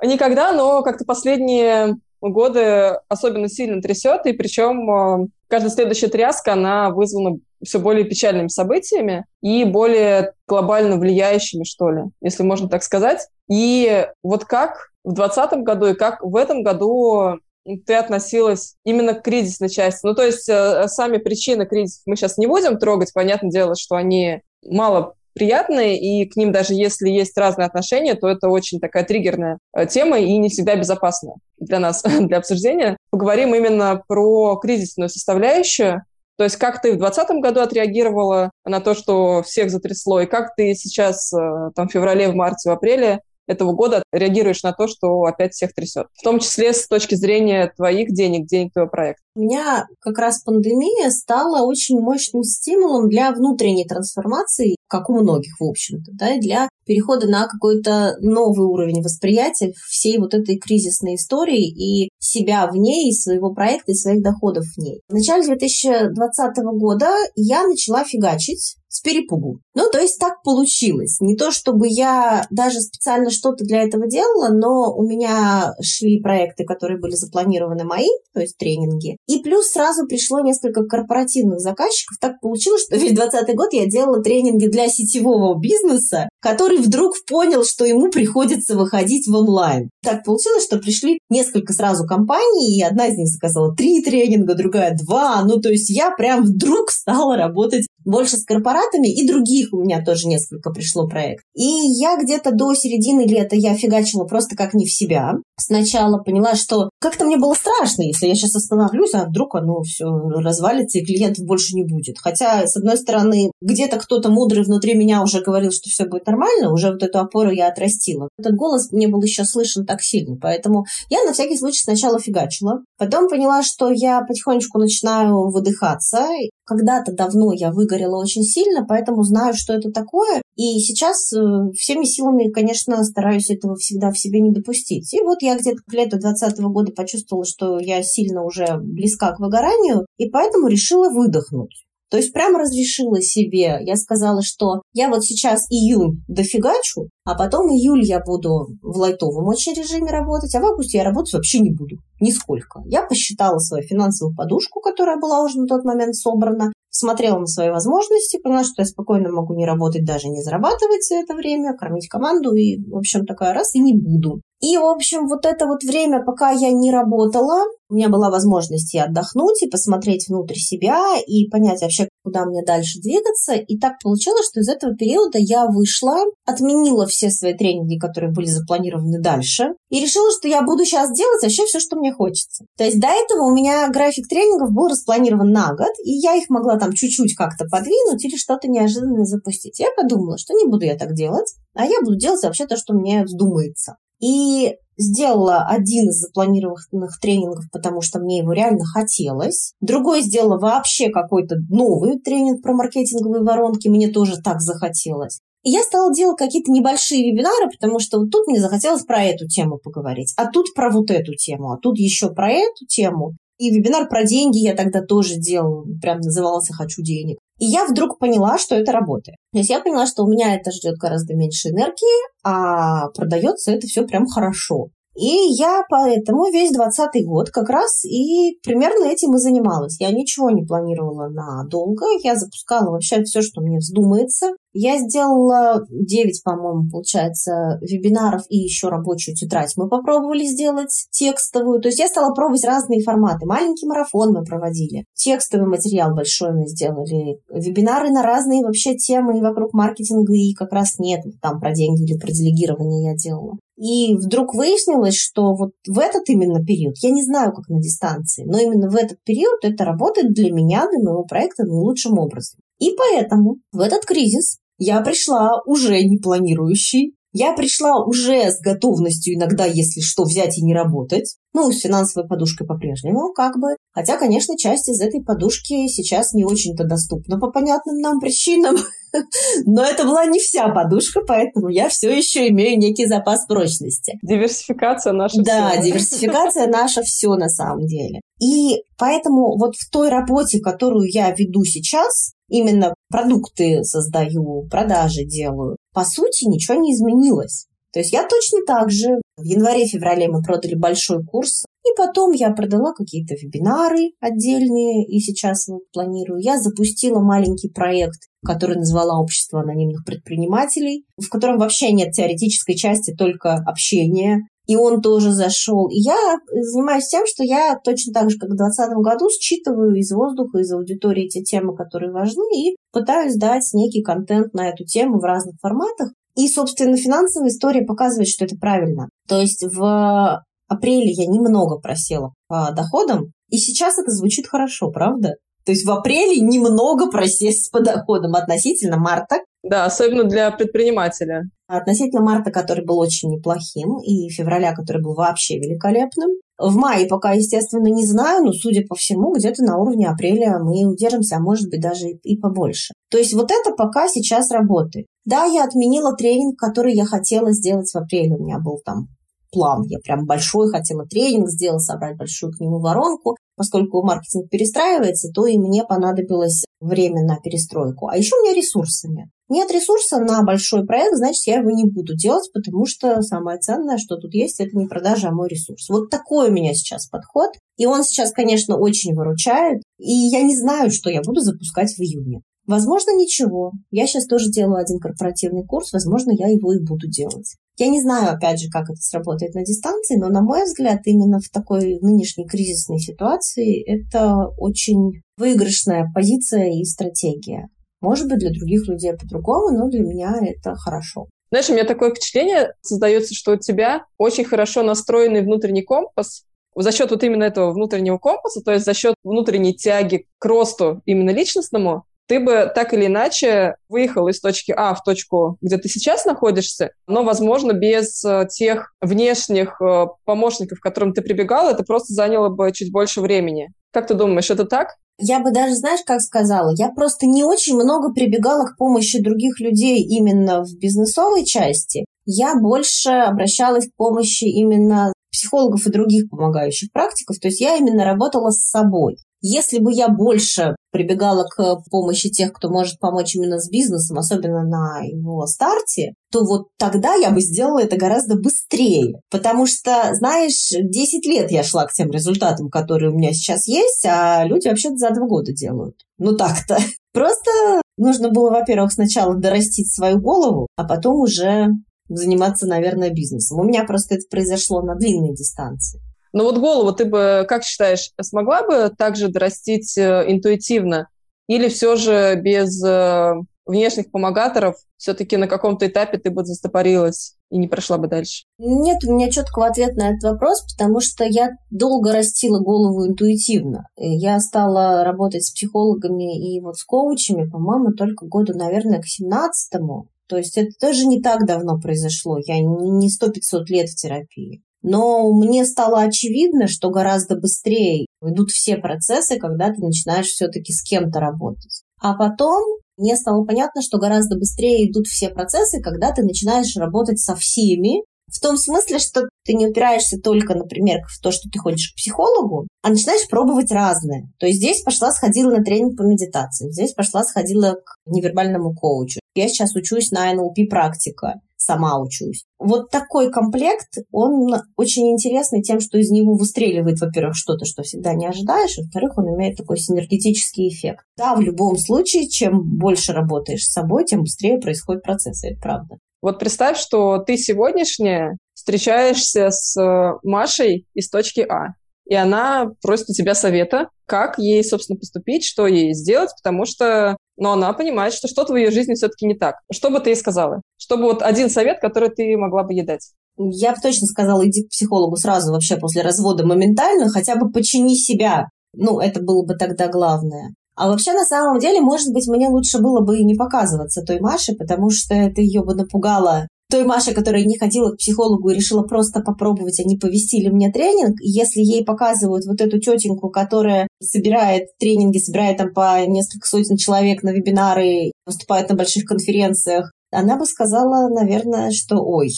Никогда, 0.03 0.53
но 0.53 0.83
как-то 0.83 1.05
последние 1.05 1.97
годы 2.21 2.99
особенно 3.09 3.49
сильно 3.49 3.83
трясет, 3.83 4.27
и 4.27 4.33
причем 4.33 4.91
э, 4.91 5.27
каждая 5.49 5.71
следующая 5.71 6.09
тряска, 6.09 6.53
она 6.53 6.91
вызвана 6.91 7.39
все 7.65 7.79
более 7.79 8.05
печальными 8.05 8.49
событиями 8.49 9.27
и 9.41 9.65
более 9.65 10.35
глобально 10.47 10.97
влияющими, 10.99 11.65
что 11.65 11.91
ли, 11.91 12.03
если 12.21 12.43
можно 12.43 12.69
так 12.69 12.83
сказать. 12.83 13.29
И 13.51 14.07
вот 14.23 14.45
как 14.45 14.91
в 15.05 15.13
2020 15.15 15.65
году 15.65 15.87
и 15.87 15.95
как 15.95 16.23
в 16.23 16.37
этом 16.37 16.63
году 16.63 17.39
ты 17.87 17.95
относилась 17.95 18.77
именно 18.85 19.15
к 19.15 19.23
кризисной 19.23 19.69
части. 19.69 20.07
Ну, 20.07 20.15
то 20.15 20.25
есть 20.25 20.49
э, 20.49 20.89
сами 20.89 21.19
причины 21.19 21.67
кризисов 21.67 22.03
мы 22.07 22.17
сейчас 22.17 22.39
не 22.39 22.47
будем 22.47 22.79
трогать. 22.79 23.13
Понятное 23.13 23.51
дело, 23.51 23.75
что 23.77 23.97
они 23.97 24.41
мало 24.65 25.15
приятные, 25.35 25.99
и 25.99 26.29
к 26.29 26.37
ним 26.37 26.53
даже 26.53 26.75
если 26.75 27.09
есть 27.09 27.37
разные 27.39 27.67
отношения, 27.67 28.15
то 28.15 28.29
это 28.29 28.49
очень 28.49 28.81
такая 28.81 29.05
триггерная 29.05 29.59
э, 29.75 29.87
тема 29.87 30.19
и 30.19 30.37
не 30.37 30.49
всегда 30.49 30.77
безопасная 30.77 31.37
для 31.59 31.79
нас, 31.79 32.03
для 32.21 32.39
обсуждения. 32.39 32.97
Поговорим 33.11 33.55
именно 33.55 34.03
про 34.07 34.57
кризисную 34.57 35.09
составляющую, 35.09 36.03
то 36.39 36.45
есть 36.45 36.57
как 36.57 36.83
ты 36.83 36.93
в 36.93 36.99
2020 36.99 37.43
году 37.43 37.61
отреагировала 37.61 38.51
на 38.65 38.81
то, 38.81 38.95
что 38.95 39.43
всех 39.43 39.71
затрясло, 39.71 40.21
и 40.21 40.27
как 40.27 40.55
ты 40.57 40.75
сейчас, 40.75 41.33
э, 41.33 41.71
там, 41.75 41.89
в 41.89 41.93
феврале, 41.93 42.29
в 42.29 42.35
марте, 42.35 42.69
в 42.69 42.73
апреле 42.73 43.21
этого 43.53 43.73
года 43.73 44.03
реагируешь 44.13 44.63
на 44.63 44.73
то, 44.73 44.89
что 44.89 45.23
опять 45.25 45.53
всех 45.53 45.73
трясет. 45.75 46.07
В 46.15 46.23
том 46.23 46.39
числе 46.39 46.73
с 46.73 46.87
точки 46.87 47.15
зрения 47.15 47.73
твоих 47.77 48.13
денег, 48.13 48.47
денег 48.47 48.73
твоего 48.73 48.91
проекта. 48.91 49.23
У 49.35 49.41
меня 49.41 49.87
как 50.01 50.19
раз 50.19 50.43
пандемия 50.43 51.11
стала 51.11 51.67
очень 51.67 51.99
мощным 51.99 52.43
стимулом 52.43 53.09
для 53.09 53.33
внутренней 53.33 53.87
трансформации, 53.87 54.77
как 54.89 55.09
у 55.09 55.15
многих, 55.15 55.59
в 55.59 55.65
общем-то, 55.65 56.13
да, 56.13 56.37
для 56.39 56.69
перехода 56.85 57.27
на 57.29 57.47
какой-то 57.47 58.17
новый 58.21 58.67
уровень 58.67 59.03
восприятия 59.03 59.73
всей 59.89 60.19
вот 60.19 60.35
этой 60.35 60.59
кризисной 60.59 61.15
истории 61.15 61.67
и 61.67 62.11
себя 62.19 62.67
в 62.67 62.77
ней, 62.77 63.09
и 63.09 63.15
своего 63.15 63.55
проекта, 63.55 63.93
и 63.93 63.95
своих 63.95 64.23
доходов 64.23 64.65
в 64.65 64.79
ней. 64.79 65.01
В 65.09 65.15
начале 65.15 65.45
2020 65.45 66.57
года 66.75 67.11
я 67.35 67.67
начала 67.67 68.05
фигачить 68.05 68.77
с 68.93 69.01
перепугу. 69.01 69.61
Ну, 69.75 69.91
то 69.91 69.99
есть 69.99 70.19
так 70.19 70.43
получилось. 70.43 71.17
Не 71.21 71.35
то, 71.35 71.51
чтобы 71.51 71.87
я 71.89 72.47
даже 72.51 72.81
специально 72.81 73.31
что-то 73.31 73.65
для 73.65 73.83
этого 73.83 74.07
делала, 74.07 74.51
но 74.53 74.95
у 74.95 75.03
меня 75.03 75.75
шли 75.83 76.21
проекты, 76.21 76.65
которые 76.65 77.01
были 77.01 77.15
запланированы 77.15 77.85
мои, 77.85 78.09
то 78.35 78.41
есть 78.41 78.59
тренинги. 78.59 79.17
И 79.27 79.39
плюс 79.39 79.69
сразу 79.69 80.07
пришло 80.07 80.41
несколько 80.41 80.85
корпоративных 80.85 81.61
заказчиков. 81.61 82.19
Так 82.21 82.39
получилось, 82.43 82.83
что 82.83 82.97
весь 82.97 83.15
2020 83.15 83.57
год 83.57 83.73
я 83.73 83.87
делала 83.87 84.23
тренинги 84.23 84.67
для 84.67 84.89
сетевого 84.89 85.59
бизнеса, 85.59 86.29
который 86.41 86.77
вдруг 86.77 87.15
понял, 87.27 87.65
что 87.65 87.87
ему 87.87 88.11
приходится 88.11 88.77
выходить 88.77 89.27
в 89.27 89.35
онлайн. 89.35 89.89
Так 90.03 90.25
получилось, 90.25 90.65
что 90.65 90.79
пришли 90.79 91.21
несколько 91.31 91.73
сразу 91.73 92.05
компаний, 92.05 92.77
и 92.77 92.83
одна 92.83 93.07
из 93.07 93.17
них 93.17 93.29
заказала 93.29 93.75
три 93.75 94.03
тренинга, 94.03 94.55
другая 94.55 94.97
два. 94.97 95.43
Ну, 95.45 95.61
то 95.61 95.71
есть 95.71 95.91
я 95.91 96.11
прям 96.11 96.43
вдруг 96.43 96.91
стала 96.91 97.37
работать 97.37 97.87
больше 98.05 98.37
с 98.37 98.45
корпоратами, 98.45 99.13
и 99.13 99.27
других 99.27 99.73
у 99.73 99.81
меня 99.81 100.05
тоже 100.05 100.27
несколько 100.27 100.71
пришло 100.71 101.07
проект. 101.07 101.45
И 101.55 101.65
я 101.65 102.17
где-то 102.21 102.51
до 102.53 102.75
середины 102.75 103.23
лета 103.23 103.55
я 103.55 103.75
фигачила 103.75 104.25
просто 104.25 104.57
как 104.57 104.75
не 104.75 104.87
в 104.87 104.93
себя. 104.93 105.35
Сначала 105.57 106.19
поняла, 106.19 106.55
что 106.55 106.91
как-то 107.01 107.25
мне 107.25 107.37
было 107.37 107.55
страшно, 107.55 108.03
если 108.03 108.27
я 108.27 108.35
сейчас 108.35 108.57
остановлюсь, 108.57 109.15
а 109.15 109.27
вдруг 109.27 109.55
оно 109.55 109.83
все 109.83 110.07
развалится 110.07 110.99
и 110.99 111.05
клиентов 111.05 111.45
больше 111.45 111.77
не 111.77 111.85
будет. 111.85 112.17
Хотя, 112.19 112.67
с 112.67 112.77
одной 112.77 112.97
стороны, 112.97 113.53
где-то 113.61 113.99
кто-то 113.99 114.31
мудрый 114.31 114.65
внутри 114.65 114.95
меня 114.95 115.23
уже 115.23 115.41
говорил, 115.41 115.71
что 115.71 115.89
все 115.89 116.07
будет 116.07 116.27
нормально, 116.27 116.73
уже 116.73 116.91
вот 116.91 117.03
эту 117.03 117.19
опору 117.21 117.51
я 117.51 117.69
отрастила. 117.69 118.29
Этот 118.39 118.57
голос 118.57 118.91
мне 118.91 119.07
был 119.07 119.23
еще 119.23 119.45
слышен 119.45 119.87
так 119.93 120.03
сильно, 120.03 120.37
поэтому 120.41 120.87
я 121.11 121.23
на 121.25 121.33
всякий 121.33 121.59
случай 121.59 121.83
сначала 121.83 122.19
фигачила, 122.19 122.83
потом 122.97 123.29
поняла, 123.29 123.63
что 123.63 123.91
я 123.91 124.23
потихонечку 124.23 124.79
начинаю 124.79 125.51
выдыхаться. 125.51 126.27
Когда-то 126.65 127.13
давно 127.13 127.53
я 127.53 127.71
выгорела 127.73 128.17
очень 128.19 128.43
сильно, 128.43 128.87
поэтому 128.87 129.23
знаю, 129.23 129.53
что 129.55 129.75
это 129.75 129.91
такое, 129.91 130.41
и 130.57 130.79
сейчас 130.79 131.33
э, 131.33 131.39
всеми 131.75 132.05
силами, 132.05 132.51
конечно, 132.51 133.03
стараюсь 133.05 133.51
этого 133.51 133.77
всегда 133.77 134.11
в 134.11 134.19
себе 134.19 134.41
не 134.41 134.51
допустить. 134.51 135.13
И 135.13 135.21
вот 135.21 135.43
я 135.43 135.59
где-то 135.59 135.83
к 135.87 135.93
лету 135.93 136.19
2020 136.19 136.61
года 136.61 136.93
почувствовала, 136.93 137.45
что 137.45 137.79
я 137.79 138.03
сильно 138.03 138.45
уже 138.45 138.79
близка 138.79 139.33
к 139.33 139.41
выгоранию, 139.41 140.07
и 140.17 140.31
поэтому 140.31 140.69
решила 140.69 141.11
выдохнуть. 141.11 141.85
То 142.13 142.19
есть 142.19 142.35
прямо 142.35 142.59
разрешила 142.59 143.23
себе. 143.23 143.79
Я 143.81 143.97
сказала, 143.97 144.43
что 144.43 144.83
я 144.93 145.09
вот 145.09 145.25
сейчас 145.25 145.63
июнь 145.71 146.23
дофигачу, 146.29 147.09
а 147.25 147.35
потом 147.35 147.71
июль 147.71 148.05
я 148.05 148.21
буду 148.21 148.69
в 148.83 148.97
лайтовом 148.97 149.47
очень 149.47 149.75
режиме 149.75 150.11
работать, 150.11 150.55
а 150.55 150.61
в 150.61 150.65
августе 150.65 150.99
я 150.99 151.05
работать 151.05 151.35
вообще 151.35 151.61
не 151.61 151.71
буду. 151.71 151.97
Нисколько. 152.21 152.83
Я 152.87 153.03
посчитала 153.03 153.59
свою 153.59 153.85
финансовую 153.85 154.35
подушку, 154.35 154.81
которая 154.81 155.19
была 155.19 155.43
уже 155.43 155.61
на 155.61 155.67
тот 155.67 155.85
момент 155.85 156.15
собрана, 156.15 156.73
смотрела 156.91 157.39
на 157.39 157.47
свои 157.47 157.71
возможности, 157.71 158.39
поняла, 158.39 158.65
что 158.65 158.83
я 158.83 158.85
спокойно 158.85 159.31
могу 159.31 159.55
не 159.55 159.67
работать, 159.67 160.05
даже 160.05 160.29
не 160.29 160.43
зарабатывать 160.43 161.05
за 161.05 161.17
это 161.17 161.35
время, 161.35 161.77
кормить 161.77 162.09
команду, 162.09 162.55
и, 162.55 162.79
в 162.85 162.97
общем, 162.97 163.25
такая 163.25 163.55
раз, 163.55 163.75
и 163.75 163.81
не 163.81 163.97
буду. 163.97 164.41
И, 164.61 164.77
в 164.79 164.85
общем, 164.85 165.27
вот 165.27 165.45
это 165.45 165.67
вот 165.67 165.83
время, 165.83 166.23
пока 166.25 166.51
я 166.51 166.71
не 166.71 166.93
работала, 166.93 167.65
у 167.89 167.95
меня 167.95 168.09
была 168.09 168.31
возможность 168.31 168.95
и 168.95 168.99
отдохнуть, 168.99 169.61
и 169.63 169.69
посмотреть 169.69 170.29
внутрь 170.29 170.55
себя, 170.55 171.17
и 171.27 171.49
понять 171.49 171.83
вообще, 171.83 172.09
куда 172.23 172.45
мне 172.45 172.63
дальше 172.65 173.01
двигаться. 173.01 173.55
И 173.55 173.79
так 173.79 173.95
получилось, 174.01 174.47
что 174.47 174.61
из 174.61 174.69
этого 174.69 174.95
периода 174.95 175.39
я 175.39 175.67
вышла, 175.67 176.17
отменила 176.47 177.07
все 177.13 177.31
свои 177.31 177.55
тренинги, 177.55 177.99
которые 177.99 178.33
были 178.33 178.47
запланированы 178.47 179.21
дальше, 179.21 179.75
и 179.91 180.01
решила, 180.01 180.31
что 180.33 180.49
я 180.49 180.63
буду 180.63 180.85
сейчас 180.85 181.17
делать 181.17 181.43
вообще 181.43 181.65
все, 181.67 181.79
что 181.79 181.97
мне 181.97 182.13
хочется. 182.13 182.65
То 182.77 182.85
есть 182.85 182.99
до 183.01 183.09
этого 183.09 183.45
у 183.45 183.55
меня 183.55 183.89
график 183.91 184.29
тренингов 184.29 184.73
был 184.73 184.89
распланирован 184.89 185.51
на 185.51 185.75
год, 185.75 185.93
и 186.05 186.11
я 186.13 186.35
их 186.35 186.49
могла 186.49 186.79
там 186.79 186.93
чуть-чуть 186.93 187.35
как-то 187.35 187.67
подвинуть 187.71 188.25
или 188.25 188.37
что-то 188.37 188.69
неожиданное 188.69 189.25
запустить. 189.25 189.79
Я 189.79 189.89
подумала, 189.97 190.39
что 190.39 190.55
не 190.55 190.69
буду 190.69 190.85
я 190.85 190.97
так 190.97 191.15
делать, 191.15 191.55
а 191.75 191.87
я 191.87 192.01
буду 192.03 192.17
делать 192.17 192.43
вообще 192.43 192.67
то, 192.67 192.77
что 192.77 192.95
мне 192.95 193.25
вздумается. 193.25 193.97
И 194.21 194.77
сделала 194.97 195.67
один 195.67 196.09
из 196.09 196.21
запланированных 196.21 197.19
тренингов, 197.21 197.65
потому 197.73 198.03
что 198.03 198.21
мне 198.21 198.39
его 198.39 198.53
реально 198.53 198.85
хотелось. 198.85 199.75
Другой 199.81 200.23
сделала 200.23 200.59
вообще 200.59 201.11
какой-то 201.11 201.57
новый 201.69 202.19
тренинг 202.21 202.63
про 202.63 202.75
маркетинговые 202.75 203.43
воронки, 203.43 203.89
мне 203.89 204.09
тоже 204.09 204.41
так 204.43 204.61
захотелось. 204.61 205.41
И 205.63 205.71
я 205.71 205.83
стала 205.83 206.13
делать 206.13 206.39
какие-то 206.39 206.73
небольшие 206.73 207.31
вебинары, 207.31 207.71
потому 207.71 208.01
что 208.01 208.19
вот 208.19 208.31
тут 208.31 208.47
мне 208.49 208.61
захотелось 208.61 209.05
про 209.05 209.23
эту 209.23 209.47
тему 209.47 209.79
поговорить, 209.79 210.33
а 210.37 210.51
тут 210.51 210.75
про 210.75 210.91
вот 210.91 211.11
эту 211.11 211.35
тему, 211.35 211.73
а 211.73 211.79
тут 211.79 211.99
еще 211.99 212.31
про 212.31 212.51
эту 212.51 212.85
тему. 212.89 213.37
И 213.59 213.71
вебинар 213.71 214.09
про 214.09 214.25
деньги 214.25 214.59
я 214.59 214.75
тогда 214.75 215.03
тоже 215.03 215.37
делала, 215.37 215.85
прям 216.01 216.19
назывался 216.19 216.73
«Хочу 216.73 217.03
денег». 217.03 217.39
И 217.61 217.67
я 217.67 217.87
вдруг 217.87 218.19
поняла, 218.19 218.59
что 218.59 218.75
это 218.75 218.91
работает. 218.91 219.37
То 219.53 219.59
есть 219.59 219.71
я 219.71 219.79
поняла, 219.79 220.07
что 220.07 220.25
у 220.25 220.29
меня 220.29 220.57
это 220.57 220.73
ждет 220.73 220.97
гораздо 220.97 221.35
меньше 221.35 221.69
энергии, 221.69 222.27
а 222.43 223.09
продается 223.11 223.71
это 223.71 223.87
все 223.87 224.05
прям 224.05 224.27
хорошо. 224.27 224.89
И 225.15 225.53
я 225.53 225.83
поэтому 225.91 226.51
весь 226.51 226.73
двадцатый 226.73 227.25
год 227.25 227.51
как 227.51 227.69
раз 227.69 228.05
и 228.05 228.59
примерно 228.63 229.05
этим 229.05 229.35
и 229.35 229.39
занималась. 229.39 230.01
Я 230.01 230.11
ничего 230.11 230.51
не 230.51 230.65
планировала 230.65 231.29
надолго, 231.29 232.07
я 232.23 232.35
запускала 232.35 232.91
вообще 232.91 233.23
все, 233.23 233.43
что 233.43 233.61
мне 233.61 233.79
вздумается. 233.79 234.53
Я 234.75 234.97
сделала 234.97 235.85
9, 235.91 236.43
по-моему, 236.45 236.89
получается, 236.91 237.79
вебинаров 237.83 238.43
и 238.49 238.57
еще 238.57 238.89
рабочую 238.89 239.35
тетрадь 239.35 239.75
мы 239.77 239.87
попробовали 239.87 240.45
сделать 240.45 241.09
текстовую. 241.11 241.83
То 241.83 241.89
есть 241.89 241.99
я 241.99 242.09
стала 242.09 242.33
пробовать 242.33 242.65
разные 242.65 243.03
форматы. 243.03 243.45
Маленький 243.45 243.87
марафон 243.87 244.33
мы 244.33 244.45
проводили, 244.45 245.05
текстовый 245.13 245.67
материал 245.67 246.15
большой 246.15 246.55
мы 246.55 246.67
сделали, 246.67 247.39
вебинары 247.51 248.11
на 248.11 248.23
разные 248.23 248.65
вообще 248.65 248.95
темы 248.97 249.39
и 249.39 249.43
вокруг 249.43 249.75
маркетинга 249.75 250.33
и 250.33 250.55
как 250.55 250.73
раз 250.73 250.99
нет, 250.99 251.21
там 251.43 251.61
про 251.61 251.73
деньги 251.73 252.05
или 252.05 252.19
про 252.19 252.31
делегирование 252.31 253.11
я 253.11 253.15
делала. 253.15 253.59
И 253.83 254.15
вдруг 254.15 254.55
выяснилось, 254.55 255.17
что 255.17 255.57
вот 255.57 255.73
в 255.89 255.99
этот 255.99 256.29
именно 256.29 256.65
период, 256.65 256.95
я 256.99 257.11
не 257.11 257.25
знаю, 257.25 257.53
как 257.53 257.69
на 257.69 257.81
дистанции, 257.81 258.45
но 258.45 258.61
именно 258.61 258.89
в 258.89 258.95
этот 258.95 259.19
период 259.25 259.59
это 259.65 259.85
работает 259.85 260.33
для 260.33 260.53
меня, 260.53 260.87
для 260.89 261.03
моего 261.03 261.25
проекта 261.25 261.65
наилучшим 261.65 262.17
образом. 262.17 262.61
И 262.79 262.93
поэтому 262.97 263.57
в 263.73 263.81
этот 263.81 264.05
кризис 264.05 264.59
я 264.79 265.01
пришла 265.01 265.61
уже 265.67 266.01
не 266.05 266.19
планирующий, 266.19 267.17
я 267.33 267.55
пришла 267.55 268.05
уже 268.05 268.53
с 268.53 268.61
готовностью 268.61 269.35
иногда, 269.35 269.65
если 269.65 270.01
что, 270.01 270.23
взять 270.23 270.59
и 270.59 270.65
не 270.65 270.75
работать. 270.75 271.39
Ну, 271.55 271.71
с 271.71 271.81
финансовой 271.81 272.29
подушкой 272.29 272.67
по-прежнему, 272.67 273.33
как 273.33 273.59
бы. 273.59 273.77
Хотя, 273.93 274.17
конечно, 274.17 274.57
часть 274.57 274.89
из 274.89 275.01
этой 275.01 275.23
подушки 275.23 275.87
сейчас 275.89 276.33
не 276.33 276.45
очень-то 276.45 276.85
доступна 276.85 277.39
по 277.39 277.51
понятным 277.51 277.99
нам 277.99 278.21
причинам. 278.21 278.77
Но 279.67 279.85
это 279.85 280.05
была 280.05 280.25
не 280.25 280.39
вся 280.39 280.69
подушка, 280.69 281.21
поэтому 281.27 281.69
я 281.69 281.89
все 281.91 282.17
еще 282.17 282.49
имею 282.49 282.79
некий 282.79 283.07
запас 283.07 283.47
прочности. 283.47 284.19
Диверсификация 284.23 285.13
наша 285.13 285.43
Да, 285.43 285.73
все. 285.73 285.83
диверсификация 285.83 286.67
наша 286.73 287.03
все 287.03 287.35
на 287.35 287.49
самом 287.49 287.87
деле. 287.87 288.21
И 288.41 288.85
поэтому 288.99 289.59
вот 289.59 289.77
в 289.77 289.91
той 289.91 290.09
работе, 290.09 290.59
которую 290.61 291.07
я 291.13 291.31
веду 291.33 291.65
сейчас, 291.65 292.33
именно 292.49 292.95
продукты 293.11 293.85
создаю, 293.85 294.67
продажи 294.71 295.25
делаю, 295.25 295.77
по 295.93 296.05
сути 296.05 296.49
ничего 296.49 296.79
не 296.79 296.95
изменилось. 296.95 297.67
То 297.93 298.01
есть 298.01 298.13
я 298.13 298.27
точно 298.27 298.61
так 298.67 298.91
же 298.91 299.21
в 299.37 299.45
январе-феврале 299.45 300.29
мы 300.29 300.43
продали 300.43 300.75
большой 300.75 301.25
курс, 301.25 301.65
и 301.85 301.89
потом 301.97 302.33
я 302.33 302.51
продала 302.53 302.93
какие-то 302.93 303.35
вебинары 303.35 304.13
отдельные, 304.21 305.05
и 305.05 305.19
сейчас 305.19 305.67
вот 305.69 305.83
планирую. 305.93 306.41
Я 306.41 306.59
запустила 306.59 307.21
маленький 307.21 307.69
проект, 307.69 308.29
который 308.45 308.77
назвала 308.77 309.21
«Общество 309.21 309.61
анонимных 309.61 310.05
предпринимателей», 310.05 311.05
в 311.17 311.29
котором 311.29 311.59
вообще 311.59 311.93
нет 311.93 312.13
теоретической 312.13 312.77
части, 312.77 313.15
только 313.15 313.55
общение. 313.55 314.39
И 314.67 314.77
он 314.77 315.03
тоже 315.03 315.33
зашел. 315.33 315.89
И 315.89 315.99
я 315.99 316.37
занимаюсь 316.53 317.09
тем, 317.09 317.27
что 317.27 317.43
я 317.43 317.77
точно 317.83 318.13
так 318.13 318.31
же, 318.31 318.39
как 318.39 318.49
в 318.49 318.57
2020 318.57 318.97
году, 319.03 319.29
считываю 319.29 319.97
из 319.97 320.13
воздуха, 320.13 320.61
из 320.61 320.73
аудитории 320.73 321.29
те 321.29 321.43
темы, 321.43 321.75
которые 321.75 322.13
важны, 322.13 322.45
и 322.55 322.77
пытаюсь 322.93 323.35
дать 323.35 323.69
некий 323.75 324.03
контент 324.03 324.55
на 324.55 324.69
эту 324.69 324.85
тему 324.85 325.19
в 325.19 325.25
разных 325.25 325.57
форматах. 325.61 326.13
И, 326.37 326.49
собственно, 326.49 326.97
финансовая 326.97 327.49
история 327.49 327.83
показывает, 327.83 328.29
что 328.29 328.45
это 328.45 328.57
правильно. 328.57 329.09
То 329.29 329.41
есть 329.41 329.63
в 329.63 330.45
апреле 330.69 331.13
я 331.13 331.27
немного 331.27 331.79
просела 331.79 332.33
по 332.49 332.73
доходам, 332.73 333.33
и 333.51 333.59
сейчас 333.59 333.99
это 333.99 334.11
звучит 334.11 334.47
хорошо, 334.47 334.91
правда? 334.91 335.35
То 335.65 335.73
есть 335.73 335.85
в 335.85 335.91
апреле 335.91 336.41
немного 336.41 337.11
просесть 337.11 337.71
по 337.71 337.81
доходам 337.81 338.35
относительно 338.35 338.97
марта. 338.97 339.37
Да, 339.63 339.85
особенно 339.85 340.25
для 340.25 340.51
предпринимателя. 340.51 341.43
Относительно 341.69 342.21
марта, 342.21 342.51
который 342.51 342.85
был 342.85 342.99
очень 342.99 343.31
неплохим, 343.31 344.01
и 344.01 344.29
февраля, 344.29 344.75
который 344.75 345.01
был 345.03 345.15
вообще 345.15 345.59
великолепным. 345.59 346.31
В 346.59 346.75
мае 346.75 347.07
пока, 347.07 347.33
естественно, 347.33 347.87
не 347.87 348.05
знаю, 348.05 348.45
но, 348.45 348.53
судя 348.53 348.83
по 348.89 348.97
всему, 348.97 349.33
где-то 349.33 349.63
на 349.63 349.79
уровне 349.79 350.09
апреля 350.09 350.59
мы 350.59 350.85
удержимся, 350.85 351.37
а 351.37 351.41
может 351.41 351.71
быть 351.71 351.81
даже 351.81 352.09
и 352.09 352.37
побольше. 352.39 352.93
То 353.11 353.19
есть 353.19 353.33
вот 353.35 353.53
это 353.53 353.75
пока 353.77 354.09
сейчас 354.09 354.51
работает. 354.51 355.07
Да, 355.25 355.45
я 355.45 355.65
отменила 355.65 356.17
тренинг, 356.17 356.59
который 356.59 356.95
я 356.95 357.05
хотела 357.05 357.53
сделать 357.53 357.91
в 357.93 357.97
апреле. 357.97 358.37
У 358.37 358.45
меня 358.45 358.59
был 358.59 358.81
там 358.85 359.09
план. 359.53 359.85
Я 359.87 359.99
прям 359.99 360.27
большой 360.27 360.71
хотела 360.71 361.07
тренинг 361.07 361.49
сделать, 361.49 361.83
собрать 361.83 362.17
большую 362.17 362.53
к 362.53 362.61
нему 362.61 362.81
воронку. 362.81 363.37
Поскольку 363.55 364.03
маркетинг 364.03 364.49
перестраивается, 364.51 365.29
то 365.33 365.47
и 365.47 365.59
мне 365.59 365.85
понадобилось 365.85 366.65
время 366.81 367.25
на 367.25 367.37
перестройку. 367.37 368.09
А 368.09 368.17
еще 368.17 368.35
у 368.35 368.45
меня 368.45 368.55
ресурсы 368.55 369.09
нет. 369.09 369.29
Нет 369.49 369.71
ресурса 369.71 370.19
на 370.19 370.43
большой 370.43 370.87
проект, 370.87 371.17
значит, 371.17 371.47
я 371.47 371.59
его 371.59 371.71
не 371.71 371.85
буду 371.85 372.17
делать, 372.17 372.49
потому 372.55 372.87
что 372.87 373.21
самое 373.21 373.59
ценное, 373.59 373.99
что 373.99 374.17
тут 374.17 374.33
есть, 374.33 374.61
это 374.61 374.75
не 374.75 374.87
продажа, 374.87 375.29
а 375.29 375.35
мой 375.35 375.49
ресурс. 375.49 375.91
Вот 375.91 376.09
такой 376.09 376.49
у 376.49 376.53
меня 376.53 376.73
сейчас 376.73 377.07
подход. 377.07 377.51
И 377.77 377.85
он 377.85 378.03
сейчас, 378.03 378.33
конечно, 378.33 378.79
очень 378.79 379.15
выручает. 379.15 379.83
И 379.99 380.11
я 380.11 380.41
не 380.43 380.57
знаю, 380.57 380.91
что 380.91 381.11
я 381.11 381.21
буду 381.21 381.41
запускать 381.41 381.93
в 381.93 382.01
июне. 382.01 382.41
Возможно, 382.73 383.11
ничего. 383.15 383.73
Я 383.91 384.07
сейчас 384.07 384.25
тоже 384.25 384.49
делаю 384.51 384.77
один 384.77 384.99
корпоративный 384.99 385.63
курс, 385.63 385.93
возможно, 385.93 386.33
я 386.33 386.49
его 386.49 386.73
и 386.73 386.83
буду 386.83 387.07
делать. 387.07 387.57
Я 387.77 387.89
не 387.89 388.01
знаю, 388.01 388.35
опять 388.35 388.63
же, 388.63 388.71
как 388.71 388.85
это 388.85 388.99
сработает 388.99 389.55
на 389.55 389.63
дистанции, 389.63 390.17
но, 390.17 390.29
на 390.29 390.41
мой 390.41 390.65
взгляд, 390.65 391.01
именно 391.05 391.39
в 391.39 391.51
такой 391.51 391.99
нынешней 392.01 392.47
кризисной 392.47 392.99
ситуации 392.99 393.85
это 393.85 394.47
очень 394.57 395.21
выигрышная 395.37 396.11
позиция 396.15 396.71
и 396.71 396.83
стратегия. 396.85 397.69
Может 398.01 398.27
быть, 398.27 398.39
для 398.39 398.49
других 398.49 398.89
людей 398.89 399.13
по-другому, 399.13 399.77
но 399.77 399.91
для 399.91 400.01
меня 400.01 400.35
это 400.41 400.75
хорошо. 400.75 401.27
Знаешь, 401.51 401.69
у 401.69 401.75
меня 401.75 401.85
такое 401.85 402.09
впечатление 402.09 402.73
создается, 402.81 403.35
что 403.35 403.53
у 403.53 403.57
тебя 403.59 404.07
очень 404.17 404.45
хорошо 404.45 404.83
настроенный 404.83 405.43
внутренний 405.43 405.83
компас, 405.83 406.45
за 406.75 406.91
счет 406.91 407.11
вот 407.11 407.23
именно 407.23 407.45
этого 407.45 407.73
внутреннего 407.73 408.17
компаса, 408.17 408.63
то 408.63 408.73
есть 408.73 408.87
за 408.87 408.95
счет 408.95 409.15
внутренней 409.23 409.75
тяги 409.75 410.25
к 410.39 410.45
росту 410.47 411.03
именно 411.05 411.29
личностному, 411.29 412.07
ты 412.33 412.41
бы 412.41 412.73
так 412.75 412.95
или 412.95 413.09
иначе 413.09 413.75
выехал 413.91 414.27
из 414.27 414.41
точки 414.41 414.73
А 414.75 414.95
в 414.95 415.03
точку, 415.03 415.59
где 415.61 415.77
ты 415.77 415.91
сейчас 415.91 416.25
находишься, 416.25 416.93
но, 417.07 417.25
возможно, 417.25 417.73
без 417.73 418.25
э, 418.25 418.49
тех 418.51 418.95
внешних 419.03 419.79
э, 419.83 420.07
помощников, 420.25 420.81
к 420.81 420.83
которым 420.83 421.13
ты 421.13 421.21
прибегал, 421.21 421.69
это 421.69 421.83
просто 421.83 422.15
заняло 422.15 422.49
бы 422.49 422.73
чуть 422.73 422.91
больше 422.91 423.21
времени. 423.21 423.69
Как 423.93 424.07
ты 424.07 424.15
думаешь, 424.15 424.51
это 424.51 424.65
так? 424.65 424.95
Я 425.19 425.41
бы 425.41 425.51
даже, 425.51 425.75
знаешь, 425.75 426.01
как 426.07 426.23
сказала, 426.23 426.73
я 426.75 426.89
просто 426.89 427.27
не 427.27 427.45
очень 427.45 427.75
много 427.75 428.15
прибегала 428.15 428.65
к 428.65 428.79
помощи 428.79 429.23
других 429.23 429.61
людей 429.61 430.03
именно 430.03 430.65
в 430.65 430.75
бизнесовой 430.79 431.45
части. 431.45 432.07
Я 432.25 432.55
больше 432.55 433.11
обращалась 433.11 433.89
к 433.89 433.95
помощи 433.99 434.45
именно 434.45 435.13
психологов 435.31 435.87
и 435.87 435.93
других 435.93 436.31
помогающих 436.31 436.91
практиков. 436.93 437.39
То 437.41 437.49
есть 437.49 437.61
я 437.61 437.77
именно 437.77 438.07
работала 438.07 438.49
с 438.49 438.71
собой. 438.71 439.19
Если 439.43 439.79
бы 439.79 439.93
я 439.93 440.09
больше 440.09 440.77
прибегала 440.93 441.45
к 441.45 441.83
помощи 441.91 442.31
тех, 442.31 442.53
кто 442.53 442.69
может 442.69 443.01
помочь 443.01 443.35
именно 443.35 443.59
с 443.59 443.69
бизнесом, 443.69 444.19
особенно 444.19 444.63
на 444.63 445.01
его 445.03 445.47
старте, 445.47 446.15
то 446.31 446.45
вот 446.45 446.69
тогда 446.79 447.15
я 447.15 447.31
бы 447.31 447.41
сделала 447.41 447.81
это 447.81 447.97
гораздо 447.97 448.37
быстрее. 448.37 449.21
Потому 449.31 449.67
что, 449.67 450.11
знаешь, 450.13 450.71
10 450.71 451.27
лет 451.27 451.51
я 451.51 451.65
шла 451.65 451.87
к 451.87 451.93
тем 451.93 452.11
результатам, 452.11 452.69
которые 452.69 453.11
у 453.11 453.17
меня 453.17 453.33
сейчас 453.33 453.67
есть, 453.67 454.07
а 454.07 454.45
люди 454.45 454.69
вообще-то 454.69 454.97
за 454.97 455.11
два 455.11 455.27
года 455.27 455.53
делают. 455.53 455.97
Ну 456.19 456.37
так-то. 456.37 456.79
Просто 457.13 457.51
нужно 457.97 458.31
было, 458.31 458.51
во-первых, 458.51 458.93
сначала 458.93 459.35
дорастить 459.35 459.93
свою 459.93 460.21
голову, 460.21 460.69
а 460.77 460.85
потом 460.85 461.17
уже 461.17 461.69
заниматься, 462.09 462.67
наверное, 462.67 463.11
бизнесом. 463.11 463.59
У 463.59 463.65
меня 463.65 463.85
просто 463.85 464.17
это 464.17 464.25
произошло 464.31 464.83
на 464.83 464.95
длинной 464.95 465.35
дистанции. 465.35 466.01
Но 466.33 466.45
вот 466.45 466.59
голову 466.59 466.93
ты 466.93 467.05
бы, 467.05 467.45
как 467.49 467.65
считаешь, 467.65 468.11
смогла 468.21 468.63
бы 468.63 468.91
также 468.97 469.29
дорастить 469.29 469.97
э, 469.99 470.25
интуитивно? 470.29 471.09
Или 471.49 471.69
все 471.69 471.97
же 471.97 472.37
без 472.37 472.83
э, 472.83 473.35
внешних 473.67 474.11
помогаторов 474.11 474.77
все-таки 474.97 475.37
на 475.37 475.47
каком-то 475.47 475.87
этапе 475.87 476.19
ты 476.19 476.31
бы 476.31 476.45
застопорилась 476.45 477.37
и 477.51 477.59
не 477.59 477.69
прошла 477.69 477.99
бы 477.99 478.09
дальше? 478.09 478.45
Нет 478.59 479.05
у 479.05 479.13
меня 479.13 479.31
четкого 479.31 479.67
ответа 479.67 479.95
на 479.97 480.11
этот 480.11 480.23
вопрос, 480.23 480.65
потому 480.73 481.01
что 481.01 481.25
я 481.25 481.51
долго 481.71 482.13
растила 482.13 482.61
голову 482.61 483.07
интуитивно. 483.07 483.89
Я 483.97 484.41
стала 484.41 485.05
работать 485.05 485.45
с 485.45 485.53
психологами 485.53 486.55
и 486.55 486.61
вот 486.61 486.77
с 486.77 486.85
коучами, 486.85 487.49
по-моему, 487.49 487.93
только 487.93 488.27
году, 488.27 488.55
наверное, 488.55 489.03
к 489.03 489.05
17-му. 489.05 490.09
То 490.29 490.39
есть 490.39 490.57
это 490.57 490.71
тоже 490.81 491.07
не 491.07 491.21
так 491.21 491.47
давно 491.47 491.79
произошло. 491.79 492.39
Я 492.39 492.61
не 492.61 493.11
сто 493.11 493.29
пятьсот 493.29 493.69
лет 493.69 493.91
в 493.91 493.97
терапии. 493.97 494.63
Но 494.83 495.33
мне 495.33 495.65
стало 495.65 496.03
очевидно, 496.03 496.67
что 496.67 496.91
гораздо 496.91 497.37
быстрее 497.37 498.07
идут 498.21 498.51
все 498.51 498.77
процессы, 498.77 499.39
когда 499.39 499.73
ты 499.73 499.81
начинаешь 499.81 500.27
все-таки 500.27 500.73
с 500.73 500.83
кем-то 500.83 501.21
работать. 501.21 501.83
А 502.01 502.15
потом 502.15 502.63
мне 502.97 503.17
стало 503.17 503.45
понятно, 503.45 503.81
что 503.81 503.99
гораздо 503.99 504.37
быстрее 504.37 504.91
идут 504.91 505.07
все 505.07 505.29
процессы, 505.29 505.81
когда 505.81 506.13
ты 506.13 506.23
начинаешь 506.23 506.77
работать 506.77 507.21
со 507.21 507.37
всеми, 507.37 508.03
в 508.33 508.41
том 508.41 508.57
смысле, 508.57 508.99
что 508.99 509.29
ты 509.45 509.53
не 509.53 509.67
упираешься 509.67 510.19
только, 510.19 510.55
например, 510.55 511.01
в 511.07 511.21
то, 511.21 511.31
что 511.31 511.51
ты 511.51 511.59
ходишь 511.59 511.93
к 511.93 511.97
психологу, 511.97 512.67
а 512.83 512.89
начинаешь 512.89 513.29
пробовать 513.29 513.71
разное. 513.71 514.31
То 514.39 514.47
есть 514.47 514.59
здесь 514.59 514.83
пошла, 514.83 515.13
сходила 515.13 515.51
на 515.51 515.63
тренинг 515.63 515.99
по 515.99 516.03
медитации, 516.03 516.71
здесь 516.71 516.95
пошла, 516.95 517.25
сходила 517.25 517.75
к 517.85 517.97
невербальному 518.07 518.75
коучу. 518.75 519.21
Я 519.35 519.49
сейчас 519.49 519.75
учусь 519.75 520.11
на 520.11 520.33
НЛП 520.33 520.69
практика 520.69 521.41
сама 521.63 522.01
учусь. 522.01 522.45
Вот 522.59 522.91
такой 522.91 523.31
комплект, 523.31 523.99
он 524.11 524.53
очень 524.77 525.13
интересный 525.13 525.63
тем, 525.63 525.81
что 525.81 525.99
из 525.99 526.11
него 526.11 526.35
выстреливает, 526.35 527.01
во-первых, 527.01 527.37
что-то, 527.37 527.65
что 527.65 527.83
всегда 527.83 528.15
не 528.15 528.27
ожидаешь, 528.27 528.77
во-вторых, 528.77 529.17
он 529.17 529.35
имеет 529.35 529.57
такой 529.57 529.79
синергетический 529.79 530.69
эффект. 530.69 531.05
Да, 531.17 531.35
в 531.35 531.41
любом 531.41 531.77
случае, 531.77 532.29
чем 532.29 532.79
больше 532.79 533.13
работаешь 533.13 533.65
с 533.65 533.73
собой, 533.73 534.05
тем 534.05 534.23
быстрее 534.23 534.59
происходит 534.59 535.03
процесс, 535.03 535.45
это 535.45 535.61
правда. 535.61 535.99
Вот 536.21 536.39
представь, 536.39 536.79
что 536.79 537.19
ты 537.19 537.37
сегодняшняя 537.37 538.37
встречаешься 538.55 539.51
с 539.51 539.77
э, 539.81 540.19
Машей 540.23 540.87
из 540.95 541.09
точки 541.11 541.41
А, 541.41 541.75
и 542.07 542.15
она 542.15 542.71
просит 542.83 543.11
у 543.11 543.13
тебя 543.13 543.35
совета, 543.35 543.89
как 544.07 544.39
ей, 544.39 544.65
собственно, 544.65 544.99
поступить, 544.99 545.45
что 545.45 545.67
ей 545.67 545.95
сделать, 545.95 546.31
потому 546.43 546.67
что 546.67 547.17
но 547.37 547.53
она 547.53 547.73
понимает, 547.73 548.13
что 548.13 548.29
что-то 548.29 548.53
в 548.53 548.57
ее 548.57 548.71
жизни 548.71 548.95
все-таки 548.95 549.27
не 549.27 549.35
так. 549.35 549.57
Что 549.73 549.91
бы 549.91 550.01
ты 550.01 550.11
ей 550.11 550.17
сказала? 550.17 550.61
Чтобы 550.77 551.05
вот 551.05 551.23
один 551.23 551.51
совет, 551.51 551.81
который 551.81 552.11
ты 552.11 552.37
могла 552.37 552.63
бы 552.63 552.73
ей 552.75 552.85
дать? 552.85 553.11
Я 553.37 553.73
бы 553.73 553.79
точно 553.83 554.07
сказала, 554.07 554.47
иди 554.47 554.65
к 554.65 554.69
психологу 554.69 555.17
сразу 555.17 555.53
вообще 555.53 555.77
после 555.77 556.03
развода 556.03 556.47
моментально, 556.47 557.09
хотя 557.09 557.37
бы 557.37 557.51
почини 557.51 557.97
себя. 557.97 558.49
Ну, 558.75 559.01
это 559.01 559.21
было 559.21 559.45
бы 559.45 559.55
тогда 559.55 559.89
главное. 559.89 560.55
А 560.75 560.89
вообще, 560.89 561.13
на 561.13 561.25
самом 561.25 561.59
деле, 561.59 561.81
может 561.81 562.13
быть, 562.13 562.27
мне 562.29 562.49
лучше 562.49 562.79
было 562.79 563.01
бы 563.01 563.19
и 563.19 563.25
не 563.25 563.35
показываться 563.35 564.03
той 564.03 564.21
Маше, 564.21 564.55
потому 564.55 564.91
что 564.91 565.15
это 565.15 565.41
ее 565.41 565.63
бы 565.63 565.75
напугало. 565.75 566.47
Той 566.73 566.87
Маше, 566.87 567.13
которая 567.13 567.45
не 567.45 567.59
ходила 567.59 567.91
к 567.91 567.99
психологу 567.99 568.49
и 568.49 568.55
решила 568.55 568.83
просто 568.83 569.21
попробовать, 569.21 569.79
они 569.79 569.99
повестили 569.99 570.49
мне 570.49 570.73
тренинг. 570.73 571.19
Если 571.21 571.61
ей 571.61 571.85
показывают 571.85 572.47
вот 572.47 572.63
эту 572.63 572.81
тетеньку, 572.81 573.29
которая 573.29 573.87
собирает 574.01 574.69
тренинги, 574.79 575.19
собирает 575.19 575.59
там 575.59 575.75
по 575.75 576.03
несколько 576.07 576.47
сотен 576.47 576.79
человек 576.79 577.23
на 577.23 577.29
вебинары, 577.29 578.11
выступает 578.25 578.71
на 578.71 578.75
больших 578.75 579.05
конференциях, 579.05 579.93
она 580.11 580.39
бы 580.39 580.47
сказала, 580.47 581.11
наверное, 581.11 581.73
что 581.73 581.97
ой, 581.97 582.31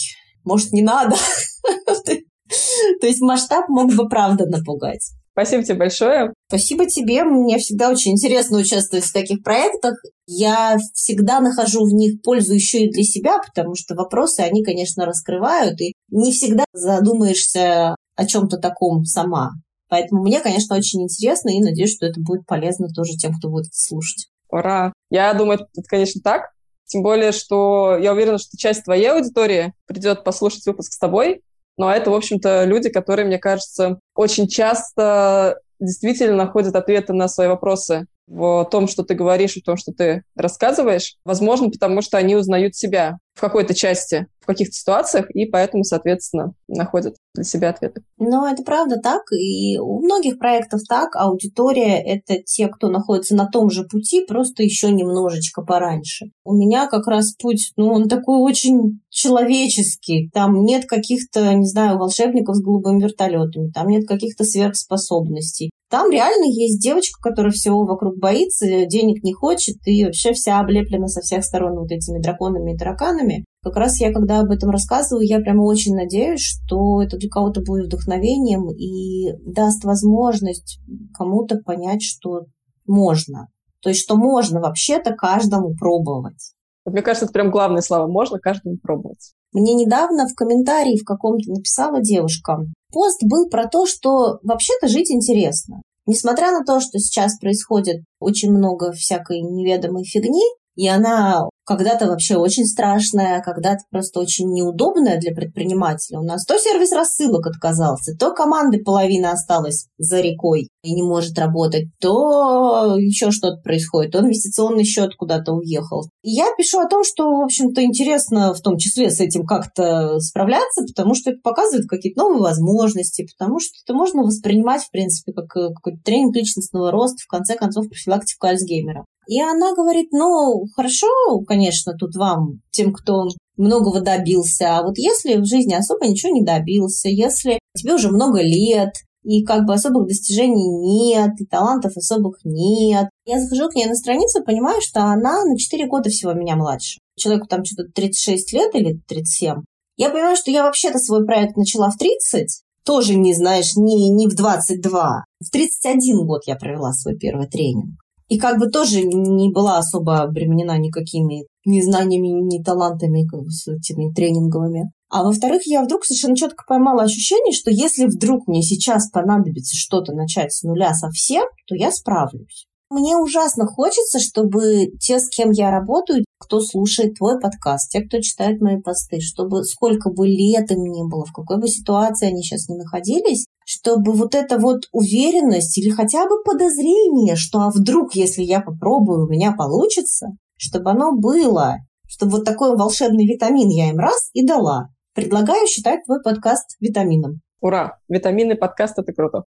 может, 0.43 0.73
не 0.73 0.81
надо. 0.81 1.15
То 2.03 3.07
есть 3.07 3.21
масштаб 3.21 3.69
мог 3.69 3.93
бы 3.93 4.09
правда 4.09 4.45
напугать. 4.47 5.13
Спасибо 5.35 5.63
тебе 5.63 5.75
большое. 5.75 6.33
Спасибо 6.47 6.85
тебе. 6.85 7.25
Мне 7.25 7.57
всегда 7.57 7.89
очень 7.89 8.13
интересно 8.13 8.57
участвовать 8.57 9.03
в 9.03 9.11
таких 9.11 9.43
проектах. 9.43 9.95
Я 10.27 10.77
всегда 10.93 11.41
нахожу 11.41 11.85
в 11.85 11.93
них 11.93 12.21
пользу 12.21 12.53
еще 12.53 12.85
и 12.85 12.89
для 12.89 13.03
себя, 13.03 13.39
потому 13.45 13.75
что 13.75 13.95
вопросы, 13.95 14.39
они, 14.39 14.63
конечно, 14.63 15.05
раскрывают, 15.05 15.81
и 15.81 15.93
не 16.09 16.31
всегда 16.31 16.63
задумаешься 16.71 17.97
о 18.15 18.25
чем-то 18.25 18.59
таком 18.59 19.03
сама. 19.03 19.51
Поэтому 19.89 20.23
мне, 20.23 20.39
конечно, 20.39 20.77
очень 20.77 21.03
интересно, 21.03 21.49
и 21.49 21.59
надеюсь, 21.59 21.93
что 21.93 22.05
это 22.05 22.21
будет 22.21 22.45
полезно 22.45 22.87
тоже 22.87 23.17
тем, 23.17 23.33
кто 23.37 23.49
будет 23.49 23.75
слушать. 23.75 24.29
Ура! 24.49 24.93
Я 25.09 25.33
думаю, 25.33 25.59
это, 25.75 25.87
конечно, 25.89 26.21
так. 26.23 26.51
Тем 26.85 27.03
более, 27.03 27.33
что 27.33 27.97
я 27.97 28.13
уверена, 28.13 28.37
что 28.37 28.57
часть 28.57 28.85
твоей 28.85 29.07
аудитории 29.07 29.73
придет 29.85 30.23
послушать 30.23 30.65
выпуск 30.65 30.93
с 30.93 30.97
тобой, 30.97 31.41
но 31.77 31.91
это, 31.91 32.11
в 32.11 32.13
общем-то, 32.13 32.63
люди, 32.65 32.89
которые, 32.89 33.25
мне 33.25 33.37
кажется, 33.37 33.99
очень 34.15 34.47
часто 34.47 35.59
действительно 35.79 36.35
находят 36.35 36.75
ответы 36.75 37.13
на 37.13 37.27
свои 37.27 37.47
вопросы 37.47 38.05
в 38.27 38.67
том, 38.71 38.87
что 38.87 39.03
ты 39.03 39.13
говоришь, 39.13 39.55
в 39.55 39.63
том, 39.63 39.77
что 39.77 39.91
ты 39.91 40.23
рассказываешь. 40.35 41.15
Возможно, 41.25 41.69
потому 41.69 42.01
что 42.01 42.17
они 42.17 42.35
узнают 42.35 42.75
себя 42.75 43.17
в 43.35 43.41
какой-то 43.41 43.73
части, 43.73 44.27
в 44.39 44.45
каких-то 44.45 44.73
ситуациях, 44.73 45.29
и 45.31 45.45
поэтому, 45.45 45.83
соответственно, 45.83 46.53
находят 46.67 47.15
для 47.33 47.43
себя 47.43 47.69
ответы. 47.69 48.01
Ну, 48.17 48.45
это 48.45 48.63
правда 48.63 48.95
так, 49.01 49.23
и 49.33 49.77
у 49.77 49.99
многих 49.99 50.39
проектов 50.39 50.81
так. 50.87 51.15
Аудитория— 51.15 52.01
это 52.05 52.41
те, 52.41 52.67
кто 52.69 52.89
находится 52.89 53.35
на 53.35 53.47
том 53.47 53.69
же 53.69 53.83
пути, 53.83 54.25
просто 54.25 54.63
еще 54.63 54.91
немножечко 54.91 55.61
пораньше. 55.61 56.27
У 56.45 56.53
меня 56.53 56.87
как 56.87 57.07
раз 57.07 57.33
путь, 57.33 57.73
ну, 57.75 57.91
он 57.91 58.07
такой 58.07 58.37
очень 58.37 59.01
человеческий. 59.09 60.29
Там 60.33 60.63
нет 60.63 60.85
каких-то, 60.85 61.53
не 61.53 61.65
знаю, 61.65 61.97
волшебников 61.97 62.55
с 62.55 62.61
голубыми 62.61 63.01
вертолетами, 63.01 63.71
там 63.71 63.87
нет 63.87 64.07
каких-то 64.07 64.45
сверхспособностей. 64.45 65.71
Там 65.95 66.11
реально 66.11 66.43
есть 66.51 66.81
девочка, 66.81 67.21
которая 67.21 67.53
всего 67.53 67.85
вокруг 67.85 68.17
боится, 68.17 68.65
денег 68.85 69.23
не 69.23 69.31
хочет 69.31 69.77
и 69.85 70.03
вообще 70.03 70.33
вся 70.33 70.59
облеплена 70.59 71.07
со 71.07 71.21
всех 71.21 71.45
сторон 71.45 71.79
вот 71.79 71.89
этими 71.89 72.21
драконами 72.21 72.73
и 72.73 72.77
тараканами. 72.77 73.45
Как 73.63 73.77
раз 73.77 74.01
я, 74.01 74.11
когда 74.11 74.41
об 74.41 74.51
этом 74.51 74.71
рассказываю, 74.71 75.25
я 75.25 75.39
прямо 75.39 75.61
очень 75.61 75.95
надеюсь, 75.95 76.41
что 76.41 77.01
это 77.01 77.15
для 77.15 77.29
кого-то 77.29 77.61
будет 77.61 77.85
вдохновением 77.85 78.69
и 78.71 79.37
даст 79.49 79.85
возможность 79.85 80.81
кому-то 81.17 81.59
понять, 81.63 82.03
что 82.03 82.41
можно. 82.85 83.47
То 83.81 83.87
есть, 83.87 84.01
что 84.01 84.17
можно 84.17 84.59
вообще-то 84.59 85.13
каждому 85.13 85.75
пробовать. 85.79 86.55
Мне 86.83 87.03
кажется, 87.03 87.23
это 87.23 87.31
прям 87.31 87.51
главное 87.51 87.81
слово. 87.81 88.07
Можно 88.07 88.39
каждому 88.39 88.75
пробовать. 88.83 89.31
Мне 89.53 89.73
недавно 89.73 90.27
в 90.27 90.35
комментарии 90.35 90.99
в 91.01 91.05
каком-то 91.05 91.49
написала 91.49 92.01
девушка. 92.01 92.65
Пост 92.95 93.21
был 93.25 93.49
про 93.49 93.67
то, 93.67 93.85
что 93.85 94.39
вообще-то 94.41 94.87
жить 94.87 95.11
интересно. 95.11 95.81
Несмотря 96.05 96.53
на 96.53 96.63
то, 96.63 96.79
что 96.79 96.97
сейчас 96.97 97.37
происходит 97.37 98.05
очень 98.21 98.53
много 98.53 98.93
всякой 98.93 99.41
неведомой 99.41 100.05
фигни, 100.05 100.45
и 100.77 100.87
она 100.87 101.41
когда-то 101.65 102.07
вообще 102.07 102.37
очень 102.37 102.65
страшная, 102.65 103.41
когда-то 103.41 103.83
просто 103.89 104.19
очень 104.19 104.51
неудобная 104.53 105.19
для 105.19 105.33
предпринимателя. 105.33 106.19
У 106.19 106.23
нас 106.23 106.45
то 106.45 106.57
сервис 106.57 106.91
рассылок 106.91 107.47
отказался, 107.47 108.15
то 108.17 108.33
команды 108.33 108.83
половина 108.83 109.31
осталась 109.31 109.87
за 109.97 110.21
рекой 110.21 110.69
и 110.83 110.93
не 110.93 111.01
может 111.01 111.37
работать, 111.37 111.85
то 111.99 112.95
еще 112.97 113.31
что-то 113.31 113.61
происходит, 113.61 114.11
то 114.11 114.19
инвестиционный 114.19 114.83
счет 114.83 115.15
куда-то 115.15 115.53
уехал. 115.53 116.03
И 116.21 116.31
я 116.31 116.47
пишу 116.57 116.79
о 116.79 116.87
том, 116.87 117.03
что, 117.03 117.23
в 117.23 117.43
общем-то, 117.43 117.83
интересно 117.83 118.53
в 118.53 118.61
том 118.61 118.77
числе 118.77 119.09
с 119.09 119.19
этим 119.19 119.45
как-то 119.45 120.19
справляться, 120.19 120.83
потому 120.83 121.15
что 121.15 121.31
это 121.31 121.39
показывает 121.43 121.87
какие-то 121.87 122.21
новые 122.21 122.41
возможности, 122.41 123.27
потому 123.37 123.59
что 123.59 123.71
это 123.83 123.95
можно 123.95 124.21
воспринимать, 124.23 124.83
в 124.83 124.91
принципе, 124.91 125.33
как 125.33 125.55
э, 125.57 125.73
какой-то 125.73 125.99
тренинг 126.03 126.35
личностного 126.35 126.91
роста, 126.91 127.17
в 127.23 127.27
конце 127.27 127.55
концов, 127.55 127.89
профилактику 127.89 128.47
Альцгеймера. 128.47 129.05
И 129.27 129.41
она 129.41 129.73
говорит, 129.73 130.09
ну, 130.11 130.65
хорошо, 130.75 131.07
конечно, 131.47 131.54
тут 131.97 132.15
вам, 132.15 132.61
тем, 132.71 132.93
кто 132.93 133.25
многого 133.57 134.01
добился, 134.01 134.77
а 134.77 134.83
вот 134.83 134.97
если 134.97 135.37
в 135.37 135.45
жизни 135.45 135.73
особо 135.73 136.07
ничего 136.07 136.33
не 136.33 136.43
добился, 136.43 137.09
если 137.09 137.59
тебе 137.75 137.95
уже 137.95 138.09
много 138.09 138.41
лет, 138.41 138.93
и 139.25 139.43
как 139.43 139.65
бы 139.65 139.73
особых 139.73 140.07
достижений 140.07 140.69
нет, 140.69 141.31
и 141.39 141.45
талантов 141.45 141.97
особых 141.97 142.37
нет. 142.43 143.09
Я 143.25 143.39
захожу 143.39 143.69
к 143.69 143.75
ней 143.75 143.87
на 143.87 143.95
страницу, 143.95 144.43
понимаю, 144.43 144.81
что 144.81 145.01
она 145.01 145.43
на 145.45 145.57
4 145.57 145.87
года 145.87 146.09
всего 146.09 146.33
меня 146.33 146.55
младше. 146.55 146.99
Человеку 147.17 147.47
там 147.47 147.65
что-то 147.65 147.89
36 147.91 148.53
лет 148.53 148.75
или 148.75 148.99
37. 149.07 149.63
Я 149.97 150.09
понимаю, 150.09 150.35
что 150.35 150.51
я 150.51 150.63
вообще-то 150.63 150.99
свой 150.99 151.25
проект 151.25 151.57
начала 151.57 151.89
в 151.89 151.97
30, 151.97 152.61
тоже 152.85 153.15
не 153.15 153.33
знаешь, 153.33 153.75
не, 153.75 154.09
не 154.11 154.27
в 154.27 154.35
22. 154.35 155.23
В 155.39 155.51
31 155.51 156.27
год 156.27 156.41
я 156.45 156.55
провела 156.55 156.93
свой 156.93 157.17
первый 157.17 157.47
тренинг. 157.47 157.95
И 158.27 158.37
как 158.37 158.59
бы 158.59 158.67
тоже 158.67 159.03
не 159.03 159.51
была 159.51 159.77
особо 159.77 160.21
обременена 160.21 160.77
никакими 160.77 161.45
ни 161.65 161.81
знаниями, 161.81 162.27
ни 162.27 162.63
талантами 162.63 163.27
как 163.27 163.41
бы, 163.41 164.13
тренинговыми. 164.13 164.91
А 165.09 165.23
во-вторых, 165.23 165.61
я 165.65 165.83
вдруг 165.83 166.05
совершенно 166.05 166.35
четко 166.35 166.63
поймала 166.67 167.03
ощущение, 167.03 167.53
что 167.53 167.71
если 167.71 168.05
вдруг 168.05 168.47
мне 168.47 168.61
сейчас 168.61 169.09
понадобится 169.09 169.75
что-то 169.75 170.13
начать 170.13 170.51
с 170.53 170.63
нуля 170.63 170.93
совсем, 170.93 171.45
то 171.67 171.75
я 171.75 171.91
справлюсь. 171.91 172.65
Мне 172.89 173.17
ужасно 173.17 173.65
хочется, 173.65 174.19
чтобы 174.19 174.91
те, 174.99 175.19
с 175.19 175.27
кем 175.29 175.51
я 175.51 175.71
работаю, 175.71 176.23
кто 176.39 176.59
слушает 176.59 177.15
твой 177.17 177.39
подкаст, 177.39 177.91
те, 177.91 178.01
кто 178.01 178.21
читает 178.21 178.61
мои 178.61 178.79
посты, 178.79 179.21
чтобы 179.21 179.63
сколько 179.63 180.11
бы 180.11 180.27
лет 180.27 180.69
им 180.71 180.83
ни 180.83 181.09
было, 181.09 181.25
в 181.25 181.33
какой 181.33 181.59
бы 181.59 181.67
ситуации 181.67 182.27
они 182.27 182.43
сейчас 182.43 182.69
не 182.69 182.77
находились, 182.77 183.45
чтобы 183.85 184.13
вот 184.13 184.33
эта 184.33 184.57
вот 184.57 184.85
уверенность 184.91 185.77
или 185.77 185.91
хотя 185.91 186.27
бы 186.27 186.41
подозрение, 186.43 187.35
что 187.35 187.59
а 187.59 187.69
вдруг, 187.69 188.15
если 188.15 188.41
я 188.41 188.59
попробую, 188.59 189.25
у 189.25 189.29
меня 189.29 189.51
получится, 189.51 190.29
чтобы 190.57 190.89
оно 190.89 191.11
было, 191.11 191.75
чтобы 192.07 192.37
вот 192.37 192.45
такой 192.45 192.75
волшебный 192.75 193.27
витамин 193.27 193.69
я 193.69 193.91
им 193.91 193.99
раз 193.99 194.31
и 194.33 194.43
дала. 194.43 194.87
Предлагаю 195.13 195.67
считать 195.67 196.03
твой 196.03 196.19
подкаст 196.23 196.77
витамином. 196.79 197.41
Ура! 197.61 197.99
Витаминный 198.09 198.55
подкаст– 198.55 198.97
это 198.97 199.13
круто. 199.13 199.43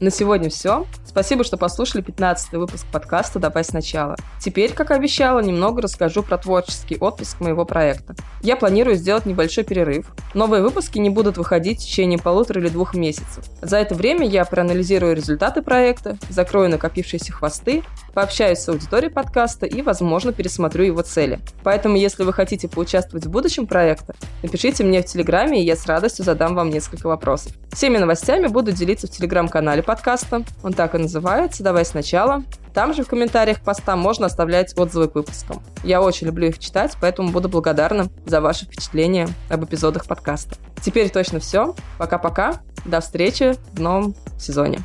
На 0.00 0.10
сегодня 0.10 0.50
все. 0.50 0.86
Спасибо, 1.10 1.42
что 1.42 1.56
послушали 1.56 2.02
15 2.02 2.52
выпуск 2.52 2.86
подкаста 2.92 3.40
«Давай 3.40 3.64
сначала». 3.64 4.14
Теперь, 4.38 4.72
как 4.72 4.92
обещала, 4.92 5.40
немного 5.40 5.82
расскажу 5.82 6.22
про 6.22 6.38
творческий 6.38 6.96
отпуск 6.98 7.40
моего 7.40 7.64
проекта. 7.64 8.14
Я 8.42 8.54
планирую 8.54 8.94
сделать 8.94 9.26
небольшой 9.26 9.64
перерыв. 9.64 10.06
Новые 10.34 10.62
выпуски 10.62 11.00
не 11.00 11.10
будут 11.10 11.36
выходить 11.36 11.80
в 11.80 11.84
течение 11.84 12.20
полутора 12.20 12.60
или 12.60 12.68
двух 12.68 12.94
месяцев. 12.94 13.44
За 13.60 13.78
это 13.78 13.96
время 13.96 14.24
я 14.24 14.44
проанализирую 14.44 15.16
результаты 15.16 15.62
проекта, 15.62 16.16
закрою 16.28 16.70
накопившиеся 16.70 17.32
хвосты, 17.32 17.82
пообщаюсь 18.14 18.60
с 18.60 18.68
аудиторией 18.68 19.12
подкаста 19.12 19.66
и, 19.66 19.82
возможно, 19.82 20.32
пересмотрю 20.32 20.84
его 20.84 21.02
цели. 21.02 21.40
Поэтому, 21.64 21.96
если 21.96 22.22
вы 22.22 22.32
хотите 22.32 22.68
поучаствовать 22.68 23.26
в 23.26 23.30
будущем 23.30 23.66
проекте, 23.66 24.14
напишите 24.44 24.84
мне 24.84 25.02
в 25.02 25.06
Телеграме, 25.06 25.60
и 25.60 25.66
я 25.66 25.74
с 25.74 25.86
радостью 25.86 26.24
задам 26.24 26.54
вам 26.54 26.70
несколько 26.70 27.08
вопросов. 27.08 27.52
Всеми 27.72 27.98
новостями 27.98 28.46
буду 28.46 28.70
делиться 28.70 29.08
в 29.08 29.10
Телеграм-канале 29.10 29.82
подкаста. 29.82 30.44
Он 30.62 30.72
так 30.72 30.94
и 30.94 30.99
называется 31.00 31.62
«Давай 31.62 31.84
сначала». 31.84 32.42
Там 32.72 32.94
же 32.94 33.02
в 33.02 33.08
комментариях 33.08 33.60
поста 33.60 33.96
можно 33.96 34.26
оставлять 34.26 34.78
отзывы 34.78 35.08
к 35.08 35.16
выпускам. 35.16 35.62
Я 35.82 36.00
очень 36.00 36.28
люблю 36.28 36.48
их 36.48 36.58
читать, 36.58 36.96
поэтому 37.00 37.30
буду 37.30 37.48
благодарна 37.48 38.08
за 38.26 38.40
ваши 38.40 38.64
впечатления 38.64 39.28
об 39.48 39.64
эпизодах 39.64 40.06
подкаста. 40.06 40.56
Теперь 40.80 41.10
точно 41.10 41.40
все. 41.40 41.74
Пока-пока. 41.98 42.60
До 42.84 43.00
встречи 43.00 43.56
в 43.72 43.80
новом 43.80 44.14
сезоне. 44.38 44.80